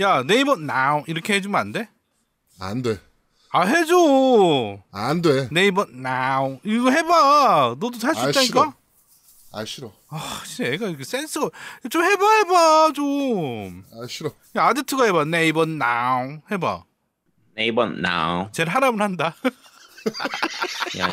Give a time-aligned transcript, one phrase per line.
[0.00, 1.88] 야 네이버 now 이렇게 해주면 안 돼?
[2.60, 3.00] 안 돼.
[3.50, 4.78] 아 해줘.
[4.92, 5.48] 안 돼.
[5.50, 7.76] 네이버 now 이거 해봐.
[7.78, 8.74] 너도 할수 아, 있다니까.
[9.52, 9.92] 아 싫어.
[10.08, 11.48] 아 진짜 애가 이렇게 센스가
[11.88, 13.84] 좀 해봐 해봐 좀.
[13.92, 14.30] 아 싫어.
[14.56, 16.84] 야 아드트가 해봐 네이버 now 해봐.
[17.54, 18.50] 네이버 now.
[18.52, 19.34] 쟤는 하라면 한다.
[21.00, 21.12] 야,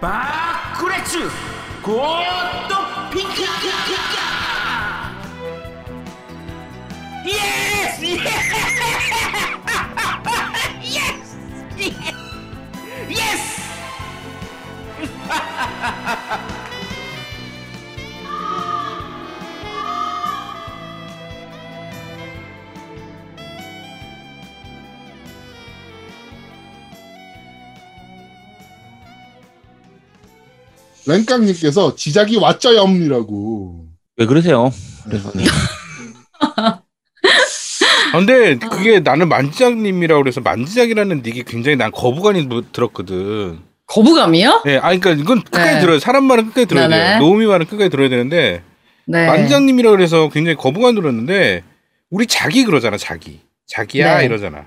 [0.00, 0.22] バ
[0.74, 1.30] ックレッチュ
[1.82, 2.74] ゴーッド
[3.10, 3.30] ピカ
[7.24, 7.32] イエ
[7.96, 8.20] スイエス
[10.82, 11.00] イエ
[11.74, 11.88] ス
[13.08, 13.56] イエス
[31.06, 33.86] 랭깡님께서 지작이 왔자염이라고.
[34.18, 34.72] 왜 그러세요?
[35.04, 35.30] 그래서
[36.40, 36.80] 아,
[38.12, 43.60] 근데 그게 나는 만지작님이라고 그래서 만지작이라는 닉이 굉장히 난 거부감이 뭐 들었거든.
[43.86, 44.64] 거부감이요?
[44.66, 45.80] 예, 아 그러니까 이건 끝까지 네.
[45.80, 45.98] 들어요.
[45.98, 47.04] 사람 말은 끝까지 들어야 네네.
[47.04, 47.18] 돼요.
[47.20, 48.62] 노우미 말은 끝까지 들어야 되는데
[49.06, 49.26] 네.
[49.26, 51.62] 만지작님이라고 그래서 굉장히 거부감 들었는데
[52.10, 53.40] 우리 자기 그러잖아, 자기.
[53.66, 54.24] 자기야 네.
[54.24, 54.64] 이러잖아.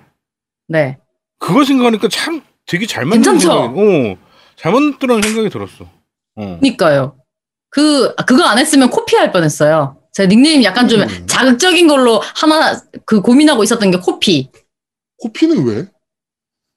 [0.67, 0.97] 네.
[1.37, 3.61] 그거 생각하니까 참 되게 잘 만든 괜찮죠?
[3.73, 4.17] 생각이, 어,
[4.55, 5.98] 잘 만들었다는 생각이 들었어.
[6.35, 6.57] 어.
[6.59, 7.15] 그니까요.
[7.69, 9.97] 그, 아, 그거 안 했으면 코피할 뻔 했어요.
[10.11, 11.27] 제 닉네임 약간 좀 음.
[11.27, 14.49] 자극적인 걸로 하나 그 고민하고 있었던 게 코피.
[15.19, 15.85] 코피는 왜?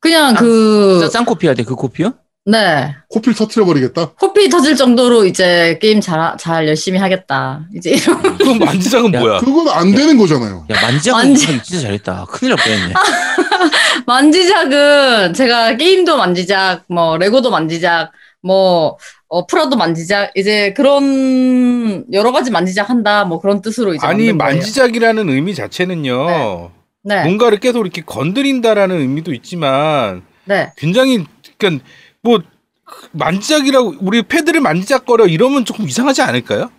[0.00, 2.12] 그냥 아, 그, 쌍코피 할때그 코피요?
[2.44, 2.92] 네.
[3.08, 4.14] 코피를 터트려버리겠다?
[4.14, 7.68] 코피 터질 정도로 이제 게임 잘, 잘 열심히 하겠다.
[7.74, 8.20] 이제 이런.
[8.36, 9.38] 그럼 만지작은 야, 뭐야?
[9.38, 10.66] 그건 안 되는 거잖아요.
[10.70, 11.62] 야 만지작 만지- 만지...
[11.62, 12.26] 진짜 잘했다.
[12.28, 12.94] 큰일 날 뻔했네.
[14.06, 18.10] 만지작은 제가 게임도 만지작, 뭐, 레고도 만지작,
[18.42, 18.98] 뭐,
[19.32, 24.06] 어, 프라도 만지작, 이제 그런 여러 가지 만지작 한다, 뭐 그런 뜻으로 이제.
[24.06, 24.30] 아니.
[24.30, 26.70] 만지작이라는 의미 자체는요.
[27.04, 27.24] 네.
[27.24, 30.70] 뭔가를 계속 이렇게 건드린다라는 의미도 있지만 네.
[30.76, 31.24] 굉장히
[31.56, 31.82] 그러니까
[32.22, 32.40] 뭐
[33.12, 36.70] 만지작이라고 우리 패드를 만지작거려 이러면 조금 이상하지 않을까요?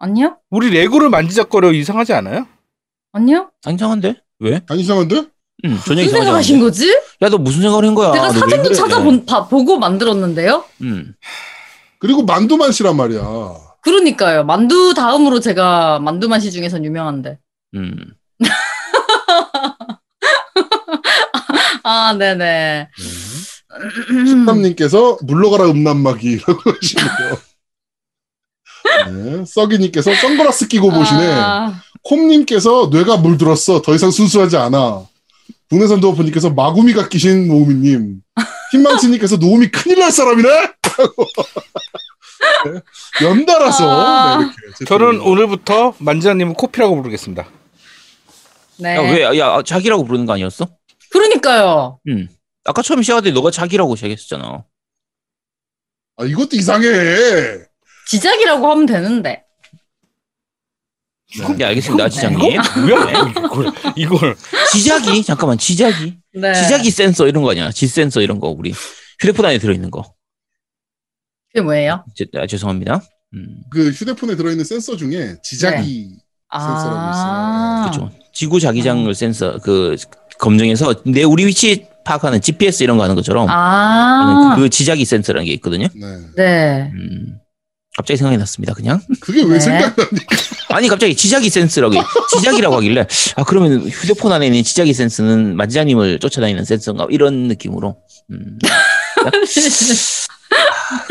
[0.00, 0.36] 아니요?
[0.50, 2.48] 우리 레고를 만지작거려 이상하지 않아요?
[3.12, 3.52] 아니요?
[3.64, 4.16] 안정한데?
[4.40, 4.60] 왜?
[4.68, 5.14] 안 이상한데?
[5.14, 5.28] 응,
[5.62, 6.66] 전혀 무슨 이상하지 생각하신 않은데.
[6.70, 6.90] 거지?
[7.22, 8.08] 야, 너 무슨 생각을 한 거야?
[8.08, 8.74] 아, 너왜 사진도 그래?
[8.74, 10.64] 찾아본, 봐- 보고 만들었는데요?
[10.82, 11.14] 응.
[12.00, 13.20] 그리고 만두만 씨란 말이야.
[13.82, 14.44] 그러니까요.
[14.44, 17.38] 만두 다음으로 제가 만두만시 중에선 유명한데.
[17.74, 17.96] 음.
[21.84, 22.88] 아, 네네.
[24.26, 27.38] 식감님께서 물러가라 음란마귀 라고 하시네요.
[29.12, 31.32] 네, 썩이님께서 선글라스 끼고 보시네.
[31.32, 33.82] 아, 콤님께서 뇌가 물들었어.
[33.82, 35.04] 더 이상 순수하지 않아.
[35.68, 38.20] 국내산 도어프님께서 마구미가 끼신 노우미님.
[38.72, 40.48] 희망스님께서 노우미 큰일 날 사람이네?
[42.64, 42.80] 네,
[43.26, 44.38] 연달아서 아.
[44.38, 45.20] 네, 이렇게 저는.
[45.20, 47.48] 오늘부터 만지작님은 코피라고 부르겠습니다.
[48.78, 48.96] 네.
[48.96, 49.38] 야, 왜?
[49.38, 50.68] 야, 자기라고 부르는 거 아니었어?
[51.10, 52.00] 그러니까요.
[52.08, 52.28] 응.
[52.64, 54.64] 아까 처음 시작할 때 너가 자기라고 시작했었잖아.
[56.16, 56.86] 아, 이것도 이상해.
[58.08, 59.44] 지작이라고 하면 되는데.
[61.56, 62.38] 네, 알겠습니다, 지장님.
[62.88, 63.32] 뭐야?
[63.36, 64.36] 이걸 이걸
[64.72, 66.54] 지작이 잠깐만, 지작이, 네.
[66.54, 67.70] 지작이 센서 이런 거 아니야?
[67.70, 68.72] 지 센서 이런 거 우리
[69.20, 70.14] 휴대폰 안에 들어있는 거.
[71.48, 72.04] 그게 뭐예요?
[72.14, 73.02] 제, 아, 죄송합니다.
[73.34, 76.16] 음, 그 휴대폰에 들어있는 센서 중에 지작이
[76.52, 77.90] 센서라고 아.
[77.90, 78.10] 그렇죠.
[78.32, 79.96] 지구 자기장을 센서 그
[80.38, 84.54] 검증해서 내 우리 위치 파악하는 GPS 이런 거 하는 것처럼 아.
[84.56, 85.86] 그 지작이 센서라는 게 있거든요.
[85.94, 86.18] 네.
[86.36, 86.92] 네.
[86.94, 87.39] 음,
[88.00, 88.72] 갑자기 생각이 났습니다.
[88.72, 89.60] 그냥 그게 왜 네.
[89.60, 90.36] 생각납니까?
[90.70, 91.94] 아니 갑자기 지작이 센스라고
[92.34, 93.06] 지작이라고 하길래
[93.36, 97.96] 아 그러면 휴대폰 안에 있는 지작이 센스는 만지장님을 쫓아다니는 센서인가 이런 느낌으로
[98.30, 98.58] 음.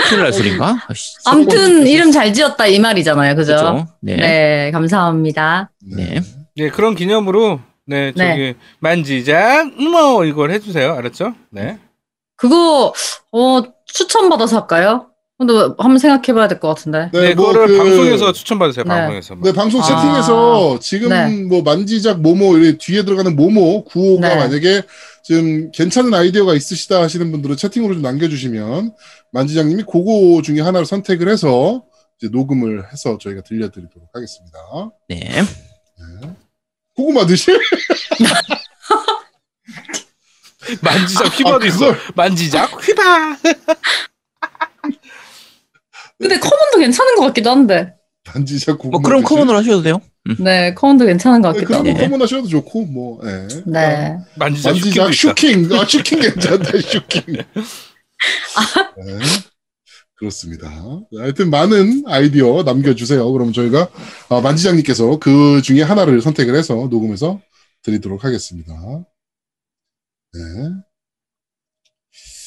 [0.09, 0.85] 큰일 날 소린가?
[0.87, 3.35] 아이씨, 아무튼 이름 잘 지었다 이 말이잖아요.
[3.35, 3.55] 그죠?
[3.55, 3.87] 그렇죠.
[4.01, 4.15] 네.
[4.15, 5.69] 네, 감사합니다.
[5.95, 6.21] 네.
[6.55, 8.55] 네 그런 기념으로 네 저기 네.
[8.79, 10.93] 만지작 뭐 이걸 해주세요.
[10.93, 11.35] 알았죠?
[11.51, 11.77] 네.
[12.35, 12.93] 그거
[13.31, 15.09] 어 추천 받아서 할까요?
[15.39, 17.09] 근데 한번 생각해 봐야 될 것 같은데.
[17.13, 18.83] 네, 뭐 그거를 그- 방송에서 추천받으세요.
[18.83, 18.89] 네.
[18.89, 19.35] 방송에서.
[19.41, 19.85] 네, 방송 아.
[19.85, 21.29] 채팅에서 지금 네.
[21.45, 24.35] 뭐 만지작 모모 뒤에 들어가는 모모 구호가 네.
[24.35, 24.81] 만약에
[25.23, 28.93] 지금 괜찮은 아이디어가 있으시다 하시는 분들은 채팅으로 좀 남겨주시면
[29.31, 31.83] 만지장님이 그거 중에 하나를 선택을 해서
[32.21, 34.57] 이제 녹음을 해서 저희가 들려드리도록 하겠습니다.
[35.07, 35.41] 네.
[36.97, 37.57] 고구마 드실?
[40.81, 41.77] 만지작 휘바도 아, 있어.
[41.79, 43.37] 그걸- 만지작 휘바.
[46.19, 47.93] 근데 커먼도 괜찮은 것 같기도 한데.
[48.25, 48.91] 반지자 고구마.
[48.91, 49.23] 뭐 그럼?
[49.23, 50.01] 커먼으로 하셔도 돼요.
[50.39, 51.93] 네, 커먼도 괜찮은 것 네, 같기도 하고.
[51.97, 53.19] 커먼 하셔도 좋고 뭐.
[53.25, 53.47] 예.
[53.65, 54.17] 네.
[54.35, 55.11] 만지작 만지작 있다.
[55.13, 55.69] 슈킹.
[55.73, 57.23] 아 슈킹 괜찮다 슈킹.
[57.33, 57.45] 네.
[60.15, 60.69] 그렇습니다.
[61.17, 63.31] 하여튼 많은 아이디어 남겨주세요.
[63.31, 63.87] 그럼 저희가
[64.27, 67.41] 아, 만지장님께서 그 중에 하나를 선택을 해서 녹음해서
[67.83, 68.73] 드리도록 하겠습니다.
[70.33, 70.39] 네.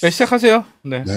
[0.03, 0.65] 네, 시작하세요.
[0.85, 1.03] 네.
[1.05, 1.15] 네.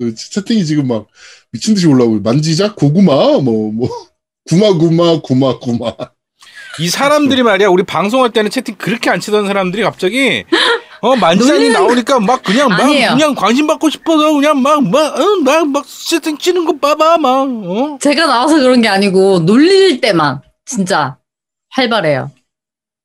[0.00, 1.06] 아, 그 채팅이 지금 막
[1.52, 3.88] 미친 듯이 올라오고 만지작 고구마 뭐뭐
[4.48, 5.92] 구마구마 구마구마
[6.78, 10.44] 이 사람들이 말이야 우리 방송할 때는 채팅 그렇게 안 치던 사람들이 갑자기
[11.00, 13.10] 어 만지작이 나오니까 막 그냥 막 아니에요.
[13.10, 17.98] 그냥 관심 받고 싶어서 그냥 막막막 채팅 치는 거 봐봐 막 어?
[18.00, 21.16] 제가 나와서 그런 게 아니고 놀릴 때만 진짜
[21.70, 22.30] 활발해요.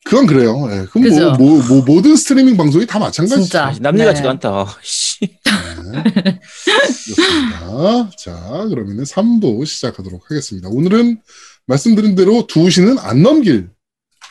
[0.03, 0.67] 그건 그래요.
[0.71, 0.85] 예.
[0.87, 1.31] 그럼 그죠?
[1.33, 3.41] 뭐, 뭐, 뭐 모든 스트리밍 방송이 다 마찬가지죠.
[3.43, 3.73] 진짜.
[3.79, 4.29] 남일 같지가 네.
[4.29, 4.77] 않다.
[4.81, 5.19] 씨.
[5.21, 6.39] 네.
[6.65, 8.09] 그렇습니다.
[8.17, 10.69] 자, 그러면은 3부 시작하도록 하겠습니다.
[10.69, 11.21] 오늘은
[11.67, 13.69] 말씀드린 대로 2시는 안 넘길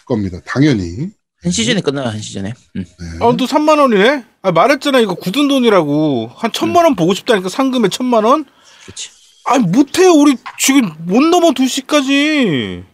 [0.06, 0.40] 겁니다.
[0.44, 1.11] 당연히.
[1.43, 2.52] 한 시즌에 끝나요, 한 시즌에.
[2.76, 2.84] 음.
[2.84, 3.25] 네.
[3.25, 4.25] 어, 또 3만 원이네?
[4.43, 4.99] 아, 말했잖아.
[4.99, 6.32] 이거 굳은 돈이라고.
[6.34, 8.44] 한 천만 원 보고 싶다니까 상금에 천만 원?
[8.84, 9.11] 그치.
[9.46, 10.12] 아, 못해요.
[10.12, 12.84] 우리 지금 못 넘어 2시까지.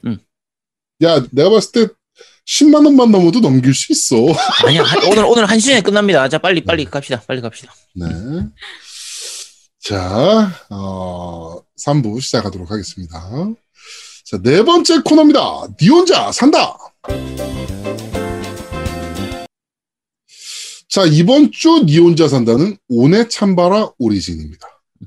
[1.02, 1.88] 야, 내가 봤을 때
[2.46, 4.16] 10만 원만 넘어도 넘길 수 있어.
[4.66, 6.28] 아니야, 한- 오늘, 오늘 한 시즌에 끝납니다.
[6.28, 7.20] 자, 빨리, 빨리 갑시다.
[7.26, 7.74] 빨리 갑시다.
[7.94, 8.06] 네.
[9.80, 13.20] 자, 어, 3부 시작하도록 하겠습니다.
[14.24, 15.68] 자, 네 번째 코너입니다.
[15.80, 16.76] 니 혼자 산다!
[20.88, 24.66] 자, 이번 주 니 혼자 산다는 오네찬바라 오리진입니다.
[25.00, 25.06] 네.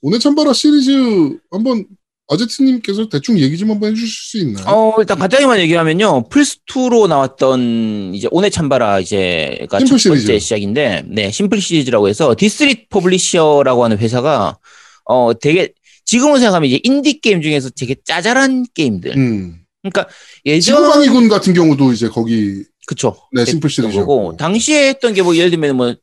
[0.00, 1.86] 오네찬바라 시리즈 한번
[2.32, 4.64] 아제트님께서 대충 얘기 좀 한번 해주실 수 있나요?
[4.66, 6.28] 어, 일단 간단히만 얘기하면요.
[6.28, 10.38] 플스 2로 나왔던 이제 오네찬바라 이제가 심플 첫 시리즈.
[10.38, 14.58] 시작인데, 네, 심플 시리즈라고 해서 D3 Publisher라고 하는 회사가,
[15.04, 15.72] 어, 되게,
[16.04, 19.16] 지금으로 생각하면 이제 인디 게임 중에서 되게 짜잘한 게임들.
[19.16, 19.58] 음.
[19.82, 20.08] 그러니까
[20.46, 23.16] 예전, 지구방위군 같은 경우도 이제 거기, 그쵸.
[23.32, 23.70] 네, 심플.
[23.92, 25.94] 거고, 당시에 했던 게 뭐 예를 들면 뭐,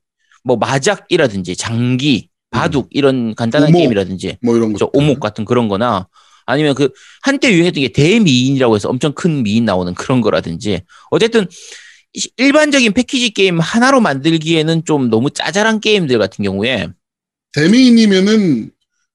[0.44, 3.76] 뭐 마작이라든지 장기, 바둑 이런 간단한 음.
[3.76, 3.80] 오목.
[3.82, 4.92] 게임이라든지 뭐 이런 저 거.
[4.98, 6.08] 오목 같은 그런 거나
[6.46, 6.90] 아니면 그
[7.22, 10.82] 한때 유행했던 게 대미인이라고 해서 엄청 큰 미인 나오는 그런 거라든지
[11.12, 11.46] 어쨌든
[12.14, 16.88] 이- 일반적인 패키지 게임 하나로 만들기에는 좀 너무 짜잘한 게임들 같은 경우에
[17.54, 18.72] 대미인이면은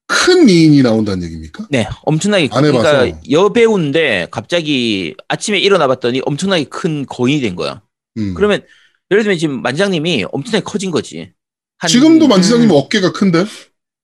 [0.06, 1.66] 큰 미인이 나온다는 얘기입니까?
[1.70, 2.82] 네 엄청나게 안 해봐서.
[2.92, 7.80] 그러니까 여배우인데 갑자기 아침에 일어나 봤더니 엄청나게 큰 거인이 된 거야.
[8.18, 8.34] 음.
[8.34, 8.62] 그러면
[9.10, 11.32] 예를 들면 지금 만장님이 엄청나게 커진 거지.
[11.78, 12.74] 한- 지금도 만지장님 음.
[12.74, 13.44] 어깨가 큰데?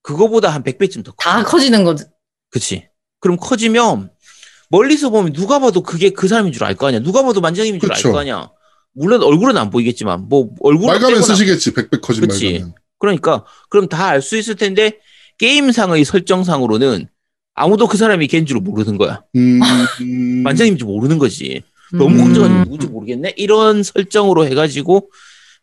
[0.02, 1.16] 그거보다 한 100배쯤 더 커.
[1.30, 2.04] 다 커지는 거지.
[2.50, 2.88] 그치.
[3.20, 4.10] 그럼 커지면
[4.70, 7.00] 멀리서 보면 누가 봐도 그게 그 사람인 줄 알 거 아니야.
[7.00, 8.02] 누가 봐도 만장님인 줄 알.
[8.02, 8.50] 거 아니야.
[8.92, 11.74] 물론 얼굴은 안 보이겠지만 뭐 얼굴은 말가면 쓰시겠지.
[11.74, 12.52] 백백 커진 그치.
[12.52, 12.74] 말가면.
[12.98, 14.98] 그러니까 그럼 다 알 수 있을 텐데
[15.38, 17.08] 게임상의 설정상으로는
[17.54, 19.22] 아무도 그 사람이 걔인 줄 모르는 거야.
[19.36, 19.60] 음,
[20.00, 20.42] 음.
[20.42, 21.62] 만장님인 줄 모르는 거지.
[21.92, 22.24] 너무 음.
[22.24, 23.34] 걱정하지 누군지 모르겠네.
[23.36, 25.10] 이런 설정으로 해가지고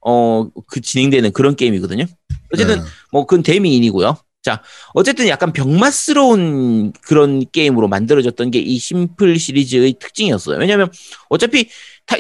[0.02, 2.06] 어 그 진행되는 그런 게임이거든요.
[2.54, 2.86] 어쨌든 네.
[3.12, 4.18] 뭐 그건 대미인이고요.
[4.44, 4.62] 자,
[4.94, 10.58] 어쨌든 약간 병맛스러운 그런 게임으로 만들어졌던 게 이 심플 시리즈의 특징이었어요.
[10.60, 10.90] 왜냐면
[11.30, 11.68] 어차피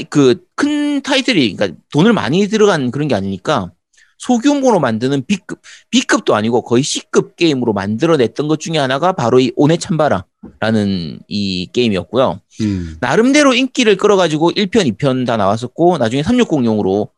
[0.10, 3.72] 그 큰 타이틀이 그러니까 돈을 많이 들어간 그런 게 아니니까
[4.18, 5.60] 소규모로 만드는 B급,
[5.92, 12.42] B급도 아니고 거의 C급 게임으로 만들어냈던 것 중에 하나가 바로 이 오네찬바라라는 이 게임이었고요.
[12.62, 12.98] 음.
[13.00, 17.10] 나름대로 인기를 끌어가지고 1편, 2편 다 나왔었고, 나중에 360용으로,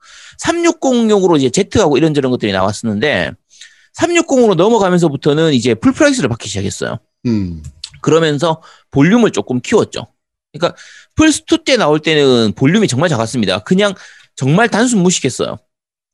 [0.43, 3.31] 360용으로 이제 Z하고 이런저런 것들이 나왔었는데,
[3.97, 6.99] 360으로 넘어가면서부터는 이제 full price를 받기 시작했어요.
[7.25, 7.63] 음.
[8.01, 10.07] 그러면서 볼륨을 조금 키웠죠.
[10.53, 10.77] 그러니까
[11.17, 13.59] 플스2 때 나올 때는 볼륨이 정말 작았습니다.
[13.59, 13.93] 그냥
[14.35, 15.57] 정말 단순 무식했어요.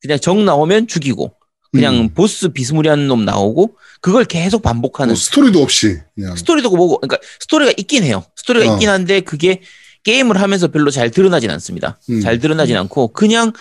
[0.02, 1.34] 그냥 정 나오면 죽이고,
[1.72, 2.14] 그냥 음.
[2.14, 6.36] 보스 비스무리한 놈 나오고, 그걸 계속 반복하는 뭐 스토리도 없이 그냥.
[6.36, 8.24] 스토리도 보고, 그러니까 스토리가 있긴 해요.
[8.36, 8.74] 스토리가 어.
[8.74, 9.62] 있긴 한데 그게
[10.04, 12.00] 게임을 하면서 별로 잘 드러나진 않습니다.
[12.10, 12.22] 음.
[12.22, 13.52] 잘 드러나진 않고 그냥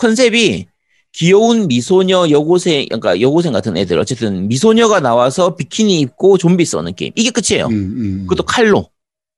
[0.00, 0.66] 컨셉이
[1.12, 7.12] 귀여운 미소녀 여고생, 그러니까 여고생 같은 애들 어쨌든 미소녀가 나와서 비키니 입고 좀비 써는 게임
[7.16, 7.66] 이게 끝이에요.
[7.66, 8.26] 음, 음.
[8.28, 8.88] 그것도 칼로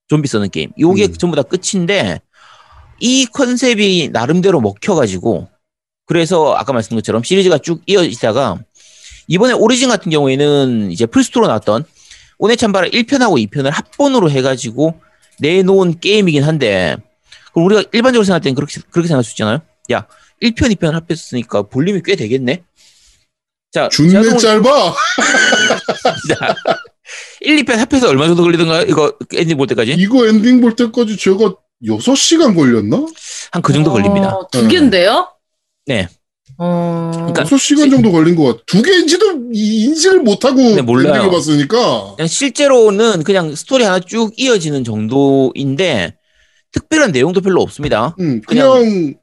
[0.08, 0.70] 좀비 써는 게임.
[0.78, 1.12] 요게 음.
[1.14, 2.20] 전부 다 끝인데
[3.00, 5.48] 이 컨셉이 나름대로 먹혀가지고
[6.06, 8.60] 그래서 아까 말씀드린 것처럼 시리즈가 쭉 이어지다가
[9.26, 11.84] 이번에 오리진 같은 경우에는 이제 플스토로 나왔던
[12.38, 14.94] 오네참바라 1편하고 2편을 합본으로 해가지고
[15.40, 16.96] 내놓은 게임이긴 한데
[17.52, 19.62] 그럼 우리가 일반적으로 생각할 때는 그렇게, 그렇게 생각할 수 있잖아요.
[19.90, 20.06] 야,
[20.42, 22.62] 1편, 2편 합했으니까 볼륨이 꽤 되겠네?
[23.70, 24.94] 자, 준내 제가 짧아.
[26.28, 26.54] 자,
[27.40, 28.82] 1, 2편 합해서 얼마 정도 걸리던가요?
[28.82, 29.92] 이거 엔딩 볼 때까지?
[29.92, 33.06] 이거 엔딩 볼 때까지 제가 6시간 걸렸나?
[33.52, 34.38] 한 그 정도 어, 걸립니다.
[34.50, 35.28] 두 개인데요?
[35.86, 36.08] 네.
[36.58, 37.10] 어.
[37.14, 38.62] 그러니까 6시간 정도 걸린 것 같아.
[38.66, 41.30] 두 개인지도 이- 인지를 못하고 네, 몰라요.
[41.30, 42.14] 봤으니까.
[42.16, 46.14] 그냥 실제로는 그냥 스토리 하나 쭉 이어지는 정도인데
[46.72, 48.14] 특별한 내용도 별로 없습니다.
[48.20, 49.14] 음, 그냥, 그냥-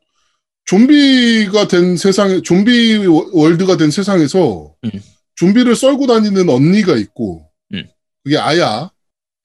[0.69, 4.91] 좀비가 된 세상에, 좀비 워- world가 된 세상에서 음.
[5.35, 7.85] 좀비를 썰고 다니는 언니가 있고, 음.
[8.23, 8.89] 그게 아야라는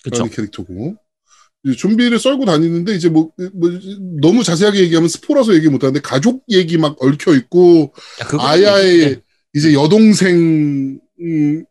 [0.03, 0.27] 그렇죠.
[0.29, 0.97] 캐릭터고,
[1.79, 3.71] 좀비를 썰고 다니는데 이제 뭐, 뭐
[4.21, 7.95] 너무 자세하게 얘기하면 스포라서 얘기 못하는데 가족 얘기 막 얽혀 있고
[8.39, 9.23] 아야의
[9.55, 10.99] 이제 여동생이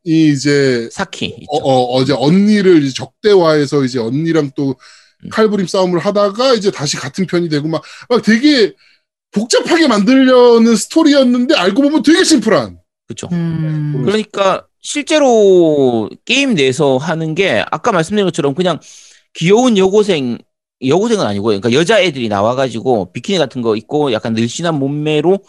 [0.03, 1.45] 이제 사키 있죠.
[1.50, 4.75] 어, 어, 어 제 언니를 이제 적대화해서 이제 언니랑 또
[5.25, 5.29] 음.
[5.29, 8.74] 칼부림 싸움을 하다가 이제 다시 같은 편이 되고 막, 막 되게
[9.33, 12.79] 복잡하게 만들려는 스토리였는데 알고 보면 되게 심플한.
[13.07, 13.27] 그렇죠.
[13.31, 14.03] 음.
[14.05, 18.79] 그러니까 실제로 게임 내에서 하는 게 아까 말씀드린 것처럼 그냥
[19.33, 20.37] 귀여운 여고생
[20.85, 25.39] 여고생은 아니고 그러니까 여자애들이 나와가지고 비키니 같은 거 입고 약간 늘씬한 몸매로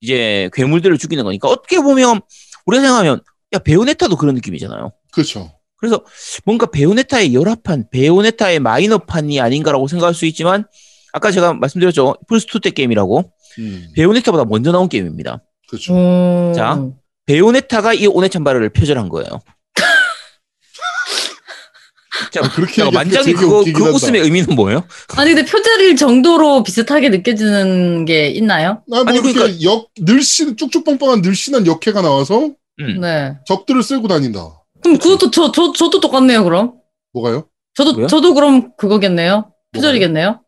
[0.00, 2.20] 이제 괴물들을 죽이는 거니까 어떻게 보면
[2.66, 3.20] 우리가 생각하면
[3.52, 4.92] 야 베요네타도 그런 느낌이잖아요.
[5.12, 5.52] 그렇죠.
[5.76, 6.04] 그래서
[6.44, 10.66] 뭔가 베요네타의 열합판, 베요네타의 마이너판이 아닌가라고 생각할 수 있지만
[11.12, 15.42] 아까 제가 말씀드렸죠 플스2 때 게임이라고 음, 베요네타보다 먼저 나온 게임입니다.
[15.68, 15.94] 그렇죠.
[15.94, 16.52] 음.
[16.54, 16.84] 자.
[17.26, 19.28] 베요네타가 이 오네찬바르를 표절한 거예요.
[22.32, 23.90] 자, 그렇게 자, 만장이 그거 그 한다.
[23.90, 24.82] 웃음의 의미는 뭐예요?
[25.16, 28.82] 아니 근데 표절일 정도로 비슷하게 느껴지는 게 있나요?
[28.92, 32.50] 아, 뭐 아니, 이렇게 그러니까- 역, 늘씬, 쭉쭉빵빵한 늘씬한 역해가 나와서
[32.80, 33.00] 음.
[33.00, 33.36] 네.
[33.46, 34.40] 적들을 쓸고 다닌다.
[34.82, 36.74] 그럼 그것도 저, 저, 저도 똑같네요, 그럼.
[37.12, 37.46] 뭐가요?
[37.74, 38.06] 저도, 뭐요?
[38.08, 39.52] 저도 그럼 그거겠네요.
[39.72, 40.40] 표절이겠네요.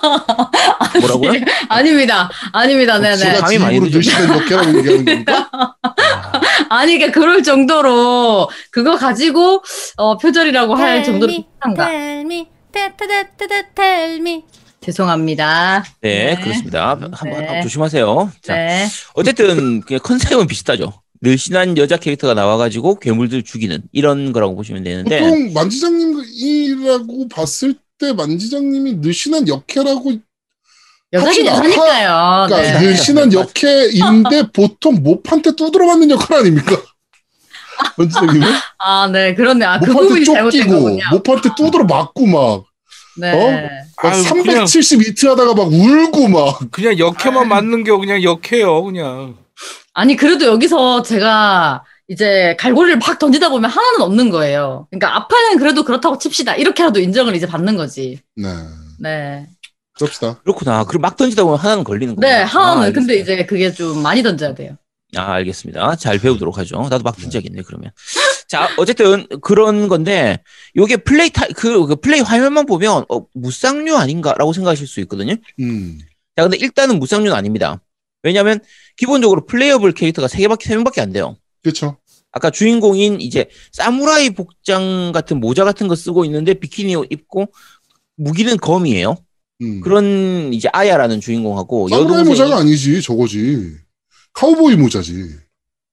[1.00, 1.32] 뭐라고요?
[1.68, 2.30] 아닙니다.
[2.52, 2.98] 아닙니다.
[2.98, 3.16] 네네.
[3.16, 3.96] 제가 감이 많이 지금으로 늦었네.
[3.96, 5.50] 늘씬한 역해라고 얘기하는 겁니까?
[6.70, 9.62] 아니, 그러니까 그럴 정도로 그거 가지고
[9.96, 11.90] 어, 표절이라고 할 Tell 정도로 me, 비슷한가?
[14.80, 15.84] 죄송합니다.
[16.00, 16.42] 네, 네.
[16.42, 16.90] 그렇습니다.
[17.12, 17.60] 한번 네.
[17.62, 18.32] 조심하세요.
[18.42, 18.86] 자, 네.
[19.14, 20.92] 어쨌든 그냥 컨셉은 비슷하죠.
[21.22, 28.94] 늘씬한 여자 캐릭터가 나와가지고 괴물들 죽이는 이런 거라고 보시면 되는데 보통 만지장님이라고 봤을 때 만지장님이
[28.94, 30.14] 늘씬한 역해라고
[31.12, 31.46] 여자긴.
[31.46, 32.46] 여자니까요.
[32.48, 32.80] 그러니까 네.
[32.80, 36.76] 늘씬한 역해인데 보통 모판테 두드러 맞는 역할 아닙니까?
[37.96, 39.34] 만지장님은 아, 네.
[39.34, 39.64] 그렇네.
[39.64, 41.04] 아, 그 모판테 부분이 잘못된 쫓기고 거군요.
[41.12, 42.64] 모판테 두드러 맞고 막,
[43.18, 43.32] 네.
[43.32, 43.70] 어?
[44.02, 49.36] 막 아유, 370 이트 하다가 막 울고 막 그냥 역해만 맞는 게 그냥 역해요, 그냥.
[49.92, 54.88] 아니, 그래도 여기서 제가 이제 갈고리를 팍 던지다 보면 하나는 없는 거예요.
[54.90, 56.56] 그러니까 아파는 그래도 그렇다고 칩시다.
[56.56, 58.18] 이렇게라도 인정을 이제 받는 거지.
[58.34, 58.48] 네
[58.98, 59.46] 네.
[59.94, 60.40] 그럽시다.
[60.40, 60.82] 그렇구나.
[60.84, 62.36] 그리고 막 던지다 보면 하나는 걸리는 거예요.
[62.36, 62.92] 네, 하나는.
[62.92, 64.76] 근데 이제 그게 좀 많이 던져야 돼요.
[65.16, 65.96] 아, 알겠습니다.
[65.96, 66.80] 잘 배우도록 하죠.
[66.90, 67.92] 나도 막 던져야겠네, 그러면.
[68.48, 70.42] 자, 어쨌든 그런 건데,
[70.76, 75.34] 요게 플레이 타, 그, 그 플레이 화면만 보면, 어, 무쌍류 아닌가라고 생각하실 수 있거든요.
[75.60, 75.98] 음
[76.36, 77.80] 자, 근데 일단은 무쌍류는 아닙니다.
[78.22, 78.60] 왜냐면,
[78.96, 81.36] 기본적으로 playable 캐릭터가 3개밖에, 3명밖에 안 돼요.
[81.62, 81.98] 그렇죠.
[82.32, 87.52] 아까 주인공인 이제 사무라이 복장 같은 모자 같은 거 쓰고 있는데 비키니 옷 입고
[88.16, 89.16] 무기는 검이에요.
[89.62, 89.80] 음.
[89.80, 93.76] 그런 이제 아야라는 주인공하고 사무라이 모자가 아니지 저거지.
[94.32, 95.26] 카우보이 모자지.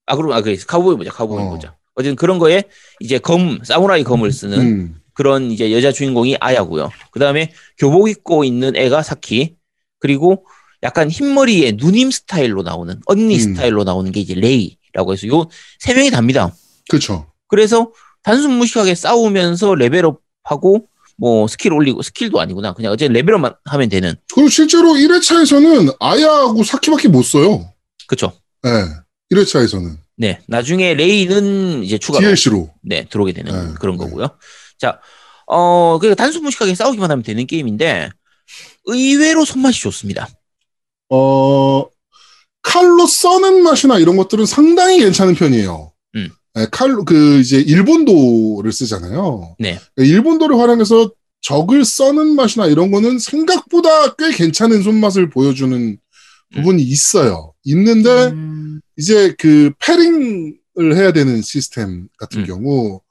[0.05, 1.45] 아 그럼 아 그래 카우보이 모자 카우보이 어.
[1.45, 1.75] 모자.
[1.95, 2.63] 어쨌든 그런 거에
[2.99, 4.95] 이제 검 사무라이 검을 쓰는 음.
[5.13, 6.91] 그런 이제 여자 주인공이 아야고요.
[7.11, 9.55] 그 다음에 교복 입고 있는 애가 사키
[9.99, 10.45] 그리고
[10.83, 13.39] 약간 흰머리에 누님 스타일로 나오는 언니 음.
[13.39, 15.47] 스타일로 나오는 게 이제 레이 라고 해서 요
[15.79, 16.53] 세 명이 답니다.
[16.89, 17.31] 그렇죠.
[17.47, 17.91] 그래서
[18.23, 23.89] 단순 무식하게 싸우면서 level up하고 뭐 스킬 올리고 skill도 아니구나 그냥 어제 level up만 하면
[23.89, 27.73] 되는 그리고 실제로 1회차에서는 아야하고 사키밖에 못 써요.
[28.07, 28.31] 그쵸
[28.63, 28.69] 네.
[29.31, 29.97] 1회차에서는.
[30.17, 32.69] 네 나중에 레이는 이제 추가로 DLC로.
[32.83, 34.05] 네 들어오게 되는 네, 그런 네.
[34.05, 34.27] 거고요
[34.79, 38.09] 자어 그러니까 단순 무식하게 싸우기만 하면 되는 게임인데
[38.85, 40.27] 의외로 손맛이 좋습니다
[41.09, 41.85] 어,
[42.67, 45.93] 칼로 써는 맛이나 이런 것들은 상당히 괜찮은 편이에요.
[46.15, 46.29] 음.
[46.53, 49.55] 네, 칼로, 그, 이제, 일본도를 쓰잖아요.
[49.57, 49.79] 네.
[49.95, 55.97] 일본도를 활용해서 적을 써는 맛이나 이런 거는 생각보다 꽤 괜찮은 손맛을 보여주는
[56.53, 57.53] 부분이 있어요.
[57.63, 62.45] 있는데, 음, 이제 그 패링을 해야 되는 시스템 같은 음.
[62.47, 63.01] 경우,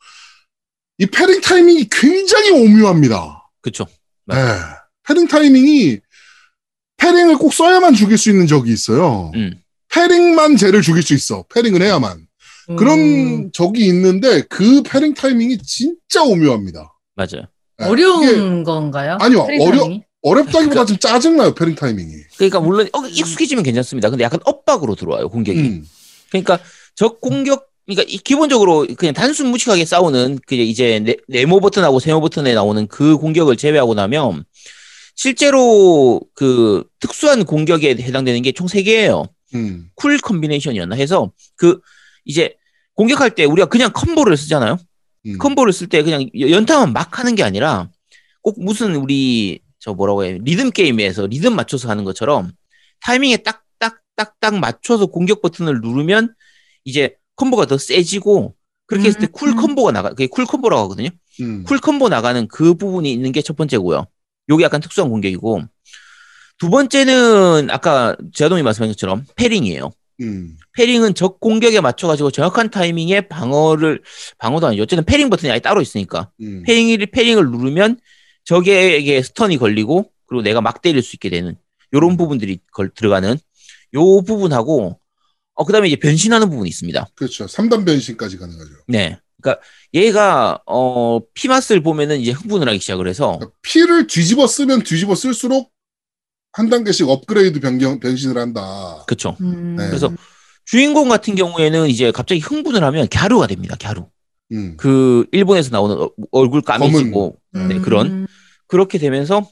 [0.99, 3.43] 이 parrying 타이밍이 굉장히 오묘합니다.
[3.63, 3.87] 그쵸
[4.27, 4.37] 네.
[5.05, 6.01] parrying 타이밍이
[6.97, 9.31] parrying을 꼭 써야만 죽일 수 있는 적이 있어요.
[9.35, 9.55] 음.
[9.89, 11.45] parrying만 쟤를 죽일 수 있어.
[11.55, 12.27] parrying을 해야만.
[12.77, 16.93] 그런 음, 적이 있는데 그 parrying 타이밍이 진짜 오묘합니다.
[17.15, 17.47] 맞아요
[17.79, 17.87] 네.
[17.87, 19.17] 어려운 건가요?
[19.21, 20.03] 아니요, 어려- 타이밍이?
[20.23, 22.13] 어렵다기보다 좀 짜증나요, parrying 타이밍이.
[22.37, 25.85] 그러니까 물론 어, 익숙해지면 괜찮습니다 근데 약간 엇박으로 들어와요 공격이 음.
[26.31, 26.59] 그러니까
[26.97, 32.21] 적 공격 그러니까 이- 기본적으로 그냥 단순 무식하게 싸우는 그 이제 네, 네모 버튼하고 세모
[32.21, 34.45] 버튼에 나오는 그 공격을 제외하고 나면
[35.17, 39.29] 실제로 그 특수한 공격에 해당되는 게 총 3개예요.
[39.55, 39.89] 음.
[39.95, 41.81] cool combination이었나 해서 그
[42.25, 42.55] 이제
[42.95, 44.79] 공격할 때 우리가 그냥 combo를 쓰잖아요.
[45.27, 45.39] 음.
[45.39, 47.89] combo를 쓸 때 그냥 연타만 막 하는 게 아니라
[48.43, 52.53] 꼭 무슨 우리 저 뭐라고 해 리듬 게임에서 리듬 맞춰서 하는 것처럼
[53.01, 56.35] 타이밍에 딱딱딱딱 맞춰서 공격 버튼을 누르면
[56.85, 58.55] 이제 combo가 더 세지고
[58.87, 59.57] 그렇게 했을 때 cool 음.
[59.57, 61.09] combo가 나가 그게 cool combo라고 하거든요.
[61.41, 61.65] 음.
[61.65, 64.07] cool combo 나가는 그 부분이 있는 게 첫 번째고요.
[64.49, 65.63] 요게 약간 특수한 공격이고
[66.59, 69.91] 두 번째는 아까 제아동이 말씀하신 것처럼 parrying이에요.
[70.23, 70.57] 음.
[70.73, 74.03] parrying은 적 공격에 맞춰가지고 정확한 타이밍에 방어를
[74.39, 74.83] 방어도 아니죠.
[74.83, 76.63] 어쨌든 parrying 버튼이 아예 따로 있으니까 음.
[76.65, 77.99] parrying을 parrying을 누르면
[78.45, 81.57] 적에게 스턴이 걸리고 그리고 내가 막 때릴 수 있게 되는
[81.93, 83.37] 요런 부분들이 걸, 들어가는
[83.95, 84.99] 요 부분하고
[85.55, 87.07] 어 그다음에 이제 변신하는 부분이 있습니다.
[87.15, 87.47] 그렇죠.
[87.47, 88.71] 3단 변신까지 가능하죠.
[88.89, 89.19] 네.
[89.43, 89.63] 그러니까
[89.95, 95.73] 얘가 어 피맛을 보면은 이제 흥분을 하기 시작을 해서 그러니까 피를 뒤집어 쓰면 뒤집어 쓸수록
[96.53, 99.05] 한 단계씩 업그레이드 변경 변신을 한다.
[99.07, 99.37] 그쵸.
[99.41, 99.77] 음.
[99.77, 99.87] 네.
[99.89, 100.11] 그래서
[100.65, 103.77] 주인공 같은 경우에는 이제 갑자기 흥분을 하면 갸루가 됩니다.
[103.79, 104.09] 갸루.
[104.53, 104.77] 음.
[104.79, 107.37] 그 일본에서 나오는 어- 얼굴 까매지고.
[107.53, 108.27] 네, 그런
[108.67, 109.49] 그렇게 되면서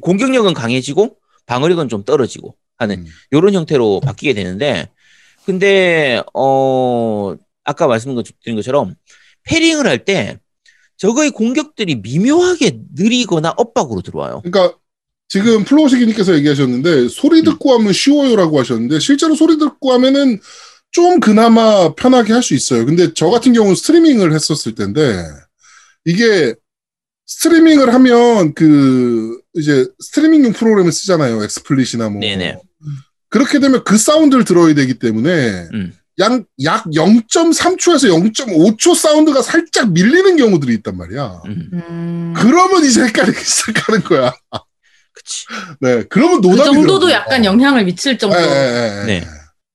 [0.00, 3.06] 공격력은 강해지고 방어력은 좀 떨어지고 하는 음.
[3.30, 4.88] 이런 형태로 바뀌게 되는데
[5.44, 7.34] 근데 어
[7.68, 8.94] 아까 말씀드린 것처럼
[9.44, 10.38] 패링을 할 때
[10.96, 14.42] 적의 공격들이 미묘하게 느리거나 엇박으로 들어와요.
[14.44, 14.76] 그러니까
[15.28, 20.40] 지금 플로우시기님께서 얘기하셨는데 소리 듣고 하면 쉬워요라고 하셨는데 실제로 소리 듣고 하면은
[20.90, 22.84] 좀 그나마 편하게 할 수 있어요.
[22.84, 25.22] 근데 저 같은 경우는 스트리밍을 했었을 텐데
[26.04, 26.54] 이게
[27.26, 31.44] 스트리밍을 하면 그 이제 스트리밍용 프로그램을 쓰잖아요.
[31.44, 32.58] XSplit이나 뭐 네네.
[33.28, 35.92] 그렇게 되면 그 사운드를 들어야 되기 때문에 음.
[36.20, 41.42] 약, 약 0.3초에서 0.5초 사운드가 살짝 밀리는 경우들이 있단 말이야.
[41.46, 42.34] 음, 음.
[42.36, 44.32] 그러면 이제 헷갈리기 시작하는 거야.
[45.14, 45.46] 그치.
[45.80, 48.36] 네, 그러면 그 노답이 정도도 약간 영향을 미칠 정도.
[48.36, 49.04] 네.
[49.06, 49.24] 네.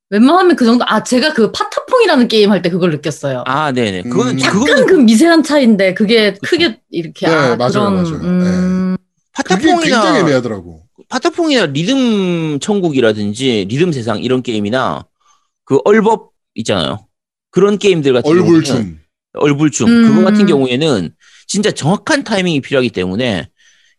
[0.09, 0.85] 웬만하면 그 정도.
[0.87, 3.43] 아 제가 그 파타퐁이라는 게임 할 때 그걸 느꼈어요.
[3.47, 4.03] 아, 네네.
[4.03, 4.39] 그거는 음.
[4.41, 8.15] 약간 그거는 그 미세한 차이인데 그게 크게 이렇게 네, 아, 맞아요, 그런 맞아요.
[8.21, 8.97] 음,
[9.33, 10.83] 그게 굉장히 파타퐁이나 애매하더라고.
[11.09, 15.05] 파타퐁이나 리듬 천국이라든지 리듬 세상 이런 게임이나
[15.65, 17.07] 그 얼법 있잖아요.
[17.51, 18.99] 그런 게임들 같은 경우는 얼굴춤.
[19.33, 20.03] 얼굴춤 음.
[20.15, 21.13] 그거 같은 경우에는
[21.47, 23.49] 진짜 정확한 타이밍이 필요하기 때문에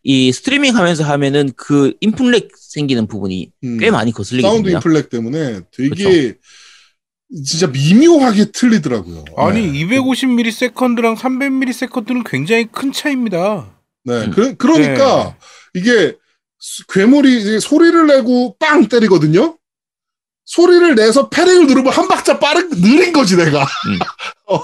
[0.03, 3.77] 이 스트리밍 하면서 하면은 그 input lag 생기는 부분이 음.
[3.79, 4.69] 꽤 많이 거슬리게 사운드.
[4.69, 6.35] input lag 때문에 되게
[7.43, 9.25] 진짜 미묘하게 틀리더라고요.
[9.37, 9.85] 아니 네.
[9.85, 13.71] 250ms랑 300ms는 굉장히 큰 차이입니다.
[14.03, 14.25] 네.
[14.25, 14.31] 음.
[14.31, 15.35] 그, 그러니까
[15.73, 16.15] 이게
[16.59, 19.57] 수- 괴물이 소리를 내고 빵 때리거든요.
[20.45, 23.65] 소리를 내서 parrying을 누르면 한 박자 빠른 느린 거지 내가.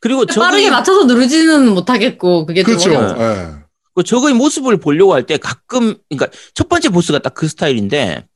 [0.00, 2.90] 그리고 빠르게 적의, 맞춰서 누르지는 못하겠고 그게 좀 그렇죠.
[3.20, 3.52] 예.
[3.94, 8.26] 그 적의 모습을 보려고 할 때 가끔 그러니까 첫 번째 보스가 딱 그 스타일인데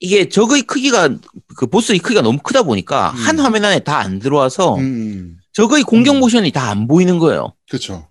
[0.00, 1.08] 이게 적의 크기가
[1.56, 3.16] 그 보스의 크기가 너무 크다 보니까 음.
[3.16, 6.20] 한 화면 안에 다 안 들어와서 음, 적의 공격 음.
[6.20, 7.54] 모션이 다 안 보이는 거예요.
[7.70, 8.10] 그렇죠.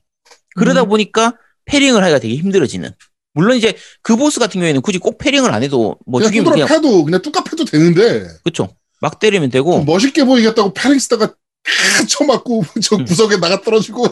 [0.55, 0.89] 그러다 음.
[0.89, 2.91] 보니까 패링을 하기가 되게 힘들어지는.
[3.33, 6.67] 물론 이제 그 보스 같은 경우에는 굳이 꼭 패링을 안 해도 뭐 그냥 죽이면 그냥
[6.67, 8.69] 패도 그냥 뚜까 패도 되는데 그쵸
[9.01, 13.05] 막 때리면 되고 좀 멋있게 보이겠다고 parrying 쓰다가 탁 쳐맞고 저 음.
[13.05, 14.05] 구석에 나가 떨어지고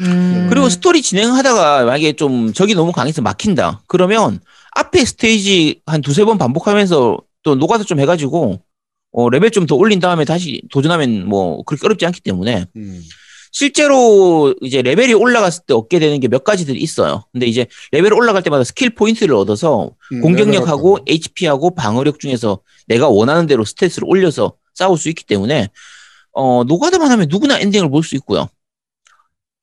[0.00, 0.46] 음.
[0.48, 3.82] 그리고 스토리 진행하다가 만약에 좀 적이 너무 강해서 막힌다.
[3.88, 4.40] 그러면
[4.76, 8.60] 앞에 스테이지 한 두세 번 반복하면서 또 노가다 좀 해가지고
[9.12, 13.02] 어, 레벨 좀 더 올린 다음에 다시 도전하면 뭐 그렇게 어렵지 않기 때문에 음.
[13.52, 17.24] 실제로 이제 레벨이 올라갔을 때 얻게 되는 게 몇 가지들이 있어요.
[17.32, 20.98] 근데 이제 레벨 올라갈 때마다 스킬 포인트를 얻어서 음, 공격력하고.
[21.06, 25.68] HP하고 방어력 중에서 내가 원하는 대로 stat을 올려서 싸울 수 있기 때문에
[26.32, 28.48] 어 노가다만 하면 누구나 엔딩을 볼 수 있고요.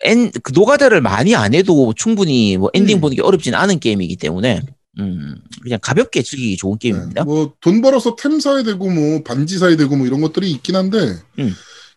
[0.04, 3.02] 엔, 그 노가다를 많이 안 해도 충분히 뭐 엔딩 음.
[3.02, 4.62] 보는 게 어렵지는 않은 게임이기 때문에
[5.00, 7.24] 음 그냥 가볍게 즐기기 좋은 게임입니다.
[7.24, 10.76] 네, 뭐 돈 벌어서 템 사야 되고 뭐 반지 사야 되고 뭐 이런 것들이 있긴
[10.76, 10.98] 한데
[11.40, 11.54] 음.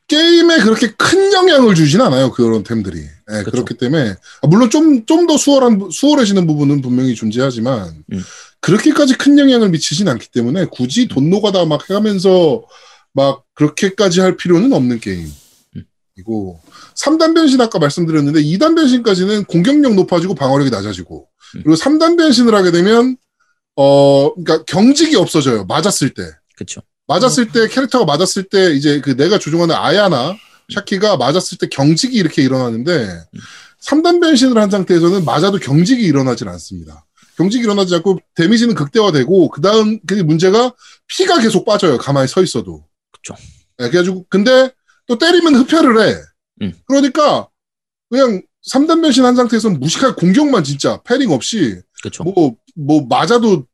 [0.09, 2.99] 게임에 그렇게 큰 영향을 주진 않아요 그런 템들이.
[3.01, 3.51] 네, 그쵸.
[3.51, 8.23] 그렇기 때문에 아, 물론 좀 좀 더 수월한 부- 수월해지는 부분은 분명히 존재하지만 음.
[8.61, 12.65] 그렇게까지 큰 영향을 미치진 않기 때문에 굳이 돈 노가다 막 해가면서
[13.13, 15.31] 막 그렇게까지 할 필요는 없는 게임.
[15.77, 15.85] 음.
[16.17, 16.61] 이고
[16.97, 21.61] 3단 변신 아까 말씀드렸는데 2단 변신까지는 공격력 높아지고 방어력이 낮아지고 음.
[21.65, 23.17] 그리고 3단 변신을 하게 되면
[23.77, 25.65] 어 그러니까 경직이 없어져요.
[25.67, 26.23] 맞았을 때.
[26.57, 26.81] 그렇죠.
[27.09, 30.37] 맞았을 때 캐릭터가 맞았을 때 이제 그 내가 조종하는 아야나
[30.73, 33.25] 샤키가 맞았을 때 경직이 이렇게 일어나는데
[33.81, 37.07] 3단 변신을 한 상태에서는 맞아도 경직이 일어나질 않습니다.
[37.37, 40.73] 경직이 일어나지 않고 데미지는 극대화되고 그다음 그 문제가
[41.07, 41.97] 피가 계속 빠져요.
[41.97, 42.85] 가만히 서 있어도.
[43.13, 43.35] 그쵸.
[43.79, 44.71] 네, 그래가지고 근데
[45.07, 46.15] 또 때리면 흡혈을 해.
[46.63, 46.75] 음.
[46.87, 47.49] 그러니까
[48.11, 52.25] 그냥 3단 변신 한 상태에서 무식한 공격만 진짜 패링 없이 그렇죠.
[52.25, 53.65] 뭐뭐 맞아도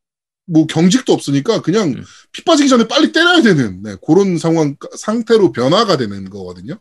[0.47, 2.05] 뭐 경직도 없으니까 그냥 음.
[2.33, 6.79] 피 빠지기 전에 빨리 때려야 되는 네, 그런 상황 상태로 변화가 되는 거거든요.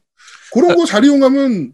[0.54, 1.73] 그런 거 잘 이용하면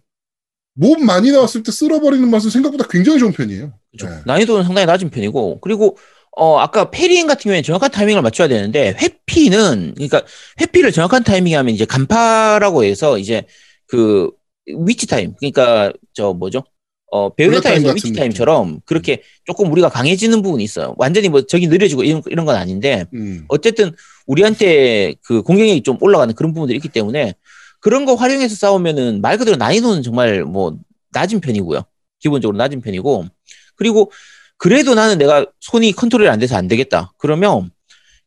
[0.75, 3.73] mob 많이 나왔을 때 쓸어버리는 맛은 생각보다 굉장히 좋은 편이에요.
[3.91, 4.15] 그렇죠.
[4.15, 4.21] 네.
[4.25, 5.97] 난이도는 상당히 낮은 편이고 그리고
[6.38, 10.21] 어 아까 parrying 같은 경우에 정확한 타이밍을 맞춰야 되는데 회피는 그러니까
[10.62, 13.45] 회피를 정확한 타이밍에 하면 이제 간파라고 해서 이제
[13.88, 14.30] 그
[14.86, 16.63] Witch Time 그러니까 저 뭐죠
[17.12, 21.41] 어 Black Time 베요네타에서 같은 Witch Time처럼 그렇게 조금 우리가 강해지는 부분이 있어요 완전히 뭐
[21.41, 23.45] 적이 느려지고 이런 이런 건 아닌데 음.
[23.48, 23.91] 어쨌든
[24.28, 27.34] 우리한테 그 공격력이 좀 올라가는 그런 부분들이 있기 때문에
[27.80, 30.78] 그런 거 활용해서 싸우면은 말 그대로 난이도는 정말 뭐
[31.12, 31.82] 낮은 편이고요.
[32.19, 33.26] 기본적으로 낮은 편이고
[33.76, 34.12] 그리고
[34.58, 37.13] 그래도 나는 내가 손이 컨트롤이 안 돼서 안 되겠다.
[37.17, 37.72] 그러면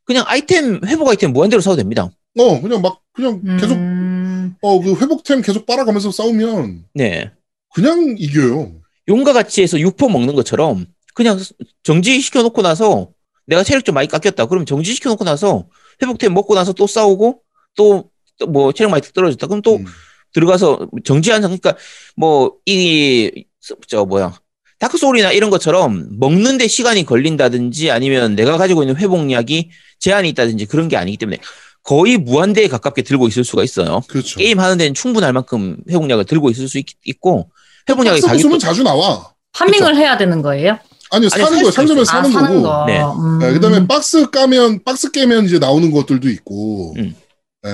[0.04, 2.10] 그냥 아이템 회복 아이템 무한대로 싸도 됩니다.
[2.38, 7.30] 어 그냥 막 그냥 계속 음, 어그 회복템 계속 빨아가면서 싸우면 네.
[7.74, 8.72] 그냥 이겨요.
[9.08, 11.38] 용과 같이 해서 육포 먹는 것처럼 그냥
[11.82, 13.10] 정지시켜 놓고 나서
[13.46, 14.46] 내가 체력 좀 많이 깎였다.
[14.46, 15.66] 그럼 정지시켜 놓고 나서
[16.02, 17.40] 회복템 먹고 나서 또 싸우고
[17.76, 18.12] 또
[18.48, 19.46] 뭐 체력 많이 떨어졌다.
[19.46, 19.84] 그럼 또 음.
[20.32, 21.78] 들어가서 정지한 상태, 그러니까
[22.16, 23.44] 뭐 이
[23.86, 24.32] 저 뭐야
[24.80, 30.88] 다크 소울이나 이런 것처럼 먹는데 시간이 걸린다든지 아니면 내가 가지고 있는 회복약이 제한이 있다든지 그런
[30.88, 31.38] 게 아니기 때문에
[31.84, 34.00] 거의 무한대에 가깝게 들고 있을 수가 있어요.
[34.08, 34.38] 그렇죠.
[34.38, 37.50] 게임 하는 데는 충분할 만큼 회복약을 들고 있을 수 있, 고
[37.86, 39.32] 박스 가격도 부수면 자주 나와.
[39.52, 40.78] 파밍을 해야 되는 거예요?
[41.10, 41.64] 아니요 아니, 사는 살 거예요.
[41.66, 42.62] 수 상점에서 아, 사는 사는 거고.
[42.62, 42.84] 거.
[42.86, 43.00] 네.
[43.02, 43.38] 음.
[43.38, 46.94] 네, 그다음에 박스 까면 박스 깨면 이제 나오는 것들도 있고.
[46.96, 47.14] 음.
[47.62, 47.70] 네.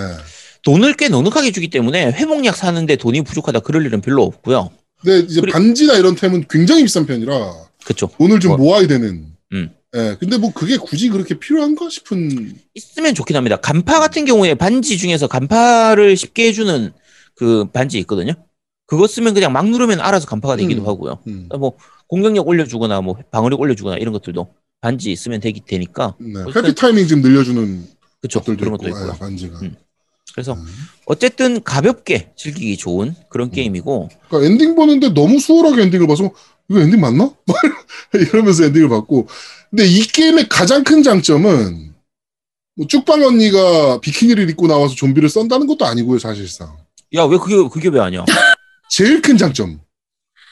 [0.64, 4.70] 돈을 꽤 넉넉하게 주기 때문에 회복약 사는데 돈이 부족하다 그럴 일은 별로 없고요.
[5.02, 7.32] 근데 이제 그리- 반지나 이런 템은 굉장히 비싼 편이라
[7.84, 8.10] 그렇죠.
[8.18, 9.26] 돈을 좀 뭐- 모아야 되는.
[9.52, 9.70] 음.
[9.96, 10.16] 예.
[10.18, 12.56] 근데 뭐 그게 굳이 그렇게 필요한가 싶은.
[12.74, 13.56] 있으면 좋긴 합니다.
[13.56, 16.92] 간파 같은 경우에 반지 중에서 간파를 쉽게 해주는
[17.36, 18.32] 그 반지 있거든요.
[18.88, 20.88] 그거 쓰면 그냥 막 누르면 알아서 간파가 되기도 음.
[20.88, 21.18] 하고요.
[21.26, 21.48] 음.
[21.58, 21.74] 뭐
[22.08, 24.48] 공격력 올려주거나 뭐 방어력 올려주거나 이런 것들도
[24.80, 26.40] 반지 쓰면 되기 되니까 네.
[26.56, 27.86] 회피 타이밍 좀 늘려주는
[28.22, 28.78] 그쵸 것들도 그런 있고.
[28.78, 29.12] 것도 있고요.
[29.14, 29.58] 예, 반지가.
[29.60, 29.76] 음.
[30.32, 30.66] 그래서 음.
[31.04, 36.30] 어쨌든 가볍게 즐기기 좋은 그런 게임이고 그러니까 엔딩 보는데 너무 수월하게 엔딩을 봐서
[36.70, 37.30] 이거 엔딩 맞나?
[38.14, 39.28] 이러면서 엔딩을 봤고.
[39.68, 41.92] 근데 이 게임의 가장 큰 장점은
[42.76, 46.74] 뭐 쭉방 언니가 비키니를 입고 나와서 좀비를 썬다는 것도 아니고요, 사실상.
[47.14, 48.24] 야 왜 그게 그게 왜 아니야?
[48.90, 49.80] 제일 큰 장점.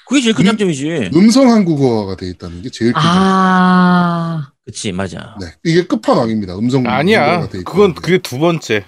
[0.09, 0.51] 그게 제일 큰 음.
[0.51, 1.11] 장점이지.
[1.15, 3.23] 음성 한국어가 돼 있다는 게 제일 큰 장점.
[3.23, 5.37] 아, 그치 맞아.
[5.41, 5.47] 네.
[5.65, 6.57] 이게 끝판왕입니다.
[6.57, 7.23] 음성 아니야.
[7.23, 8.01] 한국어가 돼 있다는 그건 게.
[8.01, 8.85] 그게 두 번째.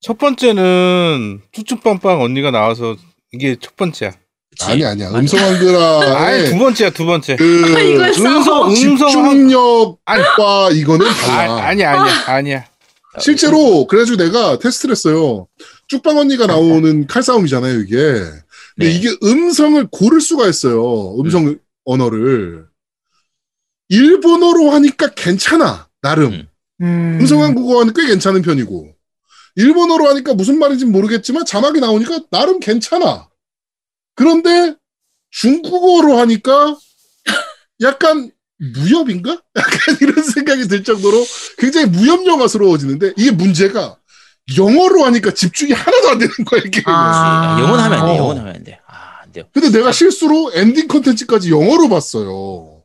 [0.00, 2.96] 첫 번째는 쭈쭈빵빵 언니가 나와서
[3.32, 4.12] 이게 첫 번째야.
[4.50, 4.64] 그치?
[4.70, 5.10] 아니 아니야.
[5.10, 7.36] 음성 아니 한글화의 두 번째야 두 번째.
[7.36, 8.74] 그 이걸 음성 음성 한...
[8.74, 11.52] 집중력과 이거는 달라.
[11.52, 12.72] 아, 아니야 아니야 아니야.
[13.20, 15.46] 실제로 그래가지고 내가 테스트를 했어요.
[15.88, 17.96] 쭉방 언니가 나오는 칼싸움이잖아요, 이게.
[18.76, 18.96] 근데 네.
[18.96, 21.18] 이게 음성을 고를 수가 있어요.
[21.20, 22.66] 음성 언어를.
[23.88, 26.32] 일본어로 하니까 괜찮아, 나름.
[26.32, 26.48] 음.
[26.80, 27.18] 음.
[27.20, 28.94] 음성 한국어는 꽤 괜찮은 편이고.
[29.56, 33.28] 일본어로 하니까 무슨 말인지 모르겠지만 자막이 나오니까 나름 괜찮아.
[34.14, 34.74] 그런데
[35.30, 36.78] 중국어로 하니까
[37.82, 39.42] 약간 무협인가?
[39.56, 41.24] 약간 이런 생각이 들 정도로
[41.58, 43.98] 굉장히 무협 영화스러워지는데 이게 문제가
[44.56, 46.82] 영어로 하니까 집중이 하나도 안 되는 거야, 이게.
[46.86, 47.58] 아.
[47.60, 48.12] 영원 하면 안 돼.
[48.12, 48.16] 어.
[48.16, 48.78] 영원 하면 안 돼.
[48.86, 49.44] 아, 안 돼요.
[49.52, 52.82] 근데 내가 실수로 엔딩 컨텐츠까지 영어로 봤어요.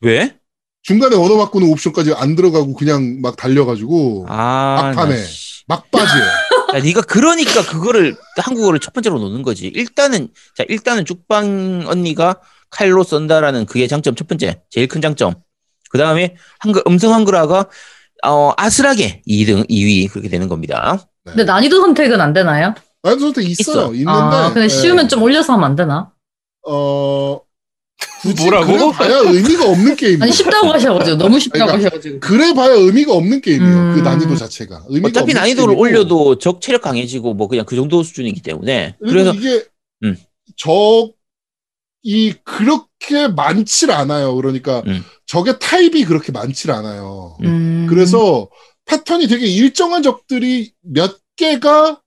[0.00, 0.36] 왜?
[0.82, 5.16] 중간에 언어 바꾸는 옵션까지 안 들어가고 그냥 막 달려가지고 아, 막판에.
[5.68, 6.20] 막바지에.
[6.74, 9.68] 야, 네가 그러니까 그거를 한국어를 첫 번째로 놓는 거지.
[9.68, 12.40] 일단은 자, 일단은 죽방 언니가
[12.70, 14.60] 칼로 쏜다라는 그게 장점 첫 번째.
[14.70, 15.34] 제일 큰 장점.
[15.90, 17.68] 그 다음에 한글 음성 한글화가
[18.24, 20.98] 어, 아슬하게 2등, 2위 그렇게 되는 겁니다.
[21.24, 21.32] 네.
[21.32, 22.74] 근데 난이도 선택은 안 되나요?
[23.02, 23.92] 나도 선택 있어요.
[23.92, 23.94] 있어.
[23.94, 24.10] 있는데.
[24.10, 24.68] 아, 근데 예.
[24.68, 26.12] 쉬우면 좀 올려서 하면 안 되나?
[26.68, 27.40] 어,
[28.20, 28.66] 굳이 뭐라고?
[28.72, 30.22] 그래 봐야 의미가 없는 게임이에요.
[30.22, 32.20] 아니 쉽다고 하셔가지고 너무 쉽다고 그러니까 하셔가지고.
[32.20, 33.74] 그래 봐야 의미가 없는 게임이에요.
[33.76, 33.94] 음.
[33.96, 34.84] 그 난이도 자체가.
[34.88, 35.80] 의미가 어차피 없는 난이도를 게임이고.
[35.80, 39.64] 올려도 적 체력 강해지고 뭐 그냥 그 정도 수준이기 때문에 그래서 이게
[40.04, 40.16] 음.
[40.56, 44.34] 적이 그렇게 많질 않아요.
[44.36, 45.04] 그러니까 음.
[45.32, 47.38] 적의 타입이 그렇게 많질 않아요.
[47.42, 47.86] 음.
[47.88, 48.50] 그래서
[48.84, 52.02] 패턴이 되게 일정한 적들이 몇 개가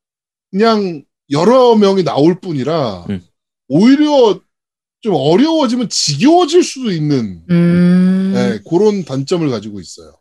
[0.52, 3.24] 그냥 여러 명이 나올 뿐이라 음.
[3.68, 4.40] 오히려
[5.02, 8.32] 좀 어려워지면 지겨워질 수도 있는 음.
[8.36, 10.14] 네, 그런 단점을 가지고 있어요.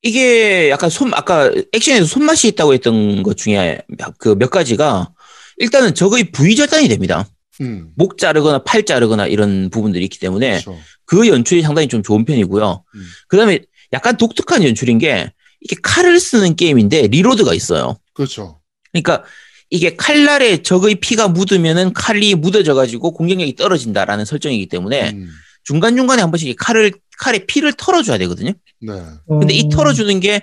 [0.00, 3.82] 이게 약간 손 아까 액션에서 손맛이 있다고 했던 것 중에
[4.16, 5.12] 그 몇 가지가
[5.58, 7.28] 일단은 적의 부위 절단이 됩니다.
[7.60, 10.78] 음, 목 자르거나 팔 자르거나 이런 부분들이 있기 때문에 그렇죠.
[11.04, 12.84] 그 연출이 상당히 좀 좋은 편이고요.
[12.94, 13.06] 음.
[13.28, 13.60] 그다음에
[13.92, 17.96] 약간 독특한 연출인 게 이게 칼을 쓰는 게임인데 리로드가 있어요.
[18.14, 18.60] 그렇죠.
[18.90, 19.24] 그러니까
[19.70, 25.28] 이게 칼날에 적의 피가 묻으면은 칼이 묻어져 가지고 공격력이 떨어진다라는 설정이기 때문에 음,
[25.64, 28.52] 중간 중간에 한 번씩 이 칼을 칼에 피를 털어줘야 되거든요.
[28.80, 28.92] 네.
[29.28, 29.68] 근데 이 음.
[29.68, 30.40] 털어주는 게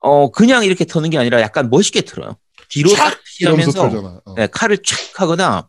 [0.00, 2.36] 어 그냥 이렇게 터는 게 아니라 약간 멋있게 털어요.
[2.68, 4.22] 뒤로 싹 이러면서 피하면서.
[4.24, 4.34] 어.
[4.34, 5.68] 네, 칼을 촥 하거나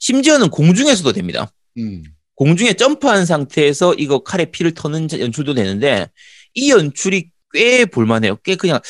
[0.00, 1.52] 심지어는 공중에서도 됩니다.
[1.78, 2.02] 음.
[2.34, 6.08] 공중에 점프한 상태에서 이거 칼에 피를 터는 자- 연출도 되는데
[6.54, 8.36] 이 연출이 꽤 볼만해요.
[8.42, 8.80] 꽤 그냥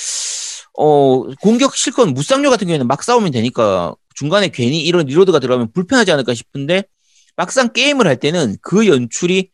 [0.78, 6.12] 어 공격 실컷 무쌍류 같은 경우에는 막 싸우면 되니까 중간에 괜히 이런 리로드가 들어가면 불편하지
[6.12, 6.84] 않을까 싶은데
[7.36, 9.50] 막상 게임을 할 때는 그 연출이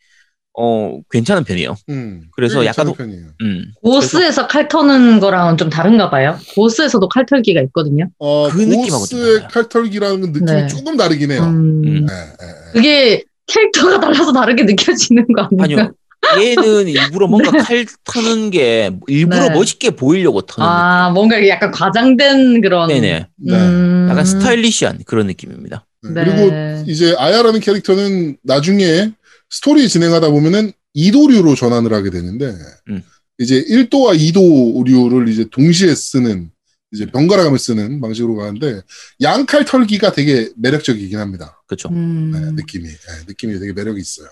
[0.59, 1.75] 어 괜찮은 편이에요.
[1.91, 2.23] 음.
[2.35, 3.27] 그래서 꽤 약간 편이에요.
[3.43, 3.73] 음.
[3.83, 6.39] 보스에서 칼 터는 거랑은 좀 다른가 봐요.
[6.55, 8.09] 보스에서도 칼 털기가 있거든요.
[8.19, 9.49] 어, 그 보스의 달라요.
[9.53, 10.67] 칼털기라는 느낌이 네.
[10.67, 11.43] 조금 다르긴 해요.
[11.45, 12.07] 음.
[12.09, 12.73] 예, 예.
[12.73, 15.49] 그게 캐릭터가 달라서 다르게 느껴지는 거?
[15.59, 15.93] 아니요.
[16.41, 19.51] 얘는 일부러 뭔가 칼 터는 게 일부러 네.
[19.51, 22.89] 멋있게 보이려고 터는 아, 뭔가 약간 과장된 그런.
[22.89, 23.03] 느낌.
[23.03, 23.27] 네네.
[23.37, 23.55] 네.
[23.55, 24.09] 음.
[24.11, 25.85] 약간 스타일리시한 그런 느낌입니다.
[26.03, 26.11] 네.
[26.15, 26.25] 네.
[26.25, 29.13] 그리고 이제 아야라는 캐릭터는 나중에
[29.51, 32.55] 스토리 진행하다 보면은 2도류로 전환을 하게 되는데
[32.89, 33.03] 음.
[33.39, 36.51] 이제 1도와 2도류를 이제 동시에 쓰는
[36.93, 38.81] 이제 번갈아가며 쓰는 방식으로 가는데
[39.21, 41.61] 양칼 털기가 되게 매력적이긴 합니다.
[41.67, 41.89] 그렇죠.
[41.91, 42.31] 음.
[42.31, 44.29] 네, 느낌이 네, 느낌이 되게 매력이 있어요.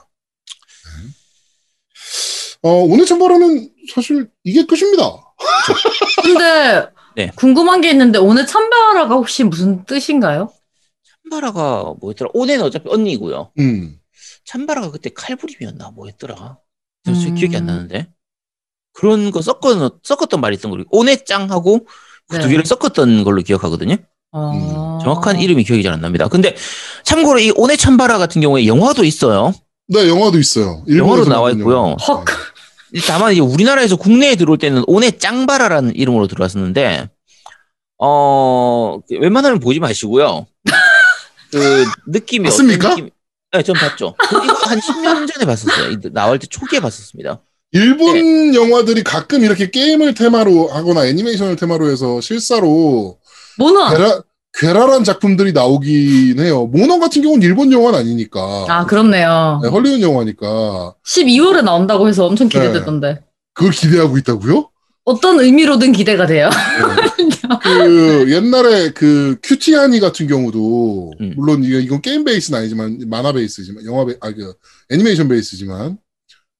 [0.84, 1.10] 네.
[2.62, 5.02] 어, 오늘 참바라는 사실 이게 끝입니다.
[6.22, 7.30] 근데 네.
[7.36, 10.50] 궁금한 게 있는데 오늘 참바라가 혹시 무슨 뜻인가요?
[11.22, 12.30] 참바라가 뭐였더라?
[12.32, 13.52] 오네는 어차피 언니고요.
[13.58, 13.98] 음.
[14.44, 16.58] 참바라가 그때 칼부림이었나 뭐였더라?
[17.08, 17.34] 음.
[17.34, 18.08] 기억이 안 나는데
[18.92, 21.86] 그런 거 섞어 섞었던 말이 있던 걸로 오네짱하고
[22.28, 22.48] 그두 네.
[22.50, 23.96] 개를 섞었던 걸로 기억하거든요.
[24.32, 24.98] 어...
[25.02, 26.28] 정확한 이름이 기억이 잘 안 납니다.
[26.28, 26.56] 근데
[27.04, 29.52] 참고로 이 오네 참바라 같은 경우에 영화도 있어요.
[29.88, 30.84] 네, 영화도 있어요.
[30.88, 31.76] 영화로 나와 있고요.
[31.76, 31.96] 영화.
[32.08, 32.24] 헉.
[33.06, 37.10] 다만 이제 우리나라에서 국내에 들어올 때는 오네 짱바라라는 이름으로 들어왔었는데
[37.98, 40.46] 어 웬만하면 보지 마시고요.
[41.50, 42.88] 그 느낌이 봤습니까?
[42.92, 43.10] 어떤 느낌?
[43.54, 44.14] 네, 전 봤죠.
[44.18, 45.92] 그 이거 한 10년 전에 봤었어요.
[45.92, 47.40] 이 나올 때 초기에 봤었습니다.
[47.70, 48.54] 일본 네.
[48.56, 53.18] 영화들이 가끔 이렇게 게임을 테마로 하거나 애니메이션을 테마로 해서 실사로
[53.58, 53.90] 모너.
[53.90, 54.22] 괴라,
[54.54, 56.66] 괴랄한 작품들이 나오긴 해요.
[56.66, 58.66] 모넌 같은 경우는 일본 영화는 아니니까.
[58.68, 59.60] 아, 그렇네요.
[59.62, 60.94] 네, 헐리우드 영화니까.
[61.06, 63.20] 12월에 나온다고 해서 엄청 기대됐던데.
[63.54, 64.68] 그걸 기대하고 있다고요?
[65.04, 66.50] 어떤 의미로든 기대가 돼요.
[67.62, 71.34] 그 옛날에 그 큐티하니 같은 경우도 음.
[71.36, 74.54] 물론 이건 게임 베이스는 아니지만 만화 베이스지만 영화 베, 아그
[74.90, 75.98] 애니메이션 베이스지만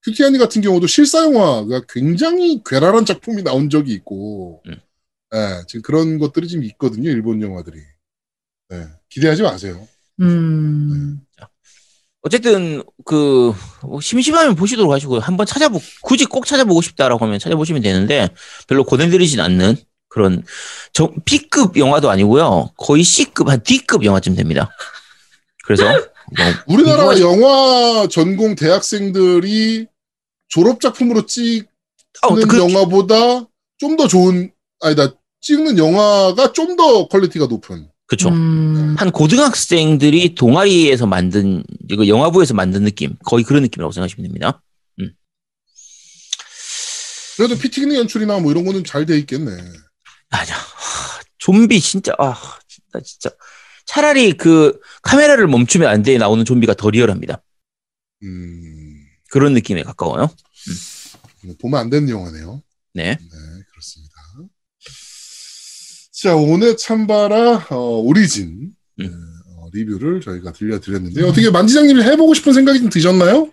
[0.04, 4.76] 큐티하니 같은 경우도 실사 영화가 굉장히 괴랄한 작품이 나온 적이 있고 음.
[5.34, 7.78] 예, 지금 그런 것들이 지금 있거든요 일본 영화들이
[8.72, 9.86] 예, 기대하지 마세요
[10.20, 11.20] 음.
[12.24, 15.20] 어쨌든 그뭐 심심하면 보시도록 하시고요.
[15.20, 18.30] 한번 찾아보 굳이 꼭 찾아보고 싶다라고 하면 찾아보시면 되는데
[18.66, 19.76] 별로 고뇌들이진 않는
[20.14, 20.44] 그런
[20.92, 22.70] 저 B급 영화도 아니고요.
[22.76, 24.70] 거의 C급 한 D급 영화쯤 됩니다.
[25.64, 29.86] 그래서 뭐 우리나라 이거- 영화 전공 대학생들이
[30.48, 31.66] 졸업 작품으로 찍는
[32.22, 33.46] 어, 그- 영화보다
[33.78, 38.28] 좀 더 좋은 아니다 찍는 영화가 좀 더 퀄리티가 높은 그쵸.
[38.28, 38.94] 음.
[38.96, 44.62] 한 고등학생들이 동아리에서 만든 이거 영화부에서 만든 느낌 거의 그런 느낌이라고 생각하시면 됩니다.
[47.36, 49.50] 그래도 피튀기는 연출이나 뭐 이런 거는 잘 돼 있겠네.
[50.30, 50.54] 아니야.
[50.56, 52.34] 하, 좀비 진짜 아
[52.68, 53.30] 진짜 진짜
[53.86, 57.42] 차라리 그 카메라를 멈추면 안 돼 나오는 좀비가 더 리얼합니다.
[58.22, 60.28] 음, 그런 느낌에 가까워요.
[61.60, 62.62] 보면 안 되는 영화네요.
[62.94, 63.10] 네.
[63.10, 63.18] 네,
[63.70, 64.14] 그렇습니다.
[66.12, 69.04] 자, 오늘 참바라 어, 오리진 음.
[69.04, 73.52] 네, 어, 리뷰를 저희가 들려드렸는데 어떻게 만지장님이 해보고 싶은 생각이 좀 드셨나요?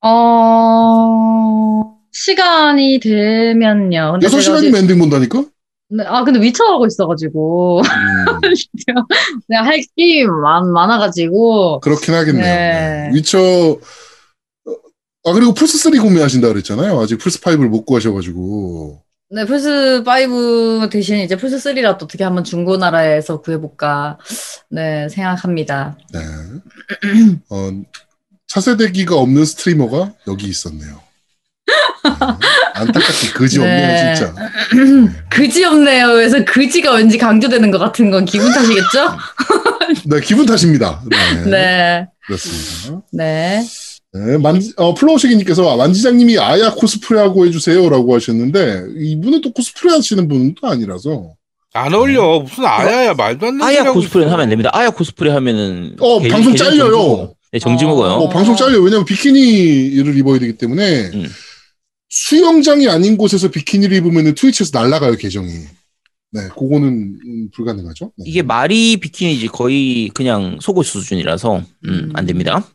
[0.00, 4.12] 어, 시간이 되면요.
[4.12, 5.44] 근데 제가 6시간이면 어디- 엔딩 본다니까?
[5.90, 7.80] 네, 아, 근데 위쳐 하고 있어가지고.
[7.80, 8.40] 음,
[9.48, 11.80] 내가 할 게임 많, 많아가지고.
[11.80, 12.42] 그렇긴 하겠네요.
[12.44, 13.08] 네.
[13.10, 13.16] 네.
[13.16, 13.38] 위쳐
[14.66, 14.72] 어,
[15.26, 16.98] 아 그리고 플스3 구매하신다 그랬잖아요.
[17.00, 24.18] 아직 플스5를 못 구하셔가지고 네, 플스5 대신 이제 플스3라도 어떻게 한번 중고나라에서 구해볼까,
[24.70, 25.98] 네, 생각합니다.
[26.12, 26.20] 네.
[27.50, 27.70] 어,
[28.46, 31.00] 차세대기가 없는 스트리머가 여기 있었네요.
[31.66, 31.72] 네.
[32.74, 34.14] 안타깝게 그지 없네요, 네.
[34.14, 34.34] 진짜.
[35.30, 36.08] 그지 없네요.
[36.08, 39.16] 그래서 그지가 왠지 강조되는 것 같은 건 기분 탓이겠죠?
[40.06, 41.02] 네, 기분 탓입니다.
[41.10, 41.50] 네.
[41.50, 43.02] 네, 그렇습니다.
[43.12, 43.62] 네.
[44.12, 50.68] 네, 만, 어, 플로우시기님께서 만지장님이 아야 코스프레하고 해주세요라고 하셨는데, 이분은 또 코스프레 하시는 분은 또
[50.68, 51.32] 아니라서.
[51.72, 52.38] 안 어울려.
[52.38, 54.26] 무슨 아야야 말도 안 되는 아야 코스프레.
[54.26, 54.70] 하면 안 됩니다.
[54.72, 56.76] 아야 코스프레 하면은 어, 계- 방송 잘려요.
[56.78, 57.34] 정지 먹어요.
[57.50, 57.88] 네, 정지 어.
[57.88, 58.10] 먹어요.
[58.12, 58.82] 어, 방송 잘려요.
[58.82, 61.26] 왜냐면 비키니를 입어야 되기 때문에, 음.
[62.14, 65.50] 수영장이 아닌 곳에서 비키니를 입으면 트위치에서 날아가요, 계정이.
[66.30, 68.12] 네, 그거는 음, 불가능하죠.
[68.16, 68.24] 네.
[68.26, 72.68] 이게 말이 비키니지 거의 그냥 속옷 수준이라서 음, 안 됩니다.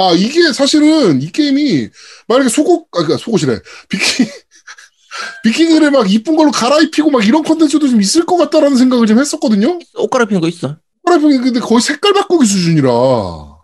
[0.00, 1.88] 아 이게 사실은 이 게임이
[2.28, 4.24] 만약에 속옷 아 그러니까 속옷이래 비키
[5.42, 9.76] 비키니를 막 이쁜 걸로 갈아입히고 막 이런 컨텐츠도 좀 있을 것 같다라는 생각을 좀 했었거든요.
[9.96, 10.76] 옷 갈아입히는 거 있어.
[11.04, 12.88] 갈아입히는 근데 거의 색깔 바꾸기 수준이라.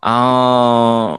[0.03, 1.17] 아,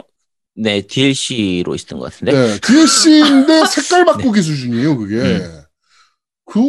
[0.57, 2.31] 네 DLC로 있었던 것 같은데.
[2.31, 5.15] 네, DLC인데 색깔 바꾸기 수준이에요, 그게.
[5.21, 5.61] 음.
[6.47, 6.61] 그,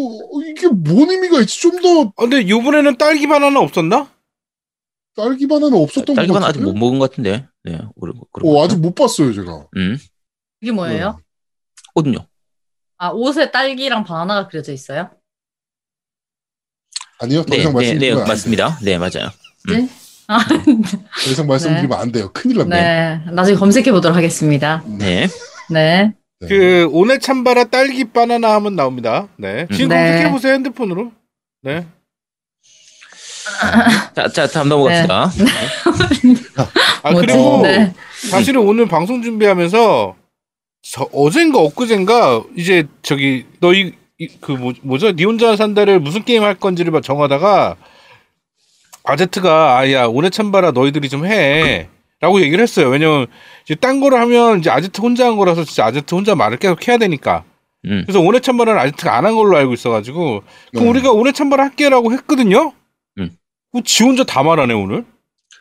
[0.48, 1.60] 이게 뭔 의미가 있지?
[1.60, 4.10] 좀 더 아, 근데 요번에는 딸기 바나나 없었나?
[5.14, 6.58] 딸기 바나나 없었던 것 딸기만 같은데.
[6.60, 7.46] 아직 못 먹은 것 같은데.
[7.64, 7.78] 네.
[8.00, 8.64] 그런 어, 거.
[8.64, 9.66] 아직 못 봤어요, 제가.
[9.76, 9.98] 음,
[10.60, 11.20] 이게 뭐예요?
[11.94, 12.26] 옷은요.
[12.98, 15.10] 아 옷에 딸기랑 바나나가 그려져 있어요?
[17.18, 18.14] 아니요, 더 네, 네, 네.
[18.14, 18.78] 맞습니다.
[18.82, 19.30] 네, 맞아요.
[20.28, 22.30] 아, 더 이상 말씀드리면 안 돼요.
[22.32, 22.76] 큰일 납니다.
[22.76, 23.20] 네.
[23.32, 24.82] 나중에 검색해 보도록 하겠습니다.
[24.86, 25.28] 네,
[25.70, 26.12] 네.
[26.40, 26.48] 네.
[26.48, 29.28] 그 오늘 참바라 딸기 바나나 하면 나옵니다.
[29.36, 29.66] 네.
[29.72, 30.08] 지금 네.
[30.10, 31.12] 검색해 보세요 핸드폰으로.
[31.62, 31.86] 네.
[34.14, 35.30] 자, 자, 다음 넘어갑시다.
[37.02, 37.26] 아 뭐지?
[37.26, 37.94] 그리고 네.
[38.30, 40.16] 사실은 오늘 방송 준비하면서
[40.82, 45.12] 저 어젠가 엊그젠가 이제 저기 너희 이- 그 뭐, 뭐죠?
[45.12, 47.76] 니 혼자 산다를 무슨 게임 할 건지를 막 정하다가
[49.06, 51.88] 아제트가 아야 오늘 참바라 너희들이 좀 해.
[52.20, 52.88] 라고 얘기를 했어요.
[52.88, 53.26] 왜냐면
[53.64, 56.96] 이제 딴 거를 하면 이제 아제트 혼자 한 거라서 진짜 아제트 혼자 말을 계속 해야
[56.98, 57.44] 되니까.
[57.86, 58.02] 음.
[58.06, 60.42] 그래서 오늘 참바라는 아제트가 안 한 걸로 알고 있어가지고
[60.72, 60.90] 그럼 네.
[60.90, 62.72] 우리가 오늘 참바라 할게라고 했거든요.
[63.18, 63.30] 음.
[63.72, 65.04] 그지 혼자 다 말하네 오늘.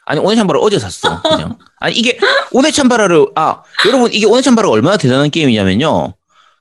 [0.06, 1.22] 아니 오늘 참바라 어제 샀어.
[1.22, 1.58] 그냥.
[1.80, 2.18] 아니 이게
[2.52, 6.14] 오늘 참바라를 아 여러분 이게 오늘 참바라가 얼마나 대단한 게임이냐면요.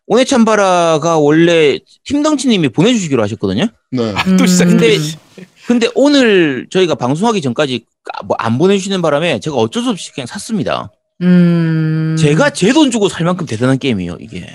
[0.06, 3.66] 오늘 참바라가 원래 팀덩치님이 보내주시기로 하셨거든요.
[3.92, 4.14] 네.
[4.38, 4.98] 또 시작인데.
[5.64, 5.66] 음.
[5.66, 7.84] 근데 오늘 저희가 방송하기 전까지
[8.26, 10.90] 뭐 안 보내주시는 바람에 제가 어쩔 수 없이 그냥 샀습니다.
[11.22, 12.16] 음.
[12.18, 14.46] 제가 제 돈 주고 살 만큼 대단한 게임이에요 이게.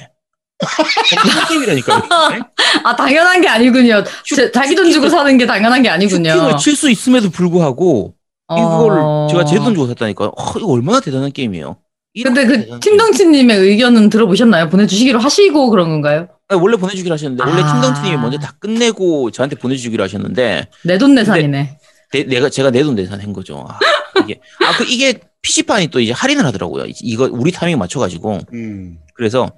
[1.48, 2.02] 게임이라니까요.
[2.84, 4.04] 아 당연한 게 아니군요.
[4.36, 6.32] 제- 자기 돈 주고 사는 게 당연한 게 아니군요.
[6.32, 8.14] 슈팅을 칠 수 있음에도 불구하고
[8.52, 9.28] 이걸 어.
[9.30, 10.32] 제가 제 돈 주고 샀다니까요.
[10.38, 11.78] 어, 이거 얼마나 대단한 게임이에요.
[12.24, 14.70] 근데 그 팀덩치님의 의견은 들어보셨나요?
[14.70, 16.28] 보내주시기로 하시고 그런 건가요?
[16.50, 17.72] 아니, 원래 보내주기로 하셨는데 원래 아.
[17.74, 21.80] 팀덩치님이 먼저 다 끝내고 저한테 보내주기로 하셨는데 내돈내산이네.
[22.12, 23.66] 내, 내가 제가 내돈 내산 한 거죠.
[23.70, 23.78] 아,
[24.24, 26.86] 이게 아 그 이게 PC판이 또 이제 할인을 하더라고요.
[26.86, 28.98] 이- 이거 우리 타이밍 맞춰가지고 음.
[29.16, 29.52] 그래서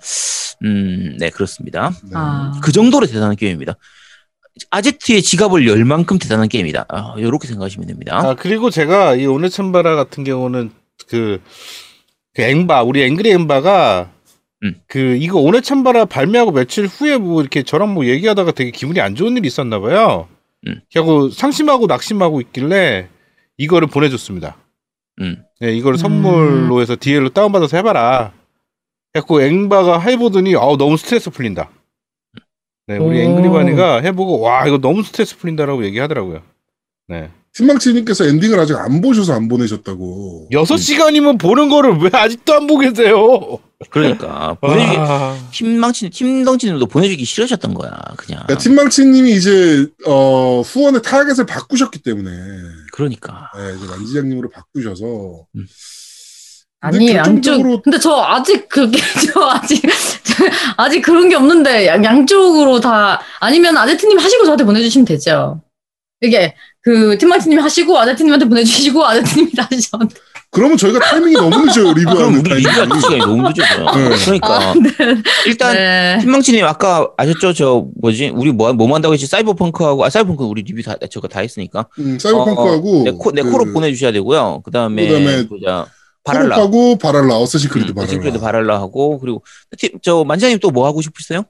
[0.63, 1.89] 음 네 그렇습니다.
[2.04, 2.12] 네.
[2.13, 2.60] 아.
[2.62, 3.75] 그 정도로 대단한 게임입니다.
[4.69, 6.86] 아제트의 지갑을 열 만큼 대단한 게임이다.
[6.89, 8.17] 아, 이렇게 생각하시면 됩니다.
[8.19, 10.71] 아 그리고 제가 이 오늘 참바라 같은 경우는
[11.08, 11.41] 그,
[12.36, 14.12] 그 앵바 우리 앵그리 앵바가
[14.63, 14.76] 음.
[14.88, 19.15] 그 이거 오늘 참바라 발매하고 며칠 후에 뭐 이렇게 저랑 뭐 얘기하다가 되게 기분이 안
[19.15, 20.28] 좋은 일이 있었나 봐요.
[20.67, 20.82] 음.
[20.93, 23.10] 그리고 상심하고 낙심하고 있길래
[23.58, 24.58] 이거를 보내줬습니다.
[25.21, 25.43] 음.
[25.60, 28.34] 네, 이거를 선물로 해서 DL로 다운받아서 해봐라.
[29.15, 31.69] 해갖고 앵바가 해보더니 아우 너무 스트레스 풀린다.
[32.88, 33.21] 네, 우리 오.
[33.21, 36.41] 앵그리바니가 해보고 와 이거 너무 스트레스 풀린다라고 얘기하더라고요.
[37.08, 37.30] 네.
[37.54, 40.50] 팀망치님께서 엔딩을 아직 안 보셔서 안 보내셨다고.
[40.52, 43.60] 여섯 시간이면 보는 거를 왜 아직도 안 보겠어요?
[43.89, 47.91] 그러니까 보내주기 아, 팀망치 팀덩치님도 보내주기 싫으셨던 거야.
[48.17, 48.44] 그냥.
[48.44, 52.30] 그러니까 팀망치님이 이제 어, 후원의 타겟을 바꾸셨기 때문에
[52.94, 53.50] 그러니까.
[53.58, 55.65] 네, 이제 만지장님으로 바꾸셔서 음.
[56.84, 57.41] 아니 양쪽.
[57.41, 59.00] 결정적으로- 근데 저 아직 그게
[59.34, 59.82] 저 아직
[60.24, 60.46] 저
[60.78, 65.62] 아직 그런 게 없는데 양, 양쪽으로 다 아니면 아제트님 하시고 저한테 보내주시면 되죠.
[66.22, 70.15] 이게 그 팀망치님 하시고 아제트님한테 보내주시고 아제트님이 다시 저한테.
[70.54, 73.02] 그러면 저희가 타이밍이 너무 늦죠 아, 그럼 리뷰하는 우리 리뷰할 타이밍이.
[73.02, 73.62] 시간이 너무 늦죠.
[73.62, 74.10] 네.
[74.26, 75.22] 그러니까 아, 네.
[75.48, 76.18] 일단 네.
[76.22, 77.54] 팀망치님 아까 아셨죠?
[77.54, 78.30] 저 뭐지?
[78.36, 79.28] 우리 뭐, 뭐 한다고 했지?
[79.28, 81.88] 사이버펑크하고 아 사이버펑크 우리 리뷰 다 저거 다 했으니까.
[82.00, 84.62] 음, 사이버펑크하고 네, 코, 네, 그 코로 보내주셔야 되고요.
[84.66, 85.86] 그 다음에 그 다음에 보자
[86.26, 86.56] 발할라.
[86.58, 88.08] 코로하고 발할라 어쌔신 크리드 음, 발할라.
[88.10, 89.44] 어쌔신크리드 발할라 하고 그리고
[89.78, 91.44] 팀, 저 만장님 또 뭐 하고 싶으세요?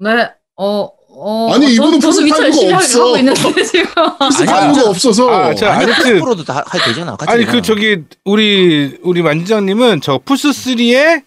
[0.00, 0.30] 네.
[0.56, 0.88] 어.
[1.22, 3.04] 어, 아니, 저, 이분은 열심히 없어.
[3.04, 3.84] 하고 있는데 지금.
[4.28, 5.86] 피스가 아니, 아무도 없어서 아, 자, 아니.
[6.18, 7.16] 프로도 다할 되잖아.
[7.16, 7.52] 같이 아니 되잖아.
[7.52, 11.22] 그 저기 우리 우리 만지장님은 저 플스 3에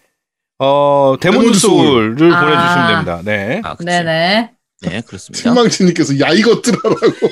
[0.58, 1.54] 어 소울.
[1.54, 2.40] 소울을 아.
[2.40, 3.20] 보내주시면 됩니다.
[3.24, 3.60] 네.
[3.64, 3.76] 아.
[3.78, 4.50] 네네.
[4.82, 5.42] 네, 그렇습니다.
[5.50, 6.98] 팀망치님께서 야 이것들하라고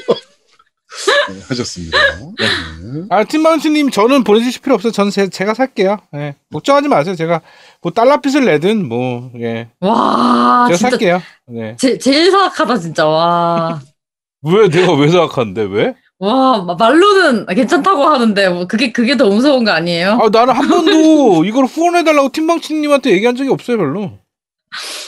[1.31, 1.99] 네, 하셨습니다.
[2.39, 3.03] 네.
[3.11, 4.93] 아 팀망치님 저는 보내주실 필요 없어요.
[4.93, 5.99] 저는 제, 제가 살게요.
[6.15, 6.35] 예.
[6.53, 7.15] 걱정하지 마세요.
[7.17, 7.41] 제가
[7.83, 9.69] 뭐 달러 빚을 내든 뭐 예.
[9.81, 11.23] 와, 제가 아, 진짜 살게요.
[11.49, 11.77] 네.
[11.79, 13.81] 제, 제일 사악하다 진짜 와.
[14.45, 15.95] 왜 내가 왜 생각하는데 왜?
[16.19, 20.19] 와 마- 말로는 괜찮다고 하는데 뭐 그게 그게 더 무서운 거 아니에요?
[20.23, 24.19] 아 나는 한 번도 이걸 후원해달라고 팀망치님한테 얘기한 적이 없어요 별로.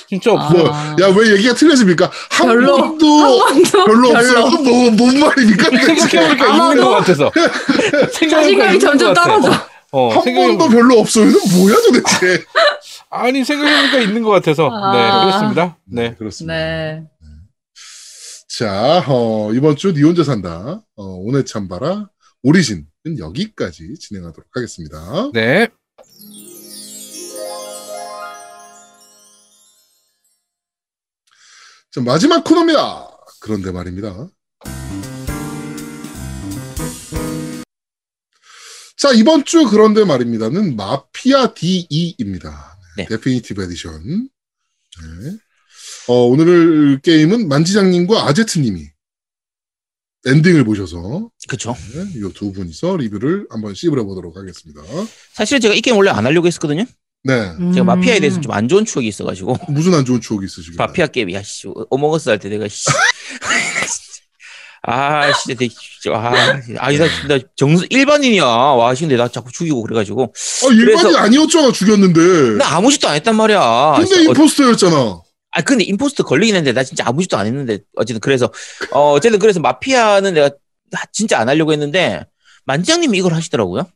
[0.08, 0.68] 진짜 없어요.
[0.70, 2.10] 아, 야왜 얘기가 틀려집니까?
[2.30, 2.76] 한 별로.
[2.76, 3.06] 번도
[3.44, 4.40] 한 번도 별로 없어요.
[4.62, 5.70] 뭐, 뭔 말입니까?
[5.86, 7.32] 생각해보니까 있는 것 같아서.
[8.12, 9.14] 자신감이 점점.
[9.14, 9.50] 떨어져.
[9.96, 11.26] 어, 한 생각해보니까- 번도 별로 없어요.
[11.26, 12.44] 뭐야 도대체?
[13.10, 14.68] 아니 생각해보니까 있는 것 같아서.
[14.72, 14.92] 아.
[14.92, 15.78] 네 그렇습니다.
[15.84, 16.14] 네.
[16.16, 16.54] 그렇습니다.
[16.54, 17.02] 네.
[18.48, 20.80] 자, 어, 이번 주 니 혼자 산다.
[20.96, 22.08] 어, 오늘 참바라
[22.42, 22.86] 오리진은
[23.18, 25.30] 여기까지 진행하도록 하겠습니다.
[25.32, 25.68] 네.
[31.90, 33.08] 자, 마지막 코너입니다.
[33.40, 34.28] 그런데 말입니다.
[39.04, 42.78] 자, 이번 주 그런데 말입니다는 마피아 DE입니다.
[42.96, 43.04] 네.
[43.04, 44.02] Definitive Edition.
[44.02, 45.30] 네.
[46.08, 48.86] 어, 오늘 게임은 만지장님과 아제트님이
[50.24, 51.76] 엔딩을 보셔서 그쵸.
[51.92, 54.80] 네, 이두 분이서 리뷰를 한번 씹으려 보도록 하겠습니다.
[55.34, 56.86] 사실 제가 이 게임 원래 안 하려고 했었거든요.
[57.24, 57.52] 네.
[57.74, 58.20] 제가 마피아에 음.
[58.20, 59.58] 대해서 좀 안 좋은 추억이 있어가지고.
[59.68, 60.76] 무슨 안 좋은 추억이 있으시길래?
[60.78, 62.86] 마피아 게임, 야, 씨, 어몽어스 할 때 내가, 씨.
[64.86, 68.44] 아, 진짜 되게, 진짜, 아, 아니, 나, 나 정수, 일반인이야.
[68.44, 70.24] 와, 근데 나 자꾸 죽이고 그래가지고.
[70.64, 72.58] 아, 일반이 그래서- 아니었잖아, 죽였는데.
[72.58, 73.94] 나 아무 짓도 안 했단 말이야.
[73.96, 75.22] 근데 진짜 어- 임포스터였잖아.
[75.52, 78.52] 아, 근데 임포스터 걸리긴 했는데, 나 진짜 아무 짓도 안 했는데, 어쨌든 그래서,
[78.90, 80.50] 어, 어쨌든 그래서 마피아는 내가
[81.12, 82.24] 진짜 안 하려고 했는데,
[82.66, 83.86] 만지장님이 이걸 하시더라고요.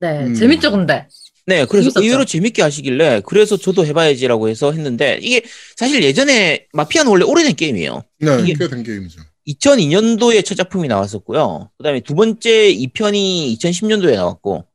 [0.00, 0.34] 네, 음.
[0.34, 1.08] 재밌죠, 근데.
[1.46, 2.02] 네, 그래서 재밌었죠.
[2.04, 5.42] 의외로 재밌게 하시길래, 그래서 저도 해봐야지라고 해서 했는데, 이게
[5.76, 8.04] 사실 예전에 마피아는 원래 오래된 게임이에요.
[8.20, 9.22] 네, 이게- 꽤된 게임이죠.
[9.54, 11.70] 2002년도에 첫 작품이 나왔었고요.
[11.76, 14.66] 그 다음에 두 번째 2편이 2010년도에 나왔고,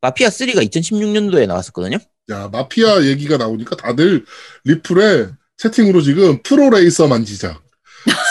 [0.00, 1.98] 마피아 3가 2016년도에 나왔었거든요.
[2.30, 4.24] 야, 마피아 얘기가 나오니까 다들
[4.64, 7.62] 리플에 채팅으로 지금 프로 레이서 만지작,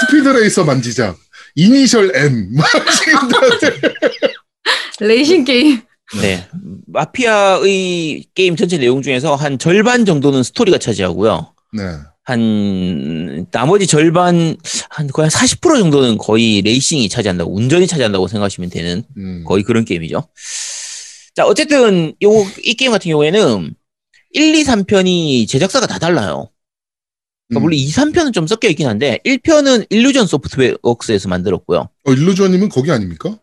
[0.02, 1.18] 스피드 레이서 만지작,
[1.56, 2.54] 이니셜 M.
[2.56, 3.94] 막 지금 다들.
[5.02, 5.82] 레이싱 게임.
[6.22, 6.48] 네.
[6.88, 11.54] 마피아의 게임 전체 내용 중에서 한 절반 정도는 스토리가 차지하고요.
[11.74, 11.84] 네.
[12.30, 14.56] 한, 나머지 절반,
[14.90, 19.44] 한 거의 40% 정도는 거의 레이싱이 차지한다고, 운전이 차지한다고 생각하시면 되는 음.
[19.46, 20.28] 거의 그런 게임이죠.
[21.36, 22.30] 자, 어쨌든, 요,
[22.64, 23.74] 이 게임 같은 경우에는
[24.32, 26.52] 1, 2, 3편이 제작사가 다 달라요.
[27.48, 27.62] 그러니까 음.
[27.64, 31.90] 물론 2, 3편은 좀 섞여 있긴 한데, 1편은 일루전 소프트웨어웍스에서 만들었고요.
[32.04, 33.40] 어, 일루전님은 거기 아닙니까?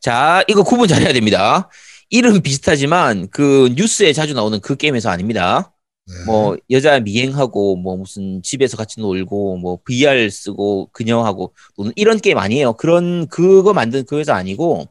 [0.00, 1.68] 자, 이거 구분 잘해야 됩니다.
[2.08, 5.73] 이름 비슷하지만 그 뉴스에 자주 나오는 그 게임에서 아닙니다.
[6.06, 6.24] 네.
[6.26, 12.38] 뭐 여자 미행하고 뭐 무슨 집에서 같이 놀고 뭐 VR 쓰고 그녀하고 노는 이런 게임
[12.38, 12.74] 아니에요.
[12.74, 14.88] 그런 그거 만든 그 회사 아니고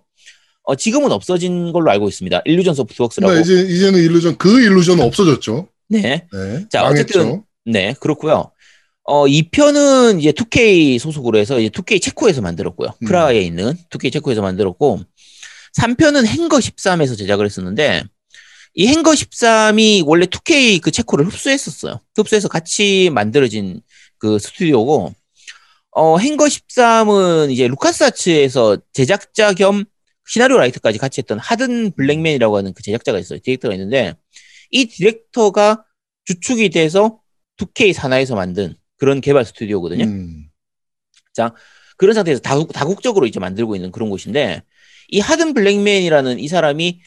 [0.63, 2.41] 어 지금은 없어진 걸로 알고 있습니다.
[2.45, 3.33] 일루전 소프트웍스라고.
[3.33, 5.67] 네, 이제, 이제는 일루전, 그 일루전은 없어졌죠.
[5.89, 6.25] 네.
[6.31, 6.65] 네.
[6.69, 7.19] 자, 망했죠.
[7.19, 8.51] 어쨌든 네, 그렇고요.
[9.05, 12.89] 어, 2편은 이제 2K 소속으로 해서 이제 2K 체코에서 만들었고요.
[13.01, 13.05] 음.
[13.05, 15.01] 프라하에 있는 2K 체코에서 만들었고
[15.77, 18.03] 3편은 행거 13에서 제작을 했었는데
[18.75, 21.99] 이 행거 13이 원래 2K 그 체코를 흡수했었어요.
[22.15, 23.81] 흡수해서 같이 만들어진
[24.17, 25.13] 그 스튜디오고
[25.91, 29.85] 어, 행거 13은 이제 루카스 아츠에서 제작자 겸
[30.25, 33.39] 시나리오 writer까지 같이 했던 하든 블랙맨이라고 하는 그 제작자가 있어요.
[33.39, 34.15] 디렉터가 있는데
[34.71, 35.85] 이 디렉터가
[36.25, 37.19] 주축이 돼서
[37.57, 40.05] 2K 산하에서 만든 그런 개발 스튜디오거든요.
[40.05, 40.49] 음.
[41.97, 44.63] 그런 상태에서 다국, 다국적으로 이제 만들고 있는 그런 곳인데
[45.09, 47.01] 이 하든 블랙맨이라는 이 사람이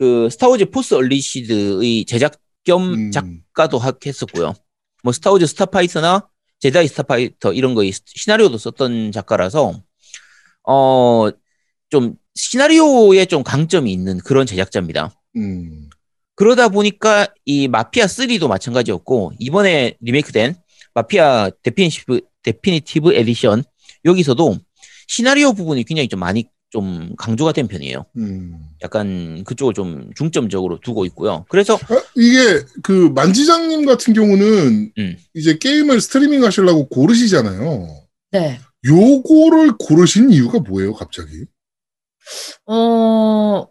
[0.00, 3.10] 그 스타워즈 포스 언리시드의 제작 겸 음.
[3.10, 4.54] 작가도 하- 했었고요.
[5.04, 6.26] 뭐 스타워즈 스타파이터나
[6.58, 9.74] 제다이 스타파이터 이런 거의 시나리오도 썼던 작가라서
[10.66, 11.30] 어
[11.90, 15.12] 좀 시나리오에 좀 강점이 있는 그런 제작자입니다.
[15.36, 15.90] 음.
[16.36, 20.54] 그러다 보니까 이 마피아 3도 마찬가지였고 이번에 리메이크된
[20.94, 23.64] 마피아 Definitive Definitive Edition
[24.04, 24.56] 여기서도
[25.08, 28.06] 시나리오 부분이 굉장히 좀 많이 좀 강조가 된 편이에요.
[28.16, 28.56] 음.
[28.82, 31.44] 약간 그쪽을 좀 중점적으로 두고 있고요.
[31.48, 35.16] 그래서 아, 이게 그 만지장님 같은 경우는 음.
[35.34, 37.86] 이제 게임을 스트리밍 하시려고 고르시잖아요.
[38.32, 38.60] 네.
[38.86, 41.44] 요거를 고르신 이유가 뭐예요, 갑자기?
[42.66, 43.66] 어,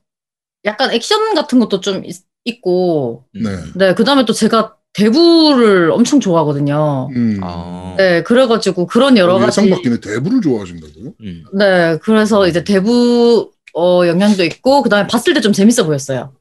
[0.65, 3.43] 약간 액션 같은 것도 좀 있, 있고, 음.
[3.43, 3.57] 네.
[3.75, 7.09] 네, 그 다음에 또 제가 대부를 엄청 좋아하거든요.
[7.15, 7.39] 음.
[7.43, 9.61] 아, 네, 그래가지고 그런 여러 가지.
[9.61, 11.13] 예상 밖에는 대부를 좋아하신다고요?
[11.21, 11.43] 음.
[11.53, 16.31] 네, 그래서 이제 대부, 어, 영향도 있고, 그 다음에 봤을 때 좀 재밌어 보였어요.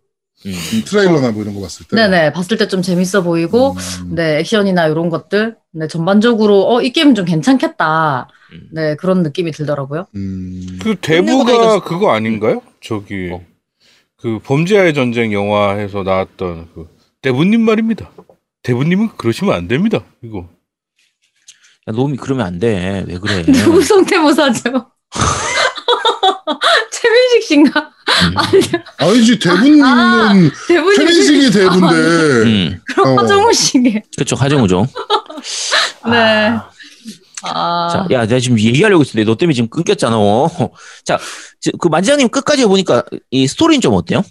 [0.47, 0.53] 음.
[0.53, 1.97] 음, 트레일러나 뭐 이런 거 봤을 때.
[1.97, 3.73] 네네, 봤을 때 좀 재밌어 보이고,
[4.03, 4.15] 음.
[4.15, 8.29] 네, 액션이나 이런 것들, 네, 전반적으로, 어, 이 게임 좀 괜찮겠다.
[8.53, 8.69] 음.
[8.73, 10.07] 네, 그런 느낌이 들더라고요.
[10.15, 10.79] 음.
[10.83, 12.63] 그 대부가 그거 아닌가요?
[12.81, 13.43] 저기 어.
[14.17, 16.89] 그 범죄와의 전쟁 영화에서 나왔던 그
[17.21, 18.11] 대부님 말입니다.
[18.63, 20.05] 대부님은 그러시면 안 됩니다.
[20.23, 20.49] 이거
[21.89, 23.05] 야, 놈이 그러면 안 돼.
[23.07, 23.43] 왜 그래?
[23.53, 24.91] 누구 성대모사죠?
[26.91, 27.81] 최민식 씨인가?
[27.81, 28.35] 음.
[28.99, 30.33] 아니지, 대부님은 아,
[30.67, 31.95] 대부님 최민식이 대부인데.
[31.95, 32.81] 음.
[32.87, 33.23] 그럼 어.
[33.23, 34.03] 화정우 씨게.
[34.17, 34.87] 그쵸, 하정우죠.
[36.11, 36.51] 네.
[36.51, 36.71] 아,
[37.45, 40.17] 아, 자, 야, 내가 지금 얘기하려고 했는데 너 때문에 지금 끊겼잖아.
[41.05, 41.19] 자,
[41.61, 44.23] 지- 그 만지장님 끝까지 해보니까 이 스토리는 좀 어때요?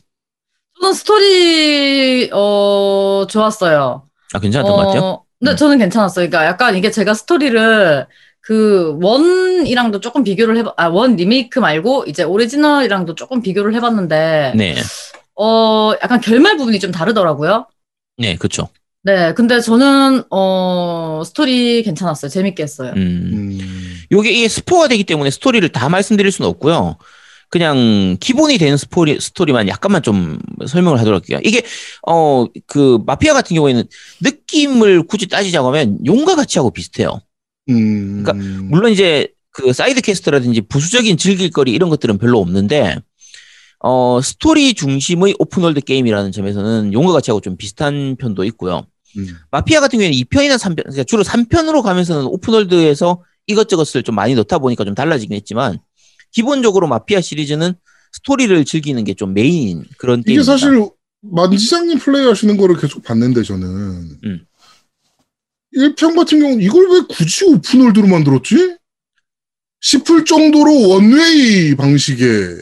[0.81, 4.06] 저는 스토리, 어, 좋았어요.
[4.33, 5.23] 아, 괜찮았던 것 같아요?
[5.39, 5.55] 네, 음.
[5.55, 6.29] 저는 괜찮았어요.
[6.29, 8.07] 그러니까 약간 이게 제가 스토리를
[8.41, 14.75] 그 원이랑도 조금 비교를 해봐 아 원 리메이크 말고 이제 오리지널이랑도 조금 비교를 해봤는데 네,
[15.35, 17.67] 어 약간 결말 부분이 좀 다르더라고요.
[18.17, 18.69] 네, 그렇죠.
[19.03, 22.29] 네, 근데 저는 어 스토리 괜찮았어요.
[22.29, 22.93] 재밌게 했어요.
[22.95, 23.31] 음.
[23.33, 23.97] 음.
[24.11, 26.97] 요게 이게 스포가 되기 때문에 스토리를 다 말씀드릴 수는 없고요.
[27.49, 30.37] 그냥 기본이 되는 스토리 스토리만 약간만 좀
[30.67, 31.39] 설명을 하도록 할게요.
[31.43, 31.63] 이게
[32.05, 33.83] 어 그 마피아 같은 경우에는
[34.21, 37.19] 느낌을 굳이 따지자고 하면 용과 같이 하고 비슷해요.
[37.69, 38.23] 음.
[38.23, 38.33] 그러니까
[38.69, 42.97] 물론 이제 그 side quest라든지 부수적인 즐길거리 이런 것들은 별로 없는데
[43.79, 48.85] 어 스토리 중심의 open world 게임이라는 점에서는 용과 같이 하고 좀 비슷한 편도 있고요.
[49.17, 49.27] 음.
[49.51, 54.59] 마피아 같은 경우에는 2편이나 3편, 그러니까 주로 3편으로 가면서는 open world에서 이것저것을 좀 많이 넣다
[54.59, 55.79] 보니까 좀 달라지긴 했지만
[56.41, 57.73] 기본적으로 마피아 시리즈는
[58.11, 60.51] 스토리를 즐기는 게 좀 메인인 그런 이게 게임입니다.
[60.51, 60.87] 사실
[61.21, 63.67] 만지장님 플레이 하시는 거를 계속 봤는데 저는
[64.23, 64.45] 음.
[65.75, 68.77] 1편 같은 경우는 이걸 왜 굳이 open world로 만들었지?
[69.81, 72.61] 싶을 정도로 one-way 방식의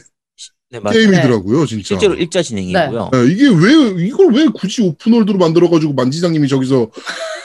[0.70, 0.80] 네.
[0.92, 1.88] 게임이더라고요, 진짜.
[1.88, 3.10] 실제로 일자 진행이고요.
[3.12, 6.90] 네, 이게 왜 이걸 왜 굳이 open world로 만들어가지고 만지장님이 저기서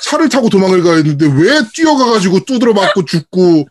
[0.04, 3.68] 차를 타고 도망을 가야 했는데 왜 뛰어가가지고 두드려 맞고 죽고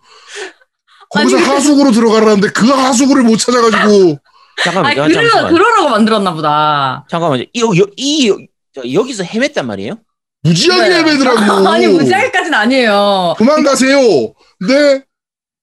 [1.11, 4.19] 거기서 아니, 하수구로 들어가라는데 그 하수구를 못 찾아가지고
[4.63, 7.07] 잠깐만, 아니 그러, 잠깐만, 그러라고 만들었나 보다.
[7.11, 8.39] 잠깐만, 이, 여, 이 여,
[8.75, 9.99] 저, 여기서 헤맸단 말이에요?
[10.43, 10.95] 무지하게 네.
[10.99, 11.69] 헤매더라고.
[11.69, 13.35] 아니 무지하게까지는 아니에요.
[13.39, 13.99] 도망 가세요.
[14.59, 15.05] 근데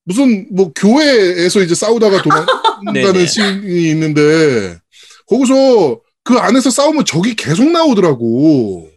[0.06, 2.22] 무슨 뭐 교회에서 이제 싸우다가.
[2.22, 4.78] 도망가는 씬이 있는데
[5.28, 8.90] 거기서 그 안에서 싸우면 적이 계속 나오더라고.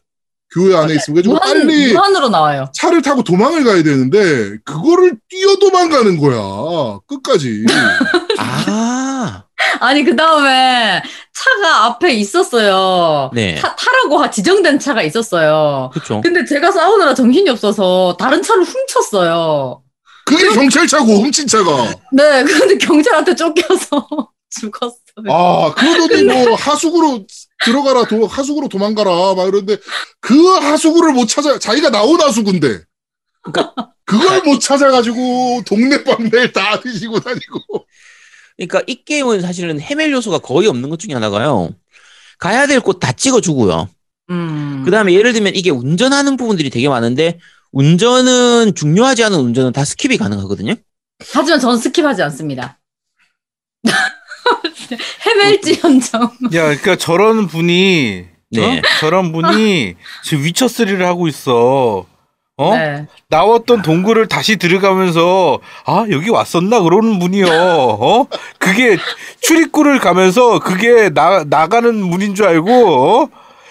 [0.52, 2.70] 교회 안에 있으면 그래가지고 무한, 빨리 무한으로 나와요.
[2.74, 6.98] 차를 타고 도망을 가야 되는데 그거를 뛰어 도망가는 거야.
[7.06, 7.64] 끝까지.
[8.38, 9.44] 아,
[9.80, 13.30] 아니 그 다음에 차가 앞에 있었어요.
[13.32, 13.54] 네.
[13.56, 15.90] 타, 타라고 하- 지정된 차가 있었어요.
[15.92, 16.20] 그렇죠.
[16.20, 19.82] 근데 제가 싸우느라 정신이 없어서 다른 차를 훔쳤어요.
[20.26, 21.92] 그게 경찰차고 훔친 차가.
[22.12, 24.06] 네, 근데 경찰한테 쫓겨서
[24.60, 24.96] 죽었어요.
[25.28, 27.24] 아 그러더니 뭐 하수구로
[27.64, 29.76] 들어가라 도, 하수구로 도망가라 막 이러는데
[30.20, 32.82] 그 하수구를 못 찾아 자기가 나온 하수구인데
[34.04, 37.86] 그걸 못 찾아가지고 동네 방네를 다 뒤지고 다니고
[38.56, 41.70] 그러니까 이 게임은 사실은 헤맬 요소가 거의 없는 것 중에 하나가요.
[42.38, 43.88] 가야 될 곳 다 찍어주고요.
[44.30, 44.82] 음.
[44.84, 47.38] 그 다음에 예를 들면 이게 운전하는 부분들이 되게 많은데
[47.72, 50.74] 운전은 중요하지 않은 운전은 다 skip이 가능하거든요.
[51.32, 52.78] 하지만 전 skip하지 않습니다.
[55.26, 56.22] 헤맬지언정.
[56.22, 58.78] 야, 그러니까 저런 분이 네.
[58.78, 58.82] 어?
[58.98, 59.94] 저런 분이
[60.24, 62.06] 지금 위쳐 3를 하고 있어.
[62.56, 62.76] 어?
[62.76, 63.06] 네.
[63.28, 67.46] 나왔던 동굴을 다시 들어가면서 아 여기 왔었나 그러는 분이요.
[67.48, 68.26] 어?
[68.58, 68.98] 그게
[69.40, 73.28] 출입구를 가면서 그게 나 나가는 문인 줄 알고 어?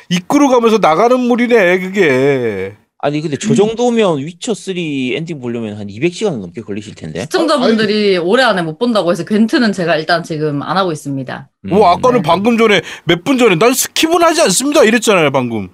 [0.09, 2.75] 입구로 가면서 나가는 문이네 그게.
[3.01, 7.21] 아니 근데 저 정도면 위쳐 3 엔딩 보려면 한 200시간 넘게 걸리실 텐데.
[7.21, 11.49] 시청자분들이 올해 안에 못 본다고 해서 궨트는 제가 일단 지금 안 하고 있습니다.
[11.65, 11.69] 음.
[11.69, 12.21] 뭐 아까는 네.
[12.23, 15.69] 방금 전에 몇 분 전에 난 skip은 하지 않습니다 이랬잖아요 방금.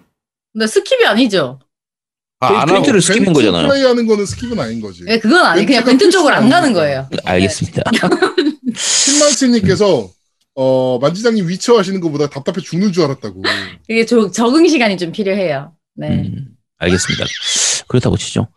[0.54, 1.60] 근데 skip이 아니죠.
[2.42, 2.74] 아, 저희 안 하고.
[2.74, 3.68] 궨트를 skip인 거잖아요.
[3.70, 5.02] 플레이하는 거는 skip은 아닌 거지.
[5.08, 6.74] 예, 그건 아니 그냥 궨트 쪽으로 안 가는.
[6.74, 7.10] 거예요.
[7.24, 7.82] 알겠습니다.
[8.76, 10.10] 신만치님께서
[10.56, 13.42] 어 만지장님 위쳐 하시는 것보다 답답해 죽는 줄 알았다고.
[13.90, 15.74] 이게 저, 적응 시간이 좀 필요해요.
[15.96, 16.08] 네.
[16.10, 17.26] 음, 알겠습니다.
[17.88, 18.48] 그렇다고 치죠.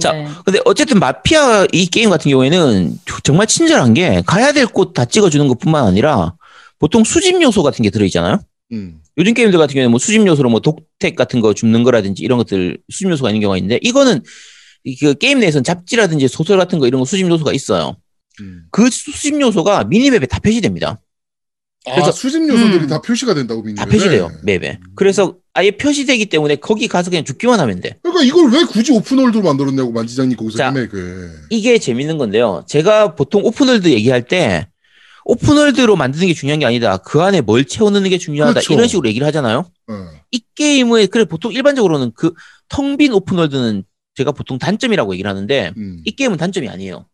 [0.00, 0.28] 자, 네.
[0.44, 5.46] 근데 어쨌든 마피아 이 게임 같은 경우에는 정말 친절한 게 가야 될 곳 다 찍어주는
[5.48, 6.34] 것뿐만 아니라
[6.78, 8.40] 보통 수집 요소 같은 게 들어있잖아요.
[8.72, 9.00] 음.
[9.18, 12.38] 요즘 게임들 같은 경우에는 뭐 수집 요소로 뭐 dog tag 같은 거 줍는 거라든지 이런
[12.38, 14.22] 것들 수집 요소가 있는 경우가 있는데 이거는
[14.84, 17.96] 이그 게임 내에서는 잡지라든지 소설 같은 거 이런 거 수집 요소가 있어요.
[18.40, 18.62] 음.
[18.70, 21.00] 그 수집 요소가 minimap에 다 표시됩니다.
[21.86, 22.86] 아 그래서- 수집 요소들이 음.
[22.86, 23.90] 다 표시가 된다고 다 minimap에.
[23.90, 24.78] 표시돼요 map에.
[24.94, 27.96] 그래서 아예 표시되기 때문에 거기 가서 그냥 줍기만 하면 돼.
[28.02, 30.66] 그러니까 이걸 왜 굳이 open world로 만들었냐고 만지장님 거기서 자.
[30.68, 31.46] 헤매 그.
[31.50, 32.62] 이게 재밌는 건데요.
[32.68, 34.68] 제가 보통 open world 얘기할 때
[35.24, 36.98] open world로 만드는 게 중요한 게 아니다.
[36.98, 38.52] 그 안에 뭘 채워넣는 게 중요하다.
[38.60, 38.72] 그렇죠.
[38.72, 39.68] 이런 식으로 얘기를 하잖아요.
[39.88, 40.06] 어.
[40.30, 42.32] 이 게임의 그래 보통 일반적으로는 그
[42.68, 43.82] 텅 빈 open world는
[44.14, 46.02] 제가 보통 단점이라고 얘기를 하는데 음.
[46.04, 47.06] 이 게임은 단점이 아니에요.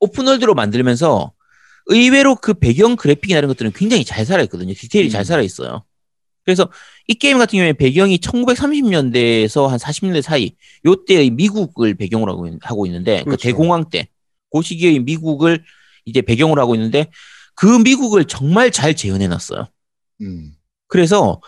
[0.00, 1.32] open world로 만들면서
[1.86, 4.74] 의외로 그 배경 그래픽이나 이런 것들은 굉장히 잘 살아있거든요.
[4.74, 5.10] 디테일이 음.
[5.10, 5.82] 잘 살아있어요.
[6.44, 6.70] 그래서
[7.06, 10.52] 이 게임 같은 경우에 배경이 1930년대에서 한 40년대 사이
[10.84, 12.32] 요때의 미국을 배경으로
[12.62, 13.42] 하고, 있- 있는데 그 그렇죠.
[13.42, 14.08] 대공황 때
[14.52, 15.62] 그 시기의 미국을
[16.04, 17.06] 이제 배경으로 하고 있는데
[17.54, 19.68] 그 미국을 정말 잘 재현해 놨어요.
[20.22, 20.52] 음.
[20.88, 21.40] 그래서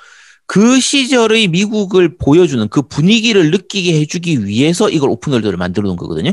[0.46, 6.30] 그 시절의 미국을 보여주는 그 분위기를 느끼게 해주기 위해서 이걸 open world를 만들어 놓은 거거든요.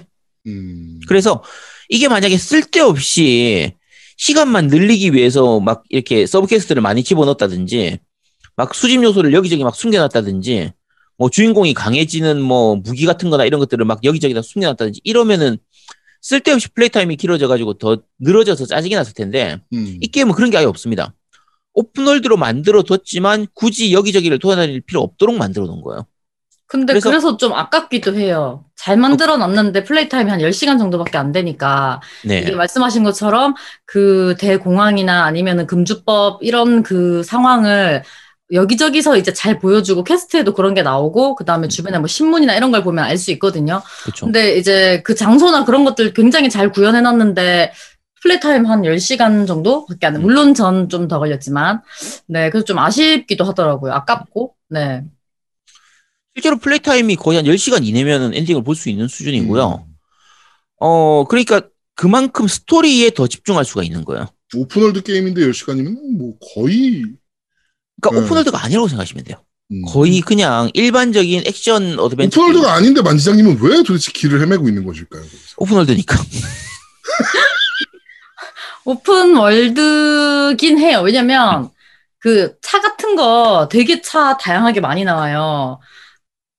[0.48, 1.00] 음.
[1.08, 1.44] 그래서
[1.90, 3.74] 이게 만약에 쓸데없이
[4.18, 7.98] 시간만 늘리기 위해서 막 이렇게 sub quest를 많이 집어넣었다든지
[8.60, 10.74] 막 수집 요소를 여기저기 막 숨겨놨다든지
[11.18, 15.58] 뭐 주인공이 강해지는 뭐 무기 같은 거나 이런 것들을 막 여기저기다 숨겨놨다든지 이러면은
[16.22, 19.98] 쓸데없이 플레이 타임이 길어져가지고 더 늘어져서 짜증이 났을 텐데 음.
[20.02, 21.14] 이 게임은 그런 게 아예 없습니다.
[21.74, 26.06] 오픈월드로 만들어 뒀지만 굳이 여기저기를 돌아다닐 필요 없도록 만들어 놓은 거예요.
[26.68, 28.66] 근데 그래서- 그래서, 좀 아깝기도 해요.
[28.76, 32.40] 잘 만들어 놨는데 플레이 타임이 한 10시간 정도밖에 안 되니까 네.
[32.40, 33.56] 이게 말씀하신 것처럼
[33.86, 38.04] 그 대공황이나 아니면은 금주법 이런 그 상황을
[38.52, 43.04] 여기저기서 이제 잘 보여주고 quest에도 그런 게 나오고 그다음에 주변에 뭐 신문이나 이런 걸 보면
[43.06, 43.82] 알 수 있거든요.
[44.04, 44.26] 그렇죠.
[44.26, 47.72] 근데 이제 그 장소나 그런 것들 굉장히 잘 구현해 놨는데
[48.22, 50.20] play time 한 10시간 정도밖에 안 돼.
[50.20, 51.82] 물론 전 좀 더 걸렸지만
[52.28, 53.94] 네, 그래서 좀 아쉽기도 하더라고요.
[53.94, 54.56] 아깝고.
[54.70, 55.04] 네.
[56.36, 59.86] 실제로 play time이 거의 한 10시간 이내면 엔딩을 볼 수 있는 수준이고요.
[59.88, 59.94] 음.
[60.80, 61.62] 어, 그러니까
[61.96, 64.28] 그만큼 스토리에 더 집중할 수가 있는 거예요.
[64.56, 67.04] open world 게임인데 10시간이면 뭐 거의
[68.02, 68.24] 그러니까 음.
[68.26, 69.38] open world가 아니라고 생각하시면 돼요.
[69.72, 69.82] 음.
[69.88, 72.42] 거의 그냥 일반적인 action adventure.
[72.42, 75.22] open world가 아닌데 만지장님은 왜 도대체 길을 헤매고 있는 것일까요?
[75.22, 75.56] 거기서?
[75.58, 76.16] open world니까.
[78.86, 81.02] open world긴 해요.
[81.04, 81.70] 왜냐면
[82.20, 85.80] 그 차 같은 거 되게 차 다양하게 많이 나와요.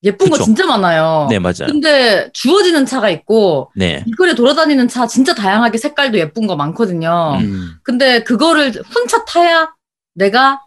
[0.03, 0.45] 예쁜 거 그쵸.
[0.45, 1.27] 진짜 많아요.
[1.29, 1.67] 네, 맞아요.
[1.67, 4.03] 근데 주어지는 차가 있고 네.
[4.07, 7.37] 길거리에 돌아다니는 차 진짜 다양하게 색깔도 예쁜 거 많거든요.
[7.41, 7.73] 음.
[7.83, 9.71] 근데 그거를 혼자 타야
[10.15, 10.61] 내가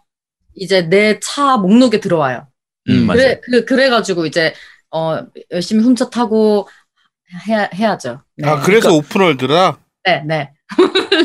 [0.56, 2.46] 이제 내 차 목록에 들어와요.
[2.88, 3.06] 음, 음.
[3.06, 3.18] 맞아요.
[3.18, 4.54] 그래 그, 그래가지고 이제
[4.90, 5.18] 어
[5.50, 6.68] 열심히 훔쳐 타고
[7.48, 8.22] 해야 해야죠.
[8.36, 8.48] 네.
[8.48, 9.78] 아 그래서 오픈월드라.
[10.04, 10.50] 네, 네.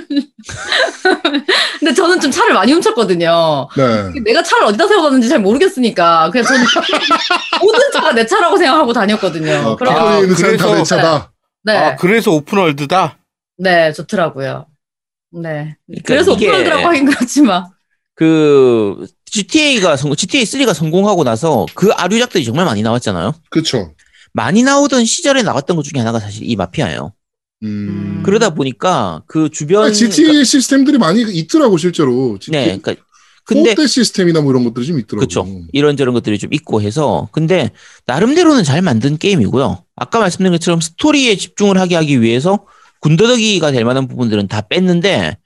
[1.79, 3.67] 근데 저는 좀 차를 많이 훔쳤거든요.
[3.75, 4.19] 네.
[4.23, 6.61] 내가 차를 어디다 세워놨는지 잘 모르겠으니까 그냥 저는
[7.61, 9.51] 모든 차가 내 차라고 생각하고 다녔거든요.
[9.51, 11.31] 아, 그래서- 내 차다.
[11.63, 13.17] 네, 아 그래서 오픈월드다.
[13.57, 14.65] 네 좋더라고요.
[15.31, 15.75] 네.
[15.87, 17.65] 그러니까 그래서 이게- 오픈월드라고 하긴 그렇지만
[18.15, 23.33] 그 GTA가 성공, GTA 3가 성공하고 나서 그 아류작들이 정말 많이 나왔잖아요.
[23.49, 23.93] 그쵸.
[24.33, 27.13] 많이 나오던 시절에 나왔던 것 중에 하나가 사실 이 마피아예요.
[27.63, 28.21] 음.
[28.25, 32.33] 그러다 보니까 그 주변 아, GTA 시스템들이 많이 있더라고 실제로.
[32.33, 32.95] 네, GTA 그러니까
[33.43, 35.19] 근데 근데 시스템이나 뭐 이런 것들이 좀 있더라고.
[35.27, 35.47] 그렇죠.
[35.73, 37.71] 이런저런 것들이 좀 있고 해서 근데
[38.05, 39.83] 나름대로는 잘 만든 게임이고요.
[39.95, 42.65] 아까 말씀드린 것처럼 스토리에 집중을 하게 하기 위해서
[43.01, 45.37] 군더더기가 될 만한 부분들은 다 뺐는데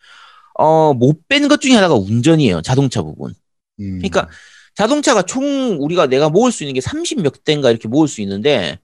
[0.59, 2.61] 어, 못 뺀 것 중에 하나가 운전이에요.
[2.61, 3.33] 자동차 부분.
[3.79, 3.97] 음.
[3.97, 4.29] 그러니까
[4.75, 8.79] 자동차가 총 우리가 내가 모을 수 있는 게 30몇 대인가 이렇게 모을 수 있는데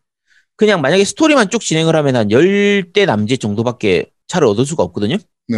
[0.56, 5.18] 그냥 만약에 스토리만 쭉 진행을 하면 한 10대 남짓 정도밖에 차를 얻을 수가 없거든요.
[5.48, 5.58] 네.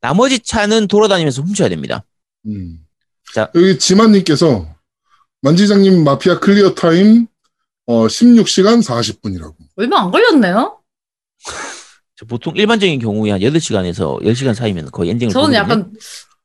[0.00, 2.04] 나머지 차는 돌아다니면서 훔쳐야 됩니다.
[2.46, 2.80] 음.
[3.34, 3.50] 자.
[3.54, 4.66] 여기 지만님께서
[5.42, 7.26] 만지장님 마피아 clear time
[7.86, 9.54] 어 16시간 40분이라고.
[9.76, 10.78] 얼마 안 걸렸네요.
[12.16, 15.58] 저 보통 일반적인 경우에 한 8시간에서 10시간 사이면 거의 엔딩을 저는 보거든요.
[15.58, 15.92] 약간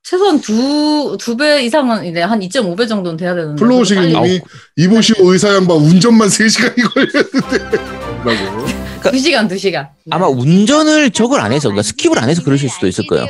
[0.08, 3.60] 최소한 두, 두 배 이상은 이제 한 2.5배 정도는 돼야 되는데.
[3.60, 4.42] 플로우식님이 저도 빨리-
[4.78, 7.78] 이보시오 의사 양반 운전만 3시간이 걸렸는데.
[8.24, 9.12] 라고.
[9.12, 9.90] 두 시간, 두 시간.
[10.06, 10.10] 네.
[10.12, 13.26] 아마 운전을 적을 안 해서 그러니까 skip을 안 해서 그러실 수도 있을 거예요.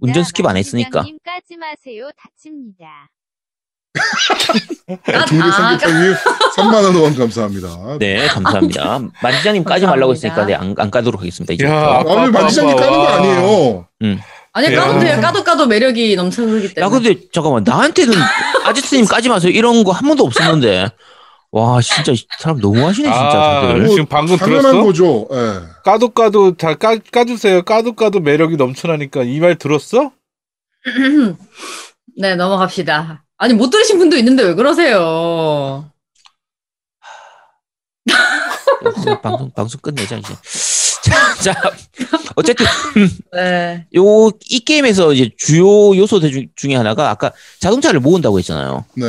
[0.00, 1.00] 운전 skip 안 했으니까.
[1.24, 2.08] 까지 마세요.
[2.16, 3.10] 다칩니다.
[5.12, 6.14] 아, 동네 아, 삼계탕님
[6.56, 7.98] 3만원 후원 감사합니다.
[7.98, 9.00] 네, 감사합니다.
[9.22, 10.46] 만지장님 까지 말라고 했으니까.
[10.46, 11.52] 네, 안, 안 까도록 하겠습니다.
[11.52, 11.64] 이제.
[11.66, 13.86] 야, 아, 왜 만지장님 까는 거 아니에요?
[14.54, 14.80] 아니, 야.
[14.84, 15.20] 까도 돼요.
[15.20, 17.02] 까도 까도 매력이 넘쳐 흐르기 야, 때문에.
[17.02, 18.12] 근데 잠깐만 나한테는
[18.64, 20.90] 아지트님 까지 마세요 이런 거 한 번도 없었는데
[21.52, 23.88] 와 진짜 이 사람 너무 하시네 진짜 아, 다들.
[23.88, 24.82] 지금 방금 당연한 들었어?
[24.84, 25.28] 거죠.
[25.32, 25.60] 예.
[25.84, 27.62] 까도 까도 다 까, 까주세요.
[27.62, 30.12] 까도 까도 매력이 넘쳐나니까 이 말 들었어?
[32.18, 33.24] 네, 넘어갑시다.
[33.38, 35.90] 아니, 못 들으신 분도 있는데 왜 그러세요?
[39.08, 40.34] 야, 방송 방송 끝내자 이제.
[41.42, 41.72] 자, 자
[42.36, 42.66] 어쨌든
[43.32, 43.86] 네.
[43.96, 48.84] 요 이 게임에서 이제 주요 요소 중- 중에 하나가 아까 자동차를 모은다고 했잖아요.
[48.96, 49.04] 네.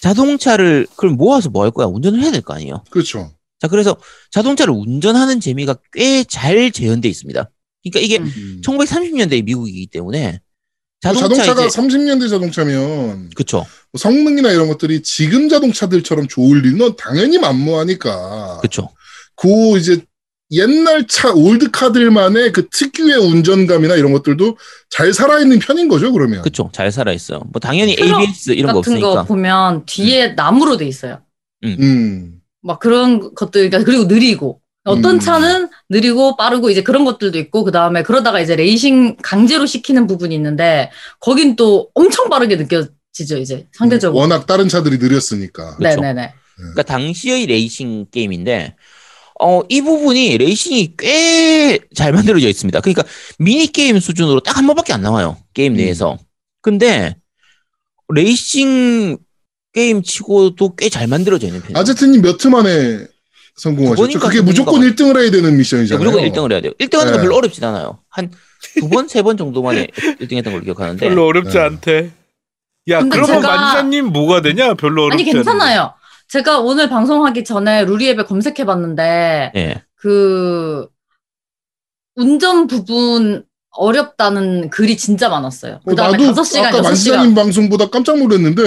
[0.00, 1.86] 자동차를 그럼 모아서 뭐 할 거야?
[1.86, 2.84] 운전을 해야 될 거 아니에요.
[2.90, 3.32] 그렇죠.
[3.60, 3.96] 자 그래서
[4.30, 7.50] 자동차를 운전하는 재미가 꽤 잘 재현돼 있습니다.
[7.82, 8.32] 그러니까 이게 음.
[8.36, 8.60] 음.
[8.64, 10.40] 1930년대 미국이기 때문에
[11.00, 13.66] 자동차 자동차 가 이제 30년대 자동차면 그쵸
[13.98, 18.58] 성능이나 이런 것들이 지금 자동차들처럼 좋을 리는 당연히 만무하니까.
[18.62, 18.90] 그쵸
[19.36, 20.02] 그 이제
[20.54, 24.56] 옛날 차 올드카들만의 그 특유의 운전감이나 이런 것들도
[24.90, 26.42] 잘 살아있는 편인 거죠 그러면.
[26.42, 27.40] 그쵸 잘 살아 있어요.
[27.52, 31.20] 뭐 당연히 ABS 이런 거 같은 거 없으니까 보면 뒤에 나무로 돼 있어요.
[31.64, 32.40] 음.
[32.62, 34.60] 막 그런 것들, 그러니까 그리고 느리고.
[34.86, 35.20] 어떤 음.
[35.20, 40.34] 차는 느리고 빠르고 이제 그런 것들도 있고, 그 다음에 그러다가 이제 레이싱 강제로 시키는 부분이
[40.34, 40.90] 있는데,
[41.20, 44.20] 거긴 또 엄청 빠르게 느껴지죠, 이제 상대적으로.
[44.20, 45.78] 워낙 다른 차들이 느렸으니까.
[45.80, 46.34] 네네 네.
[46.56, 48.76] 그러니까 당시의 레이싱 게임인데
[49.46, 52.80] 어 이 부분이 레이싱이 꽤 잘 만들어져 있습니다.
[52.80, 53.02] 그러니까
[53.38, 55.76] 미니 게임 수준으로 딱 한 번밖에 안 나와요 게임 음.
[55.76, 56.18] 내에서.
[56.62, 57.16] 근데
[58.08, 59.18] 레이싱
[59.72, 61.78] 게임 치고도 꽤 잘 만들어져 있는 편이에요.
[61.78, 63.06] 아제트님 몇 트 만에
[63.56, 64.18] 성공하셨죠?
[64.18, 66.04] 그게 두 무조건 번인가 1등을 해야 되는 미션이잖아요.
[66.04, 66.72] 무조건 1등을 해야 돼요.
[66.80, 67.26] 1등 하는 건 네.
[67.26, 67.98] 별로 어렵진 않아요.
[68.08, 68.30] 한
[68.80, 69.86] 두 번, 세 번 정도 만에
[70.20, 71.06] 1등 했던 걸로 기억하는데.
[71.06, 71.58] 별로 어렵지 네.
[71.60, 72.10] 않대.
[72.88, 74.74] 야, 그러면 제가- 만지자님 뭐가 되냐?
[74.74, 75.92] 별로 어렵지 아니 괜찮아요.
[76.28, 79.82] 제가 오늘 방송하기 전에 루리앱에 검색해봤는데 예.
[79.94, 80.86] 그
[82.16, 85.80] 운전 부분 어렵다는 글이 진짜 많았어요.
[85.86, 86.82] 그 다음에 나도 5시간, 아까 6시간.
[86.82, 88.62] 만지장님 방송보다 깜짝 놀랐는데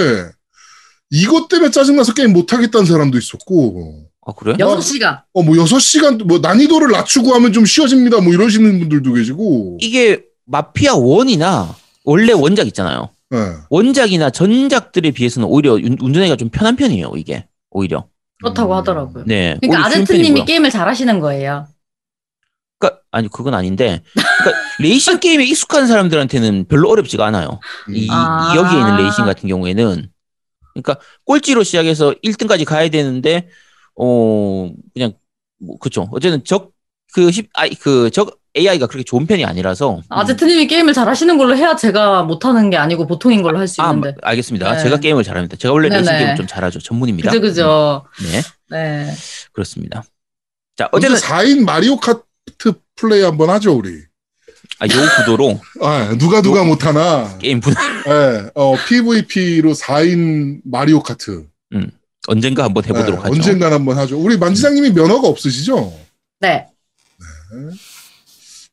[1.10, 4.56] 이것 때문에 짜증나서 게임 못 하겠다는 사람도 있었고 아, 그래요?
[4.58, 5.22] 6시간.
[5.32, 10.92] 어 뭐 6시간 뭐 난이도를 낮추고 하면 좀 쉬워집니다 뭐 이러시는 분들도 계시고 이게 마피아
[10.94, 13.08] 1이나 원래 원작 있잖아요.
[13.34, 13.54] 예.
[13.70, 17.46] 원작이나 전작들에 비해서는 오히려 운- 운전하기가 좀 편한 편이에요, 이게.
[17.70, 18.06] 오히려.
[18.40, 18.78] 그렇다고 음.
[18.78, 19.24] 하더라고요.
[19.26, 19.56] 네.
[19.60, 20.44] 그러니까 아제트님이.
[20.44, 21.66] 게임을 잘하시는 거예요.
[22.78, 27.58] 그러니까 아니 그건 아닌데 그러니까 레이싱 게임에 익숙한 사람들한테는 별로 어렵지가 않아요.
[27.92, 28.52] 이, 아.
[28.54, 30.08] 이 여기에 있는 레이싱 같은 경우에는
[30.74, 33.48] 그러니까 꼴찌로 시작해서 1등까지 가야 되는데
[33.96, 35.14] 어 그냥
[35.60, 42.22] 뭐 그쵸 어쨌든 적그아그적 AI가 그렇게 좋은 편이 아니라서 아제트님이 게임을 잘하시는 걸로 해야 제가
[42.24, 44.14] 못하는 게 아니고 보통인 걸로 할수아 있는데.
[44.22, 44.72] 알겠습니다.
[44.76, 44.82] 네.
[44.82, 45.56] 제가 게임을 잘합니다.
[45.56, 46.12] 제가 원래 레이싱.
[46.12, 46.80] 게임을 좀 잘하죠.
[46.80, 47.30] 전문입니다.
[47.30, 48.04] 그죠 그죠.
[48.32, 49.14] 네 네.
[49.52, 50.02] 그렇습니다.
[50.76, 53.90] 자 어쨌든 어쨌든 4인 마리오 카트 플레이 한번 하죠 우리
[54.80, 57.74] 아, 요 구도로 아 누가 누가 못하나 게임 분
[58.06, 61.46] 예, 어, PVP로 4인 마리오 카트
[62.28, 63.34] 언젠가 한번 해보도록 예, 하죠.
[63.34, 65.92] 언젠간 한번 하죠 우리 만지장님이 면허가 없으시죠?
[66.40, 66.66] 네.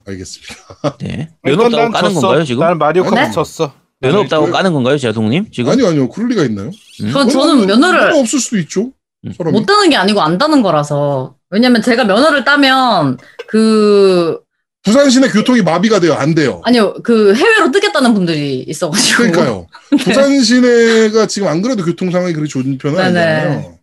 [0.07, 0.53] 알겠습니다
[0.99, 1.29] 네.
[1.43, 2.21] 면허 없다고 난 까는 졌어.
[2.27, 2.59] 건가요 지금?
[2.65, 3.31] 난 마리오 카트 네?
[3.31, 3.73] 졌어.
[4.01, 5.49] 면허 없다고 그- 까는 건가요, 제동님?
[5.51, 5.71] 지금?
[5.71, 6.69] 아니요 아니요 그럴 리가 있나요?
[6.99, 8.91] 그건 저는 면허를 면허 없을 수도 있죠
[9.25, 9.33] 음.
[9.37, 11.35] 사람이 못 따는 게 아니고 안 따는 거라서.
[11.49, 14.39] 왜냐면 제가 면허를 따면 그
[14.83, 19.17] 부산 시내 교통이 마비가 돼요 안 돼요 아니요 그 해외로 뜨겠다는 분들이 있어가지고.
[19.17, 19.67] 그러니까요.
[20.03, 23.19] 부산 시내가 지금 안 그래도 교통 상황이 그리 좋은 편은 네네.
[23.19, 23.75] 아니잖아요.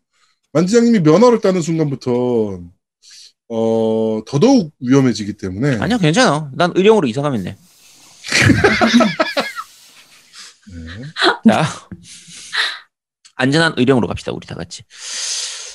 [0.53, 2.61] 만지장님이 면허를 따는 순간부터
[3.55, 6.51] 어 더더욱 위험해지기 때문에 아니야, 괜찮아.
[6.55, 7.57] 난 의령으로 이사 가면 돼.
[11.45, 11.53] 네.
[11.53, 11.65] 자,
[13.37, 14.85] 안전한 의령으로 갑시다, 우리 다 같이.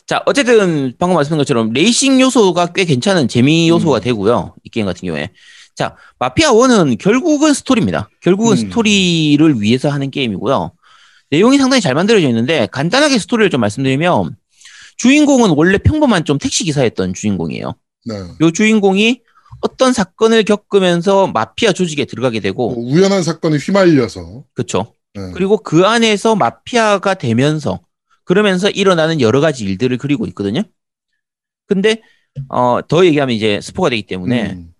[0.07, 4.01] 자, 어쨌든 방금 말씀드린 것처럼 레이싱 요소가 꽤 괜찮은 재미 요소가 음.
[4.01, 4.55] 되고요.
[4.63, 5.29] 이 게임 같은 경우에.
[5.75, 8.09] 자, 마피아 1은 결국은 스토리입니다.
[8.21, 8.57] 결국은 음.
[8.57, 10.71] 스토리를 위해서 하는 게임이고요.
[11.29, 14.35] 내용이 상당히 잘 만들어져 있는데 간단하게 스토리를 좀 말씀드리면
[14.97, 17.73] 주인공은 원래 평범한 좀 택시 기사였던 주인공이에요.
[18.05, 18.15] 네.
[18.41, 19.21] 요 주인공이
[19.61, 24.93] 어떤 사건을 겪으면서 마피아 조직에 들어가게 뭐 되고 우연한 사건에 휘말려서 그렇죠.
[25.13, 25.31] 네.
[25.33, 27.79] 그리고 그 안에서 마피아가 되면서
[28.23, 30.61] 그러면서 일어나는 여러 가지 일들을 그리고 있거든요.
[31.65, 32.01] 근데
[32.49, 34.73] 어, 더 얘기하면 이제 스포가 되기 때문에 음.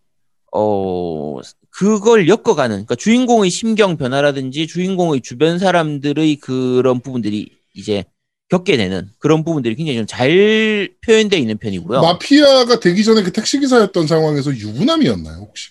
[0.51, 1.39] 어
[1.69, 8.05] 그걸 엮어가는 그러니까 주인공의 심경 변화라든지 주인공의 주변 사람들의 그런 부분들이 이제
[8.49, 12.01] 겪게 되는 그런 부분들이 굉장히 좀잘 표현되어 있는 편이고요.
[12.01, 15.69] 마피아가 되기 전에 그 택시 기사였던 상황에서 유부남이었나요 혹시?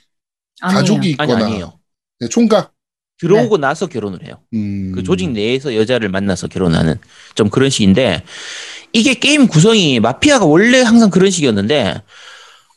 [0.60, 0.80] 아니에요.
[0.80, 1.78] 가족이 아니 있거나 아니 에요.
[2.20, 2.72] 네, 총각.
[3.18, 4.38] 들어오고 나서 결혼을 해요.
[4.52, 4.92] 음.
[4.94, 6.96] 그 조직 내에서 여자를 만나서 결혼하는
[7.34, 8.22] 좀 그런 식인데
[8.92, 12.02] 이게 게임 구성이 마피아가 원래 항상 그런 식이었는데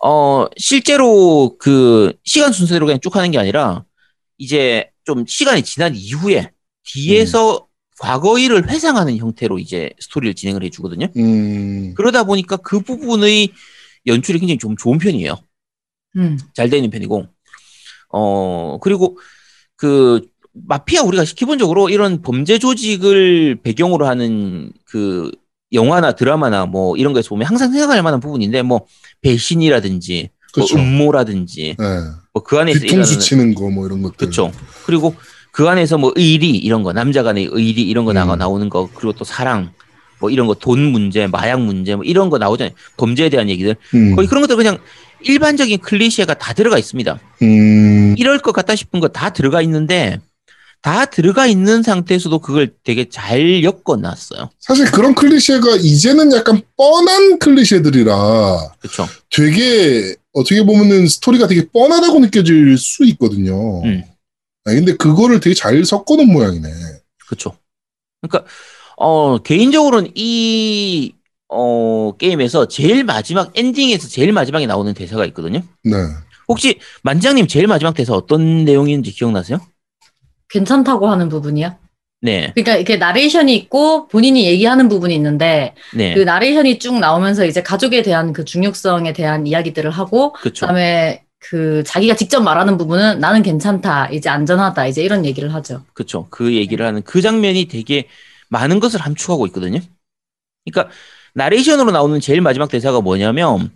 [0.01, 3.83] 어 실제로 그 시간 순서대로 그냥 쭉 하는 게 아니라
[4.37, 6.51] 이제 좀 시간이 지난 이후에
[6.85, 7.67] 뒤에서
[7.99, 11.07] 과거 일을 회상하는 형태로 이제 스토리를 진행을 해주거든요.
[11.17, 11.93] 음.
[11.95, 13.49] 그러다 보니까 그 부분의
[14.07, 15.35] 연출이 굉장히 좀 좋은 편이에요.
[16.15, 16.39] 음.
[16.53, 17.27] 잘 되는 편이고
[18.11, 19.17] 어 그리고
[19.75, 20.21] 그
[20.53, 25.29] 마피아 우리가 기본적으로 이런 범죄 조직을 배경으로 하는 그
[25.73, 28.87] 영화나 드라마나 뭐 이런 거에서 보면 항상 생각할 만한 부분인데 뭐
[29.21, 30.77] 배신이라든지 그렇죠.
[30.77, 31.85] 뭐 음모라든지 네.
[32.33, 34.17] 뭐그 안에서 일어나는 치는 거 뭐 이런 것들.
[34.17, 34.51] 그렇죠.
[34.85, 35.15] 그리고
[35.60, 38.39] 그 안에서 뭐 의리 이런 거 남자 간의 의리 이런 거 나가 음.
[38.39, 39.74] 나오는 거 그리고 또 사랑
[40.22, 42.74] 뭐 이런 거 돈 문제 마약 문제 뭐 이런 거 나오잖아요.
[42.95, 44.16] 범죄에 대한 얘기들 음.
[44.16, 44.78] 거의 그런 것들 그냥
[45.22, 47.20] 일반적인 클리셰가 다 들어가 있습니다.
[47.41, 48.16] 음.
[48.18, 50.22] 이럴 것 같다 싶은 거 다 들어가 있는데
[50.82, 54.51] 다 들어가 있는 상태에서도 그걸 되게 잘 엮어놨어요.
[54.62, 58.14] 사실 그런 클리셰가 이제는 약간 뻔한 클리셰들이라
[58.80, 59.07] 그렇죠.
[59.30, 63.84] 되게 어떻게 보면은 스토리가 되게 뻔하다고 느껴질 수 있거든요.
[63.84, 64.03] 음.
[64.66, 66.68] 아, 근데 그거를 되게 잘 섞어놓은 모양이네.
[67.28, 67.55] 그렇죠.
[68.22, 68.49] 그러니까
[68.97, 71.14] 어 개인적으로는 이
[71.49, 75.62] 어, 게임에서 제일 마지막 엔딩에서 제일 마지막에 나오는 대사가 있거든요.
[75.84, 75.93] 네.
[76.47, 79.60] 혹시 만장님 제일 마지막 대사 어떤 내용인지 기억나세요?
[80.49, 81.78] 괜찮다고 하는 부분이야.
[82.22, 87.64] 네, 그러니까 이렇게 나레이션이 있고 본인이 얘기하는 부분이 있는데 네, 그 나레이션이 쭉 나오면서 이제
[87.64, 90.66] 가족에 대한 그 중요성에 대한 이야기들을 하고 그렇죠.
[90.66, 95.83] 그다음에 그 자기가 직접 말하는 부분은 나는 괜찮다, 이제 안전하다, 이제 이런 얘기를 하죠.
[95.93, 96.27] 그렇죠.
[96.29, 98.07] 그 얘기를 하는 그 장면이 되게
[98.49, 99.79] 많은 것을 함축하고 있거든요.
[100.65, 100.93] 그러니까
[101.33, 103.71] 나레이션으로 나오는 제일 마지막 대사가 뭐냐면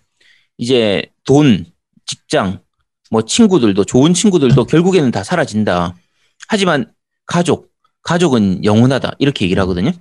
[0.58, 1.66] 이제 돈,
[2.06, 2.60] 직장,
[3.10, 5.96] 뭐 친구들도 좋은 친구들도 결국에는 다 사라진다.
[6.50, 6.92] 하지만
[7.26, 9.92] 가족, 가족은 영원하다 이렇게 얘기를 하거든요.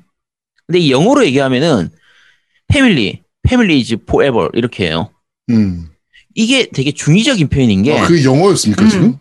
[0.66, 1.90] 근데 이 영어로 얘기하면은
[2.66, 5.10] 패밀리, 패밀리 is forever 이렇게 해요.
[5.50, 5.91] 음.
[6.34, 8.88] 이게 되게 중의적인 표현인 게 아, 그게 영어였습니까 음.
[8.88, 9.18] 지금?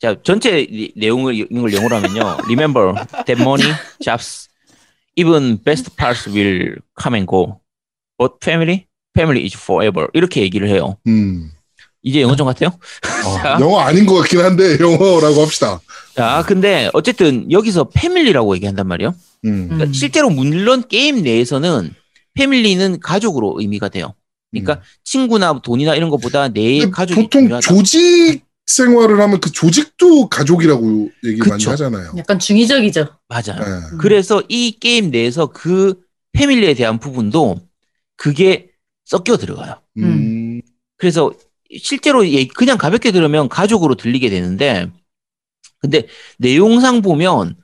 [0.00, 2.38] 자, 전체 이- 내용을 이걸 영어로 하면요.
[2.48, 2.94] Remember
[3.26, 4.48] that money, jobs,
[5.16, 7.60] even best parts will come and go.
[8.18, 10.08] But family, family is forever.
[10.14, 10.96] 이렇게 얘기를 해요.
[11.06, 11.50] 음.
[12.02, 12.70] 이제 영어 좀 같아요?
[13.02, 13.58] 아, 자.
[13.60, 15.80] 영어 아닌 것 같긴 한데 영어라고 합시다.
[16.14, 19.14] 자, 근데 어쨌든 여기서 패밀리라고 얘기한단 말이에요.
[19.44, 19.64] 음.
[19.68, 19.92] 그러니까 음.
[19.92, 21.94] 실제로 물론 게임 내에서는
[22.34, 24.14] 패밀리는 가족으로 의미가 돼요.
[24.50, 27.66] 그러니까 친구나 돈이나 이런 것보다 내 가족이 보통 중요하다.
[27.68, 31.70] 조직 생활을 하면 그 조직도 가족이라고 얘기 많이 그쵸.
[31.72, 32.14] 하잖아요.
[32.16, 33.06] 약간 중의적이죠.
[33.28, 33.58] 맞아요.
[33.60, 33.96] 네.
[33.98, 36.00] 그래서 이 게임 내에서 그
[36.32, 37.60] 패밀리에 대한 부분도
[38.16, 38.70] 그게
[39.04, 39.80] 섞여 들어가요.
[39.98, 40.60] 음.
[40.96, 41.32] 그래서
[41.78, 44.90] 실제로 얘- 그냥 가볍게 들으면 가족으로 들리게 되는데
[45.80, 46.06] 근데
[46.38, 47.56] 내용상 보면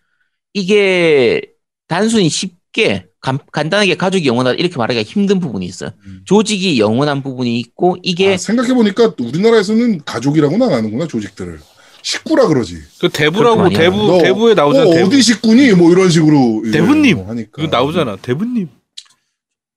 [0.54, 1.42] 이게
[1.88, 5.90] 단순히 쉽게 간, 간단하게 가족이 영원하다 이렇게 말하기가 힘든 부분이 있어요.
[6.06, 6.20] 음.
[6.24, 11.58] 조직이 영원한 부분이 있고 이게 아, 생각해 보니까 우리나라에서는 가족이라고 나가는구나 조직들을
[12.02, 12.78] 식구라 그러지.
[13.00, 14.88] 그 대부라고 대부 너, 대부에 나오잖아.
[14.88, 15.08] 어, 대부.
[15.08, 17.16] 어디 식구니 뭐 이런 식으로 대부님.
[17.16, 17.50] 뭐 하니까.
[17.50, 18.16] 그거 나오잖아.
[18.22, 18.68] 대부님.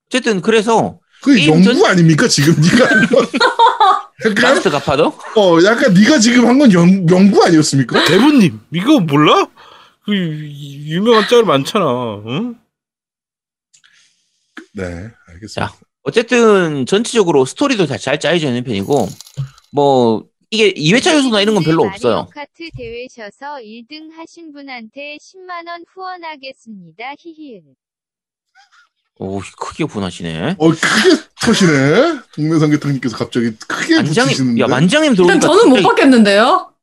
[0.08, 2.88] 어쨌든 그래서 그 연구 전- 아닙니까 지금 네가
[4.42, 8.06] 마스터 가파도 어 약간 네가 지금 한 건 연구 아니었습니까?
[8.06, 9.48] 대부님 이거 몰라?
[10.06, 12.22] 그 유- 유명한 짤 많잖아.
[12.28, 12.56] 응?
[14.80, 15.68] 네 알겠습니다.
[15.68, 15.74] 자.
[16.04, 19.08] 어쨌든 전체적으로 스토리도 잘, 잘 짜여져 있는 편이고
[19.74, 22.28] 뭐 이게 2회차 요소나 이런 건 별로 없어요.
[22.34, 27.04] 카트 대회에서 1등 하신 분한테 10만 원 후원하겠습니다.
[27.20, 27.62] 히히.
[29.22, 30.56] 오 크게 분하시네.
[30.58, 32.20] 어 크게 터시네.
[32.34, 34.62] 동네 삼계탕님께서 갑자기 크게 만장님, 붙이시는데.
[34.62, 36.74] 야 만장님 일단 들어오니까 저는 못 갑자기 받겠는데요.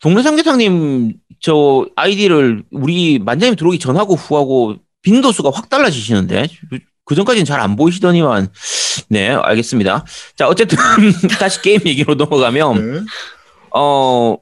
[0.00, 6.46] 동네 삼계탕님 저 아이디를 우리 만장님 들어오기 전하고 후하고 빈도수가 확 달라지시는데
[7.04, 8.48] 그 전까지는 잘 안 보이시더니만
[9.08, 10.04] 네 알겠습니다.
[10.36, 10.78] 자 어쨌든
[11.40, 13.00] 다시 게임 얘기로 넘어가면 네.
[13.74, 14.36] 어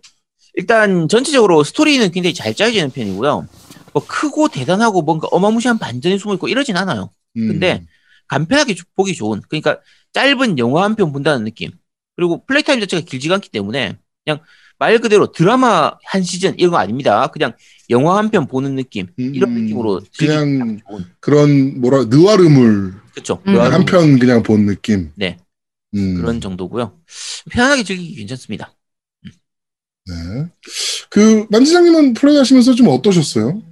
[0.54, 3.46] 일단 전체적으로 스토리는 굉장히 잘 짜여져 있는 편이고요.
[3.94, 7.10] 뭐 크고 대단하고 뭔가 어마무시한 반전이 숨어 있고 이러진 않아요.
[7.36, 7.48] 음.
[7.48, 7.84] 근데
[8.28, 9.78] 간편하게 주- 보기 좋은 그러니까
[10.12, 11.70] 짧은 영화 한 편 본다는 느낌
[12.16, 14.40] 그리고 플레이 타임 자체가 길지가 않기 때문에 그냥
[14.78, 17.52] 말 그대로 드라마 한 시즌 이런 거 아닙니다 그냥
[17.90, 20.80] 영화 한 편 보는 느낌 이런 음, 느낌으로 그냥
[21.20, 23.58] 그런 뭐라 느와르물 그렇죠 음.
[23.58, 25.10] 한편 그냥 본 느낌.
[25.16, 25.38] 네.
[25.94, 26.92] 음, 그런 정도고요
[27.50, 28.72] 편안하게 즐기기 괜찮습니다
[30.06, 30.46] 네.
[31.10, 33.62] 그 만지장님은 플레이하시면서 좀 어떠셨어요?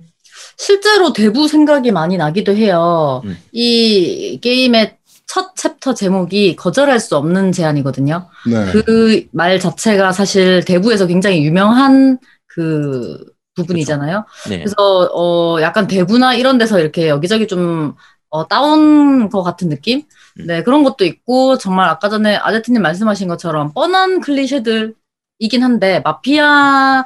[0.58, 3.22] 실제로 대부 생각이 많이 나기도 해요.
[3.24, 3.36] 음.
[3.52, 4.96] 이 게임의
[5.36, 8.26] 첫 챕터 제목이 거절할 수 없는 제안이거든요.
[8.50, 8.72] 네.
[8.72, 13.22] 그말 자체가 사실 대부에서 굉장히 유명한 그
[13.54, 14.24] 부분이잖아요.
[14.48, 14.74] 네 그래서
[15.12, 17.94] 어 약간 대부나 이런 데서 이렇게 여기저기 좀
[18.30, 20.02] 어, 따온 것 같은 느낌?
[20.40, 20.46] 음.
[20.46, 27.04] 네, 그런 것도 있고, 정말 아까 전에 아제트님 말씀하신 것처럼 뻔한 클리셰들이긴 한데, 마피아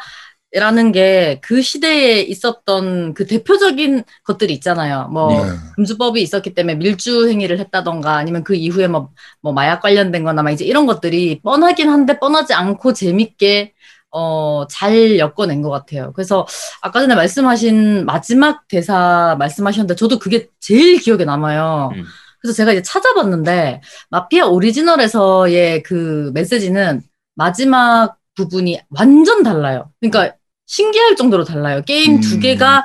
[0.52, 5.08] 라는 게 그 시대에 있었던 그 대표적인 것들이 있잖아요.
[5.12, 5.50] 뭐, 네.
[5.76, 9.10] 금주법이 있었기 때문에 밀주 행위를 했다던가, 아니면 그 이후에 뭐,
[9.42, 13.74] 뭐 마약 관련된 거나 막 이제 이런 것들이 뻔하긴 한데, 뻔하지 않고 재밌게
[14.12, 16.12] 어, 잘 엮어낸 것 같아요.
[16.14, 16.46] 그래서
[16.82, 21.90] 아까 전에 말씀하신 마지막 대사 말씀하셨는데 저도 그게 제일 기억에 남아요.
[21.94, 22.04] 음.
[22.40, 27.02] 그래서 제가 이제 찾아봤는데 마피아 오리지널에서의 그 메시지는
[27.36, 29.92] 마지막 부분이 완전 달라요.
[30.00, 30.34] 그러니까
[30.70, 31.82] 신기할 정도로 달라요.
[31.84, 32.20] 게임 음.
[32.20, 32.84] 두 개가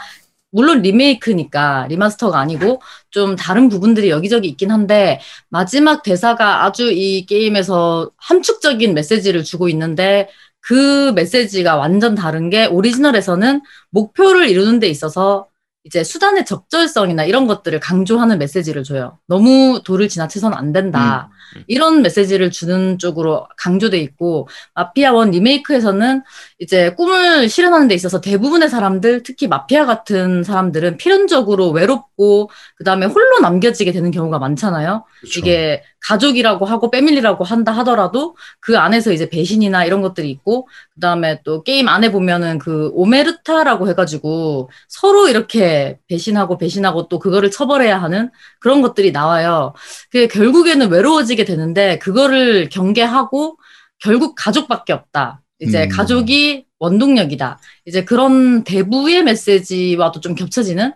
[0.50, 2.82] 물론 리메이크니까 리마스터가 아니고
[3.12, 5.20] 좀 다른 부분들이 여기저기 있긴 한데
[5.50, 10.30] 마지막 대사가 아주 이 게임에서 함축적인 메시지를 주고 있는데
[10.62, 13.62] 그 메시지가 완전 다른 게 오리지널에서는
[13.92, 15.48] 목표를 이루는 데 있어서
[15.86, 19.20] 이제 수단의 적절성이나 이런 것들을 강조하는 메시지를 줘요.
[19.28, 21.30] 너무 도를 지나쳐서는 안 된다.
[21.56, 21.64] 음.
[21.68, 26.24] 이런 메시지를 주는 쪽으로 강조돼 있고 마피아 원 리메이크에서는
[26.58, 33.40] 이제 꿈을 실현하는 데 있어서 대부분의 사람들, 특히 마피아 같은 사람들은 필연적으로 외롭고 그다음에 홀로
[33.40, 35.06] 남겨지게 되는 경우가 많잖아요.
[35.22, 35.40] 그쵸.
[35.40, 41.64] 이게 가족이라고 하고 패밀리라고 한다 하더라도 그 안에서 이제 배신이나 이런 것들이 있고 그다음에 또
[41.64, 48.30] 게임 안에 보면은 그 오메르타라고 해가지고 서로 이렇게 배신하고 배신하고 또 그거를 처벌해야 하는
[48.60, 49.74] 그런 것들이 나와요.
[50.12, 53.58] 그게 결국에는 외로워지게 되는데 그거를 경계하고
[53.99, 55.41] 결국 가족밖에 없다.
[55.60, 55.89] 이제 음.
[55.89, 57.60] 가족이 원동력이다.
[57.86, 60.93] 이제 그런 대부의 메시지와도 좀 겹쳐지는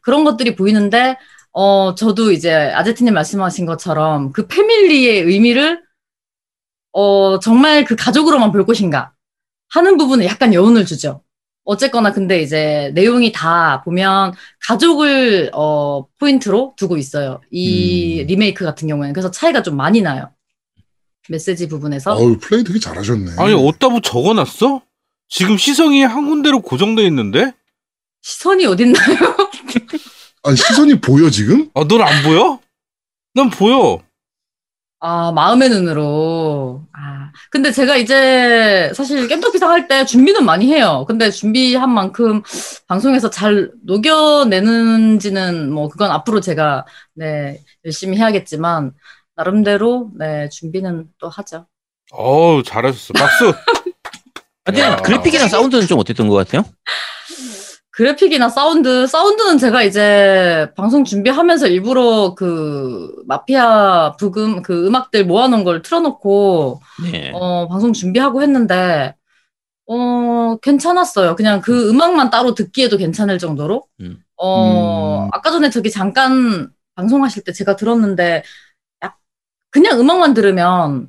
[0.00, 1.16] 그런 것들이 보이는데,
[1.52, 5.82] 어, 저도 이제 아제트님 말씀하신 것처럼 그 패밀리의 의미를,
[6.92, 9.12] 어, 정말 그 가족으로만 볼 것인가
[9.70, 11.22] 하는 부분에 약간 여운을 주죠.
[11.64, 14.32] 어쨌거나 근데 이제 내용이 다 보면
[14.66, 17.42] 가족을 어 포인트로 두고 있어요.
[17.50, 18.26] 이 음.
[18.26, 20.30] 리메이크 같은 경우에는 그래서 차이가 좀 많이 나요.
[21.28, 23.32] 메시지 부분에서 어우, 플레이 되게 잘하셨네.
[23.36, 24.80] 아니 어디다 뭐 적어놨어?
[25.28, 27.52] 지금 시성이 한 군데로 고정돼 있는데?
[28.22, 29.18] 시선이 어딨나요?
[30.44, 31.68] 아니, 시선이 보여, 지금?
[31.74, 32.60] 아, 넌 안 보여?
[33.34, 34.00] 난 보여.
[35.00, 36.82] 아 마음의 눈으로.
[36.92, 41.04] 아 근데 제가 이제 사실 겜덕비상 할 때 준비는 많이 해요.
[41.06, 42.42] 근데 준비한 만큼
[42.88, 46.84] 방송에서 잘 녹여내는지는 뭐 그건 앞으로 제가
[47.14, 48.92] 네 열심히 해야겠지만
[49.36, 51.66] 나름대로 네 준비는 또 하죠.
[52.10, 53.12] 어우 잘하셨어.
[53.12, 53.54] 박수.
[54.64, 54.96] 근데 야.
[54.96, 56.64] 그래픽이랑 사운드는 좀 어땠던 것 같아요?
[57.98, 65.82] 그래픽이나 사운드, 사운드는 제가 이제 방송 준비하면서 일부러 그 마피아 부금 그 음악들 모아놓은 걸
[65.82, 67.32] 틀어놓고 네.
[67.34, 69.16] 어 방송 준비하고 했는데
[69.88, 71.34] 어 괜찮았어요.
[71.34, 73.88] 그냥 그 음악만 따로 듣기에도 괜찮을 정도로.
[73.98, 74.22] 음.
[74.36, 75.30] 어 음.
[75.32, 78.44] 아까 전에 저기 잠깐 방송하실 때 제가 들었는데
[79.02, 79.18] 약
[79.70, 81.08] 그냥 음악만 들으면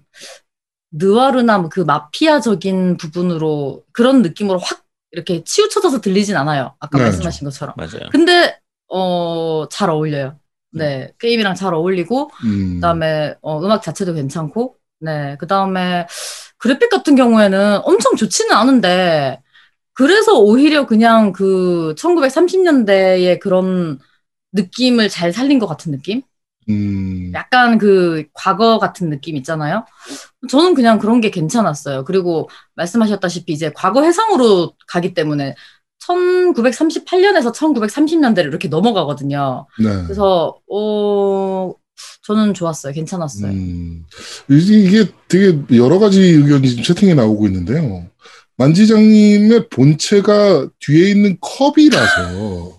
[0.90, 6.76] 느와르나 뭐그 마피아적인 부분으로 그런 느낌으로 확 이렇게 치우쳐져서 들리진 않아요.
[6.80, 7.06] 아까 네.
[7.06, 7.74] 말씀하신 것처럼.
[7.78, 8.10] 맞아요.
[8.12, 8.58] 근데
[8.88, 10.40] 어 잘 어울려요.
[10.72, 12.76] 네 게임이랑 잘 어울리고 음.
[12.76, 16.08] 그 다음에 어, 음악 자체도 괜찮고 네 그 다음에
[16.58, 19.42] 그래픽 같은 경우에는 엄청 좋지는 않은데
[19.94, 24.00] 그래서 오히려 그냥 그 1930년대의 그런
[24.54, 26.22] 느낌을 잘 살린 것 같은 느낌?
[26.70, 27.32] 음.
[27.34, 29.86] 약간 그 과거 같은 느낌 있잖아요.
[30.50, 32.06] 저는 그냥 그런 게 괜찮았어요.
[32.06, 35.56] 그리고 말씀하셨다시피 이제 과거 해상으로 가기 때문에
[36.06, 39.68] 1938년에서 1930년대를 이렇게 넘어가거든요.
[39.80, 40.04] 네.
[40.04, 41.74] 그래서 어
[42.24, 42.94] 저는 좋았어요.
[42.94, 43.52] 괜찮았어요.
[43.52, 44.06] 음.
[44.50, 48.08] 이게 되게 여러 가지 의견이 지금 채팅에 나오고 있는데요.
[48.58, 52.79] 만지장님의 본체가 뒤에 있는 컵이라서 어.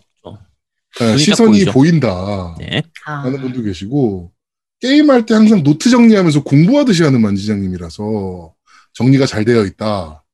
[1.06, 1.64] 네, 딱 시선이.
[1.66, 2.54] 보인다.
[2.58, 2.82] 네.
[3.06, 4.32] 아, 하는 분도 계시고
[4.80, 8.54] 게임할 때 항상 노트 정리하면서 공부하듯이 하는 만지장님이라서
[8.94, 10.24] 정리가 잘 되어 있다.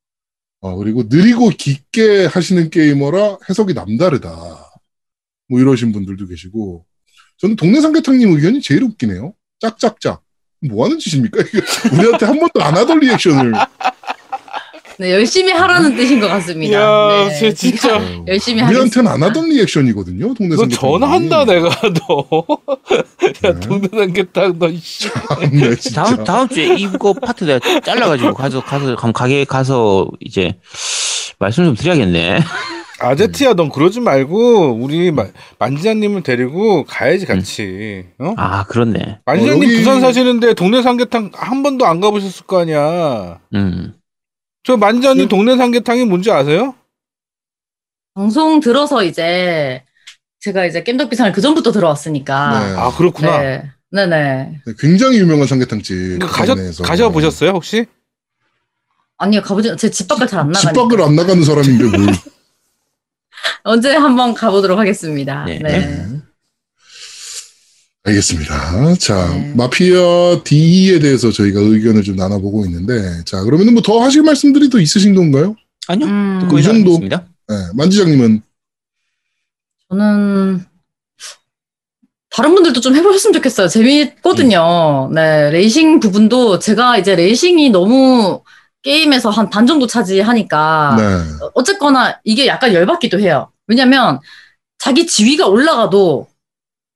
[0.61, 4.31] 어, 그리고 느리고 깊게 하시는 게이머라 해석이 남다르다.
[5.49, 6.85] 뭐 이러신 분들도 계시고
[7.39, 9.35] 저는 동네 삼계탕님 의견이 제일 웃기네요.
[9.61, 10.23] 짝짝짝.
[10.69, 11.39] 뭐 하는 짓입니까?
[11.93, 13.53] 우리한테 한 번도 안 하던 리액션을.
[14.99, 16.81] 네, 열심히 하라는 뜻인 것 같습니다.
[16.81, 17.97] 야, 네, 쟤 진짜.
[17.99, 19.23] 어, 열심히 우리한테는 안.
[19.23, 20.33] 하던 리액션이거든요.
[20.35, 20.81] 동네 너 삼계탕.
[20.81, 21.69] 전화한다 내가
[22.09, 22.27] 너.
[23.45, 23.61] 야 네.
[23.61, 25.09] 동네 삼계탕 너 씨.
[25.53, 26.03] 네, 진짜.
[26.05, 30.55] 다음 다음 주에 이거 파트 내가 잘라가지고 가서 가서 감 가게 가서 이제
[31.39, 32.41] 말씀 좀 드려야겠네.
[32.99, 35.27] 아제트야 넌 그러지 말고 우리 마-
[35.59, 38.05] 만지장님을 데리고 가야지 같이.
[38.19, 38.33] 어?
[38.39, 39.19] 아 그렇네.
[39.27, 43.39] 만지장님 어, 여기- 부산 사시는데 동네 삼계탕 한 번도 안 가보셨을 거 아니야.
[43.55, 43.93] 음.
[44.67, 46.75] 저 만지장님 동네 삼계탕이 뭔지 아세요?
[48.15, 49.85] 방송 들어서 이제
[50.41, 52.67] 제가 이제 겜덕비상을 그 전부터 들어왔으니까.
[52.69, 52.75] 네.
[52.77, 53.39] 아 그렇구나.
[53.39, 53.71] 네.
[53.93, 54.61] 네네.
[54.67, 56.19] 네, 굉장히 유명한 삼계탕집.
[56.21, 56.57] 그 가셔.
[56.83, 57.87] 가셔 보셨어요 혹시?
[59.19, 60.83] 아니요, 가보지, 제 집 밖을 잘안집 나가니까.
[60.83, 62.07] 밖을 안 나가는 사람인데 뭘.
[63.63, 65.45] 언제 한번 가보도록 하겠습니다.
[65.45, 65.59] 네.
[65.61, 66.21] 네.
[68.07, 68.11] 네.
[68.13, 68.95] 알겠습니다.
[68.95, 69.53] 자, 네.
[69.57, 75.15] 마피아 D에 대해서 저희가 의견을 좀 나눠보고 있는데, 자, 그러면 뭐더 하실 말씀들이 또 있으신
[75.15, 75.57] 건가요?
[75.89, 76.07] 아니요.
[76.07, 76.99] 음, 이 정도?
[77.01, 77.19] 네,
[77.75, 78.43] 만지장님은
[79.91, 80.65] 저는
[82.31, 83.69] 다른 분들도 좀 해보셨으면 좋겠어요.
[83.69, 85.11] 재밌거든요.
[85.15, 88.43] 네, 레이싱 부분도 제가 이제 레이싱이 너무
[88.83, 93.51] 게임에서 한 반 정도 차지하니까 네, 어쨌거나 이게 약간 열받기도 해요.
[93.69, 94.21] 왜냐면
[94.79, 96.29] 자기 지위가 올라가도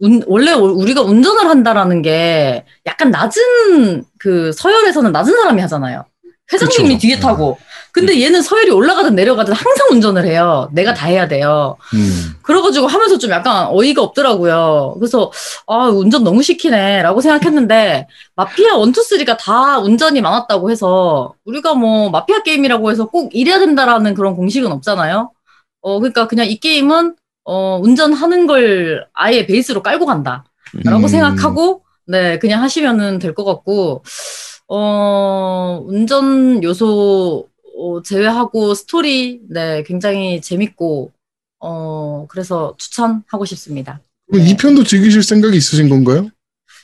[0.01, 6.05] 운- 원래 우- 우리가 운전을 한다라는 게 약간 낮은 그 서열에서는 낮은 사람이 하잖아요.
[6.53, 6.99] 회장님이 그쵸.
[7.07, 7.21] 뒤에 네.
[7.21, 7.59] 타고.
[7.93, 10.69] 근데 얘는 서열이 올라가든 내려가든 항상 운전을 해요.
[10.73, 11.77] 내가 다 해야 돼요.
[11.95, 14.95] 음, 그래가지고 하면서 좀 약간 어이가 없더라고요.
[14.99, 15.31] 그래서,
[15.67, 17.03] 아, 운전 너무 시키네.
[17.03, 23.07] 라고 생각했는데, 마피아 1, 2, 3가 다 운전이 많았다고 해서, 우리가 뭐, 마피아 게임이라고 해서
[23.07, 25.33] 꼭 이래야 된다라는 그런 공식은 없잖아요.
[25.83, 30.45] 어, 그러니까 그냥 이 게임은, 어, 운전하는 걸 아예 베이스로 깔고 간다.
[30.85, 31.09] 라고 음.
[31.09, 34.05] 생각하고, 네, 그냥 하시면은 될 것 같고,
[34.69, 41.11] 어, 운전 요소 어, 제외하고 스토리, 네, 굉장히 재밌고,
[41.61, 44.01] 어, 그래서 추천하고 싶습니다.
[44.31, 44.51] 그럼 네.
[44.53, 46.29] 2편도 즐기실 생각이 있으신 건가요?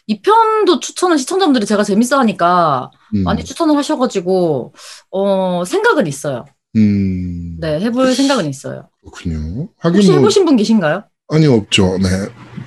[0.07, 4.73] 이 편도 추천은 시청자분들이 제가 재밌어 하니까 음, 많이 추천을 하셔가지고,
[5.11, 6.45] 어, 생각은 있어요.
[6.77, 7.57] 음.
[7.59, 8.89] 네, 해볼 생각은 있어요.
[9.01, 9.69] 그렇군요.
[9.79, 11.05] 하긴 혹시 뭐 해보신 분 계신가요?
[11.29, 11.99] 아니 없죠.
[11.99, 12.09] 네.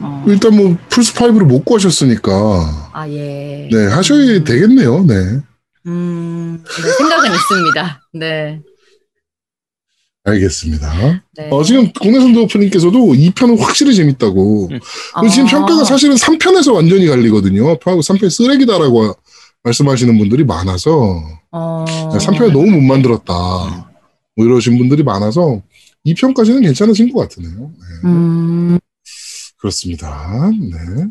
[0.01, 0.25] 어.
[0.27, 3.69] 일단 뭐 플스 5를 못 구하셨으니까 아, 예.
[3.71, 5.05] 네 하셔야 되겠네요.
[5.05, 5.13] 네.
[5.85, 8.01] 음, 네, 생각은 있습니다.
[8.13, 8.61] 네.
[10.25, 11.21] 알겠습니다.
[11.37, 11.49] 네.
[11.49, 14.69] 어, 지금 국내 선 도프님께서도 2편은 확실히 재밌다고.
[14.71, 14.79] 음.
[15.15, 17.77] 그리고 지금 아, 평가가 사실은 3편에서 완전히 갈리거든요.
[17.79, 19.15] 3편 쓰레기다라고
[19.63, 21.85] 말씀하시는 분들이 많아서 어...
[21.87, 23.88] 3편을 너무 못 만들었다.
[24.39, 25.61] 뭐 이러신 분들이 많아서
[26.05, 27.73] 2편까지는 괜찮으신 것 같으네요.
[27.77, 28.07] 네.
[28.07, 28.79] 음,
[29.57, 30.49] 그렇습니다.
[30.49, 31.07] 네.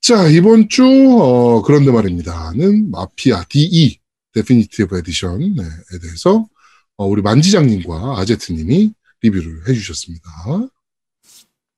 [0.00, 4.00] 자, 이번 주, 어, 그런데 말입니다.는 마피아 DE,
[4.32, 5.54] Definitive Edition에
[6.02, 6.48] 대해서,
[6.96, 8.92] 어, 우리 만지장님과 아제트님이
[9.22, 10.28] 리뷰를 해주셨습니다.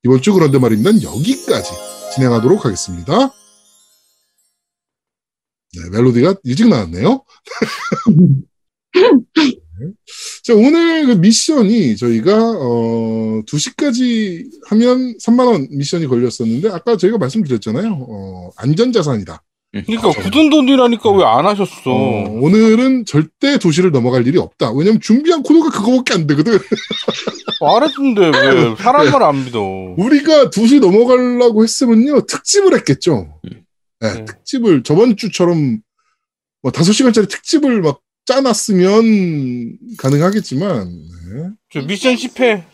[0.05, 0.93] 이번 주 그런데 말입니다.
[1.03, 1.73] 여기까지
[2.15, 3.35] 진행하도록 하겠습니다.
[5.75, 7.23] 네, 멜로디가 일찍 나왔네요.
[10.45, 18.07] 자, 오늘 그 미션이 저희가, 어, 2시까지 하면 3만 원 미션이 걸렸었는데, 아까 저희가 말씀드렸잖아요.
[18.09, 19.43] 어, 안전 자산이다.
[19.75, 21.73] 그러니까 굳은 돈이라니까 왜 안 하셨어?
[21.87, 24.71] 어, 오늘은 절대 도시를 넘어갈 일이 없다.
[24.73, 26.59] 왜냐면 준비한 코드가 그거밖에 안 되거든.
[27.61, 29.61] 말했는데 왜 사람을 안 믿어?
[29.97, 33.39] 우리가 도시 넘어가려고 했으면요, 특집을 했겠죠.
[34.01, 34.25] 네, 네.
[34.27, 35.79] 특집을, 저번 주처럼,
[36.61, 41.51] 뭐, 5시간짜리 특집을 막 짜놨으면 가능하겠지만, 네.
[41.71, 42.65] 저 미션 실패.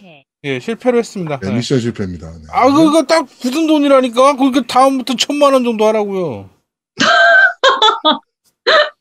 [0.44, 1.40] 예, 실패로 했습니다.
[1.40, 1.57] 네, 네.
[1.57, 2.30] 미션 실패입니다.
[2.30, 2.44] 네.
[2.53, 4.36] 아, 그거 딱 굳은 돈이라니까.
[4.36, 6.49] 그러니까 다음부터 천만 원 정도 하라고요.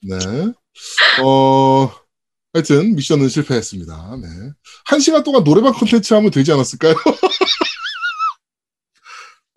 [0.02, 0.18] 네.
[1.24, 1.92] 어,
[2.54, 4.18] 하여튼, 미션은 실패했습니다.
[4.22, 4.28] 네.
[4.86, 6.96] 한 시간 동안 노래방 콘텐츠 하면 되지 않았을까요?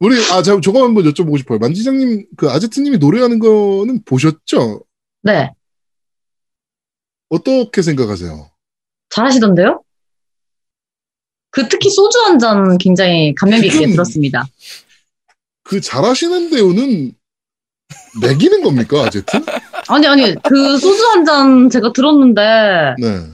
[0.00, 1.58] 우리, 아, 저, 저거 한번 여쭤보고 싶어요.
[1.58, 4.82] 만지장님, 그 아제트님이 노래하는 거는 보셨죠?
[5.22, 5.50] 네.
[7.40, 8.50] 어떻게 생각하세요?
[9.10, 9.82] 잘하시던데요?
[11.50, 14.46] 그 특히 소주 한 잔 굉장히 감명 깊게 들었습니다.
[15.64, 17.12] 그 잘하시는 데우는
[18.20, 19.36] 매기는 겁니까, 아제트?
[19.88, 23.26] 아니, 아니, 그 소주 한 잔 제가 들었는데, 네.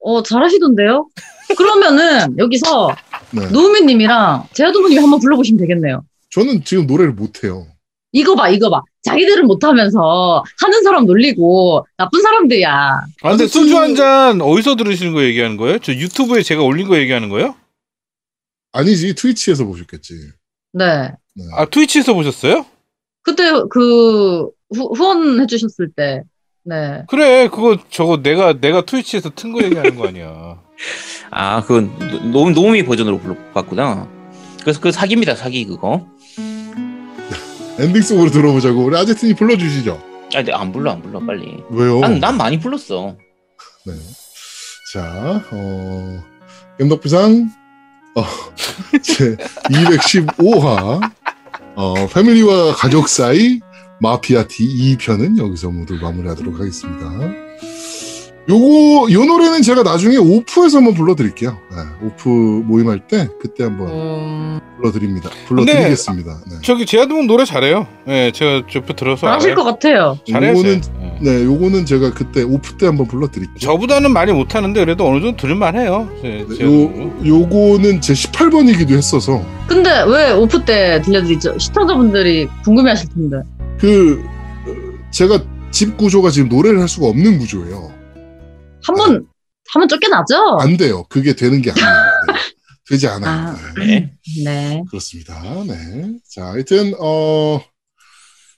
[0.00, 1.08] 어, 잘하시던데요?
[1.56, 2.94] 그러면은, 여기서,
[3.32, 3.48] 네.
[3.50, 6.04] 노우미님이랑 제아도모님 한번 불러보시면 되겠네요.
[6.30, 7.66] 저는 지금 노래를 못해요.
[8.12, 8.82] 이거 봐, 이거 봐.
[9.02, 12.70] 자기들은 못하면서 하는 사람 놀리고 나쁜 사람들이야.
[13.22, 15.78] 아, 근데 소주 그- 한잔 어디서 들으시는 거 얘기하는 거예요?
[15.78, 17.54] 저 유튜브에 제가 올린 거 얘기하는 거예요?
[18.72, 20.14] 아니지, 트위치에서 보셨겠지.
[20.72, 21.10] 네.
[21.34, 21.44] 네.
[21.56, 22.66] 아, 트위치에서 보셨어요?
[23.22, 26.22] 그때 그 후, 후원해 주셨을 때.
[26.64, 27.02] 네.
[27.08, 30.60] 그래, 그거 저거 내가 내가 트위치에서 튼 거 얘기하는 거 아니야.
[31.30, 34.08] 아, 그건 노, 노미 버전으로 불렀구나.
[34.62, 36.06] 그래서 그 사기입니다, 사기 그거.
[37.78, 38.84] 엔딩 속으로 들어보자고.
[38.84, 39.92] 우리 아제트님 불러주시죠.
[40.34, 41.62] 아, 근데 안 불러, 안 불러, 빨리.
[41.70, 42.00] 왜요?
[42.00, 43.16] 난, 난 많이 불렀어.
[43.86, 43.92] 네.
[44.92, 46.24] 자, 어,
[46.78, 47.50] 겜덕비상,
[48.14, 48.24] 어,
[49.02, 49.36] 제
[49.70, 51.12] 215화,
[51.76, 53.60] 어, 패밀리와 가족 사이
[54.00, 57.47] 마피아 D 2편은 여기서 모두 마무리하도록 하겠습니다.
[58.48, 61.58] 요거, 요 노래는 제가 나중에 오프에서 한번 불러드릴게요.
[61.70, 65.28] 네, 오프 모임할 때, 그때 한번 음, 불러드립니다.
[65.48, 66.40] 불러드리겠습니다.
[66.50, 66.56] 네.
[66.62, 67.86] 저기 제아드문 노래 잘해요.
[68.08, 69.54] 예, 제가 옆에 들어서 알아요.
[69.54, 70.18] 것 같아요.
[70.30, 70.52] 잘해요.
[70.52, 70.90] 요거는, 쟤.
[71.02, 71.18] 예.
[71.20, 73.58] 네, 요거는 제가 그때 오프 때 한번 불러드릴게요.
[73.58, 76.08] 저보다는 많이 못하는데 그래도 어느 정도 들을만해요.
[76.22, 77.26] 제, 네, 제아드문.
[77.28, 81.58] 요, 요거는 제 18번이기도 했어서, 근데 왜 오프 때 들려드리죠?
[81.58, 83.36] 시청자분들이 궁금해 하실 텐데.
[83.78, 84.24] 그
[84.66, 84.72] 어,
[85.10, 85.38] 제가
[85.70, 87.97] 집 구조가 지금 노래를 할 수가 없는 구조예요.
[88.88, 89.26] 한 번,
[89.74, 90.58] 하면 쫓겨나죠?
[90.60, 91.04] 안 돼요.
[91.08, 91.86] 그게 되는 게 아니에요.
[92.32, 92.38] 네.
[92.88, 93.50] 되지 않아요.
[93.50, 93.72] 아.
[93.76, 93.86] 네.
[93.86, 94.14] 네.
[94.44, 94.84] 네.
[94.88, 95.42] 그렇습니다.
[95.64, 96.18] 네.
[96.28, 97.62] 자, 하여튼 어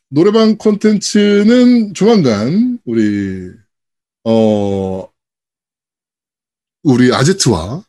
[0.09, 3.51] 노래방 콘텐츠는 조만간 우리
[4.25, 5.09] 어
[6.83, 7.83] 우리 아제트와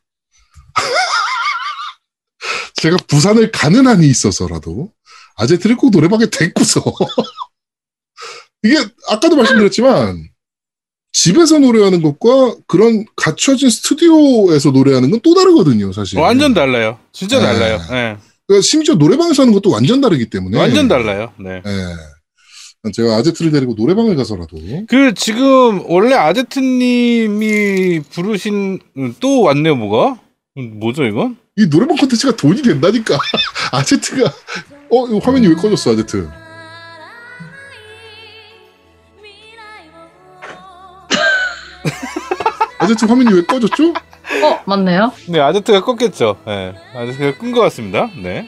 [2.75, 4.91] 제가 부산을 가는 한이 있어서라도
[5.35, 6.81] 아제트를 꼭 노래방에 데리고서
[8.63, 8.77] 이게
[9.09, 10.30] 아까도 말씀드렸지만
[11.13, 16.17] 집에서 노래하는 것과 그런 갖춰진 스튜디오에서 노래하는 건 또 다르거든요, 사실.
[16.19, 16.97] 완전 달라요.
[17.11, 17.45] 진짜 네.
[17.45, 17.79] 달라요.
[17.91, 18.17] 예.
[18.47, 20.57] 그러니까 심지어 노래방에서 하는 것도 완전 다르기 때문에.
[20.57, 21.31] 완전 달라요.
[21.39, 21.61] 네.
[21.65, 22.91] 예.
[22.93, 24.57] 제가 아제트를 데리고 노래방을 가서라도
[24.87, 30.19] 그 지금 원래 아제트님이 부르신 음, 또 왔네요, 뭐가?
[30.57, 31.37] 음, 뭐죠 이건?
[31.57, 33.19] 이 노래방 콘텐츠가 돈이 된다니까.
[33.71, 34.33] 아제트가
[34.89, 36.27] 어, 화면이 왜 꺼졌어, 아제트?
[42.79, 43.89] 아제트 화면이 왜 꺼졌죠?
[43.89, 45.11] 어, 맞네요.
[45.27, 46.37] 네, 아제트가 껐겠죠.
[46.45, 48.09] 네, 아제트가 끈 것 같습니다.
[48.21, 48.47] 네.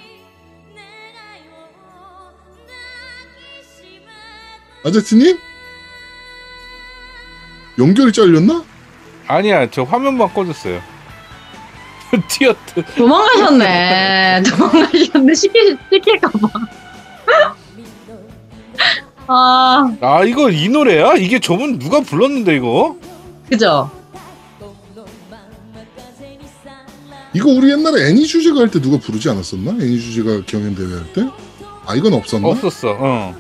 [4.86, 5.38] 아제트님?
[7.80, 8.64] 연결이 잘렸나?
[9.28, 10.82] 아니야 저 화면만 꺼졌어요.
[12.28, 12.84] 튀었트.
[12.96, 14.44] 도망가셨네.
[14.50, 15.34] 도망가셨네.
[15.34, 16.48] 시키, 시킬까봐.
[19.26, 21.14] 아, 아 이거 이 노래야?
[21.14, 22.98] 이게 저분 누가 불렀는데 이거?
[23.54, 23.92] 그죠?
[27.36, 29.72] 이거 우리 옛날에 애니 주제가 할 때 누가 부르지 않았었나?
[29.72, 31.28] 애니 주제가 경연 대회 할 때?
[31.86, 32.48] 아 이건 없었나?
[32.48, 32.96] 없었어.
[33.00, 33.36] 어.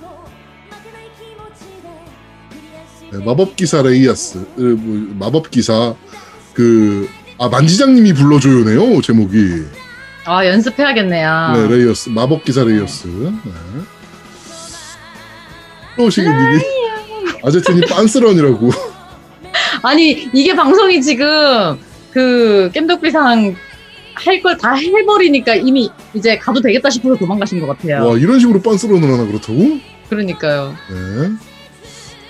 [3.11, 5.93] 네, 마법 기사 레이아스, 으, 뭐, 마법 기사
[6.53, 7.07] 그
[7.39, 9.63] 아 만지장님이 불러줘요네요 제목이.
[10.25, 11.51] 아, 연습해야겠네요.
[11.55, 13.07] 네 레이어스 마법 기사 레이어스.
[13.07, 13.51] 네.
[15.97, 16.63] 또시기 님이
[17.43, 18.92] 아제트님 빤스런이라고.
[19.83, 21.77] 아니, 이게 방송이 지금
[22.11, 23.55] 그 겜덕비상
[24.15, 28.07] 할 걸 다 해버리니까 이미 이제 가도 되겠다 싶어서 도망가신 것 같아요.
[28.09, 29.79] 와 이런 식으로 빤스런을 하나 그렇다고?
[30.09, 30.75] 그러니까요.
[30.89, 31.29] 네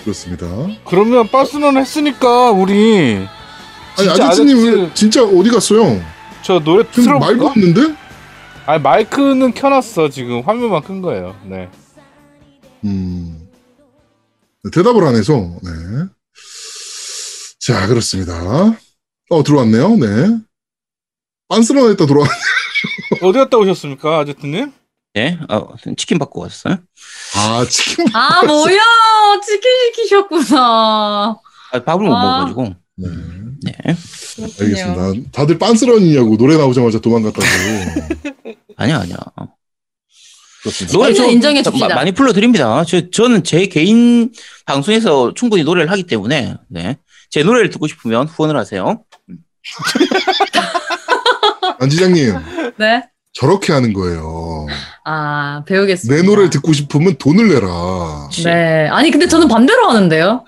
[0.04, 0.48] 그렇습니다.
[0.86, 3.28] 그러면 빠스는 했으니까 우리
[4.00, 6.02] 아니 아제트- 왜 진짜 어디 갔어요?
[6.42, 7.46] 저 노래 말도 틀어볼까?
[7.48, 7.96] 없는데?
[8.66, 11.36] 아니 마이크는 켜놨어 지금 화면만 큰 거예요.
[11.46, 11.68] 네.
[12.86, 13.48] 음.
[14.64, 15.70] 네, 대답을 안 해서, 네.
[17.65, 18.77] 자, 그렇습니다.
[19.30, 19.95] 어, 들어왔네요.
[19.95, 20.38] 네.
[21.48, 22.27] 빤스런 했다 들어왔,
[23.22, 24.72] 어디 갔다 오셨습니까 아제트님?
[25.14, 26.77] 네, 어, 치킨 받고 왔어요.
[27.35, 28.06] 아, 치킨.
[28.14, 28.80] 아, 뭐야.
[29.45, 31.40] 치킨 시키셨구나.
[31.72, 32.45] 아, 밥을 못 아.
[32.45, 32.76] 먹어가지고.
[32.95, 33.10] 네.
[33.64, 33.73] 네.
[34.60, 35.30] 알겠습니다.
[35.31, 37.45] 다들 빤스런이냐고, 노래 나오자마자 도망갔다고.
[38.76, 39.18] 아니야, 아니야.
[40.64, 40.98] 그렇습니다.
[40.98, 41.90] 노래 저 인정해 줍시다.
[41.90, 42.84] 마- 많이 불러드립니다.
[42.85, 44.34] 저, 저는 제 개인
[44.65, 46.98] 방송에서 충분히 노래를 하기 때문에, 네.
[47.34, 48.99] 제 노래를 듣고 싶으면 후원을 하세요.
[51.80, 52.35] 안지장님,
[52.77, 53.03] 네.
[53.34, 54.68] 저렇게 하는 거예요.
[55.03, 56.15] 아, 배우겠습니다.
[56.15, 58.30] 내 노래를 듣고 싶으면 돈을 내라.
[58.43, 58.88] 네.
[58.89, 60.45] 아니, 근데 저는 반대로 하는데요.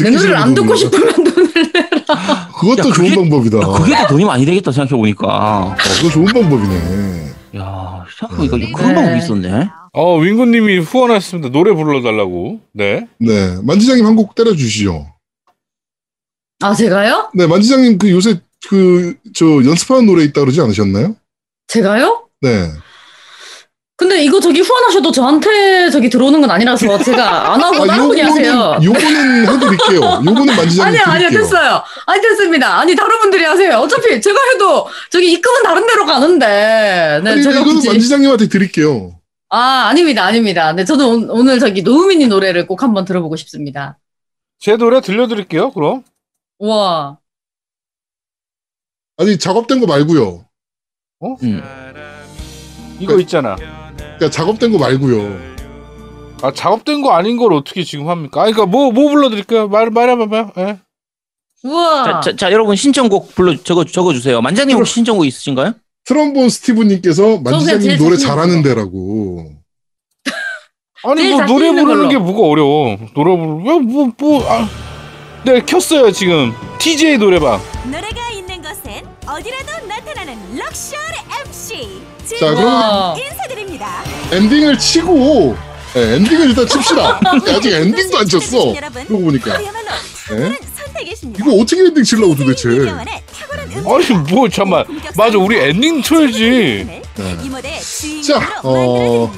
[0.00, 0.76] 내 노래를 안 듣고 내라.
[0.76, 1.72] 싶으면 돈을 내.
[2.58, 3.58] 그것도 야, 좋은 그게- 방법이다.
[3.60, 5.26] 야, 그게 더 돈이 많이 되겠다 생각해보니까.
[5.28, 7.30] 어, 그거 좋은 방법이네.
[7.58, 8.72] 야, 생각해보니까 네.
[8.72, 9.68] 그런 방법이 있었네.
[9.92, 11.50] 어 윙구님이 후원하셨습니다.
[11.50, 12.58] 노래 불러달라고.
[12.74, 13.06] 네.
[13.20, 13.56] 네.
[13.62, 15.06] 만지장님 한 곡 때려주시죠.
[16.62, 17.30] 아, 제가요?
[17.34, 21.16] 네, 만지장님 그 요새 그, 저 연습하는 노래 있다 그러지 않으셨나요?
[21.68, 22.26] 제가요?
[22.42, 22.70] 네.
[23.96, 28.78] 근데 이거 저기 후원하셔도 저한테 저기 들어오는 건 아니라서 제가 안 하고 다른 분이 하세요.
[28.82, 30.00] 요거는 해드릴게요.
[30.26, 31.30] 요거는 만지장님 아니요, 아니요.
[31.30, 31.82] 됐어요.
[32.06, 32.78] 아니, 됐습니다.
[32.78, 33.76] 아니, 다른 분들이 하세요.
[33.76, 37.20] 어차피 제가 해도 저기 입금은 다른 데로 가는데.
[37.22, 37.88] 네, 아니, 제가 이거는 굳이.
[37.88, 39.18] 만지장님한테 드릴게요.
[39.50, 40.72] 아, 아닙니다, 아닙니다.
[40.72, 43.98] 네, 저는 오- 오늘 저기 노우미니 노래를 꼭 한번 들어보고 싶습니다.
[44.58, 45.72] 제 노래 들려드릴게요.
[45.72, 46.04] 그럼.
[46.60, 47.18] 우와.
[49.16, 50.44] 아니 작업된 거 말고요.
[51.42, 51.62] 음.
[53.00, 53.56] 이거 있잖아.
[53.56, 55.50] 그러니까 작업된 거 말고요.
[56.42, 58.40] 아 작업된 거 아닌 걸 어떻게 지금 합니까?
[58.42, 59.68] 아 그러니까 뭐뭐 불러드릴까요?
[59.68, 60.52] 말 말해봐봐요.
[60.58, 60.78] 예.
[61.64, 62.04] 우와.
[62.04, 64.40] 자, 자, 자, 여러분 신청곡 불러 적어 적어 주세요.
[64.40, 65.74] 만장님 혹시 신청곡 있으신가요?
[66.04, 68.68] 트럼본 스티브님께서 만지장님 제일 노래 자신 있는 잘하는 거.
[68.68, 69.52] 데라고.
[71.04, 72.08] 아니 뭐 노래 부르는 걸로.
[72.08, 72.96] 게 뭐가 어려워.
[73.14, 74.89] 노래 부르 왜뭐뭐 아.
[75.44, 77.60] 네 켰어요 지금 TJ 노래방.
[77.84, 81.00] 노래가 있는 곳엔 어디라도 나타나는 럭셔리
[81.46, 82.02] MC
[82.38, 83.16] 자, 그럼.
[83.18, 84.02] 인사드립니다.
[84.32, 85.56] 엔딩을 치고
[85.94, 87.20] 네, 엔딩을 일단 칩시다.
[87.56, 88.74] 아직 엔딩도 안 쳤어.
[89.06, 90.58] 그러고 보니까 네?
[91.38, 92.68] 이거 어떻게 엔딩 치려고 도대체?
[92.68, 94.84] 아니 뭐 잠만.
[95.16, 96.86] 맞아 우리 엔딩 쳐야지.
[96.86, 97.02] 네.
[98.26, 99.30] 자, 어,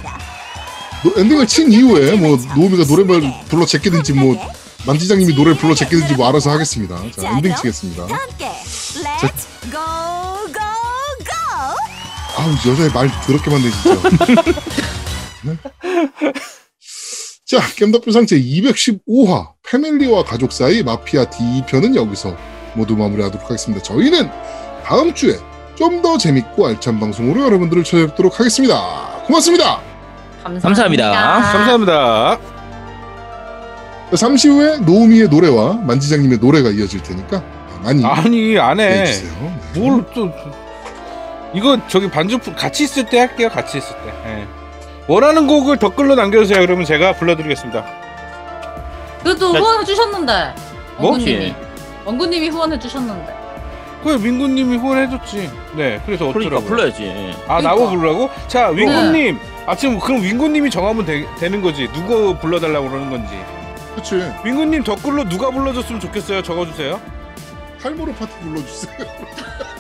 [1.16, 4.36] 엔딩을 친 이후에 뭐 노우미가 노래를 불러 제끼든지 뭐
[4.86, 6.96] 만지장님이 노래를 불러 제끼든지 뭐 알아서 하겠습니다.
[7.18, 8.06] 자 엔딩 치겠습니다.
[8.06, 9.80] 다 함께 Let's go
[10.52, 10.62] go
[11.24, 11.76] go!
[12.36, 14.09] 아우 여자의 말 더럽게 많네 진짜.
[15.44, 15.56] 네?
[17.46, 22.36] 자 겜덕비상 제 215화 패밀리와 가족 사이 마피아 D2편은 여기서
[22.74, 23.82] 모두 마무리하도록 하겠습니다.
[23.82, 24.30] 저희는
[24.84, 25.38] 다음 주에
[25.76, 29.22] 좀 더 재밌고 알찬 방송으로 여러분들을 찾아뵙도록 하겠습니다.
[29.26, 29.80] 고맙습니다.
[30.42, 31.12] 감사합니다.
[31.12, 32.51] 감사합니다.
[34.16, 37.43] 잠시 후에 노우미의 노래와 만지장님의 노래가 이어질 테니까
[37.82, 39.01] 많이 아니 안 해.
[39.02, 39.32] 해주세요.
[39.74, 39.80] 네.
[39.80, 40.30] 뭘또
[41.55, 43.48] 이거 저기 반주 같이 있을 때 할게요.
[43.51, 44.12] 같이 있을 때.
[44.26, 44.47] 예.
[45.09, 46.60] 원하는 곡을 댓글로 남겨주세요.
[46.60, 47.84] 그러면 제가 불러드리겠습니다.
[49.22, 50.55] 그것도 자- 후원해 주셨는데.
[50.98, 51.10] 뭐?
[51.10, 51.55] 원구님이.
[52.05, 53.43] 원구님이 후원해 주셨는데.
[54.05, 55.51] 그래 민구님이 후원해줬지.
[55.76, 56.01] 네.
[56.05, 56.66] 그래서 그러니까 어쩌라고?
[56.66, 57.34] 불러야지.
[57.47, 58.30] 아 나보고 부르라고?
[58.48, 58.82] 자 네.
[58.82, 59.39] 윙구님.
[59.66, 61.89] 아 지금 그럼 윙구님이 정하면 되, 되는 거지.
[61.93, 63.34] 누구 불러달라고 그러는 건지.
[63.94, 64.14] 그치
[64.44, 66.43] 윙구님 댓글로 누가 불러줬으면 좋겠어요.
[66.43, 67.01] 적어주세요.
[67.81, 68.97] 탈모로 파티 불러주세요.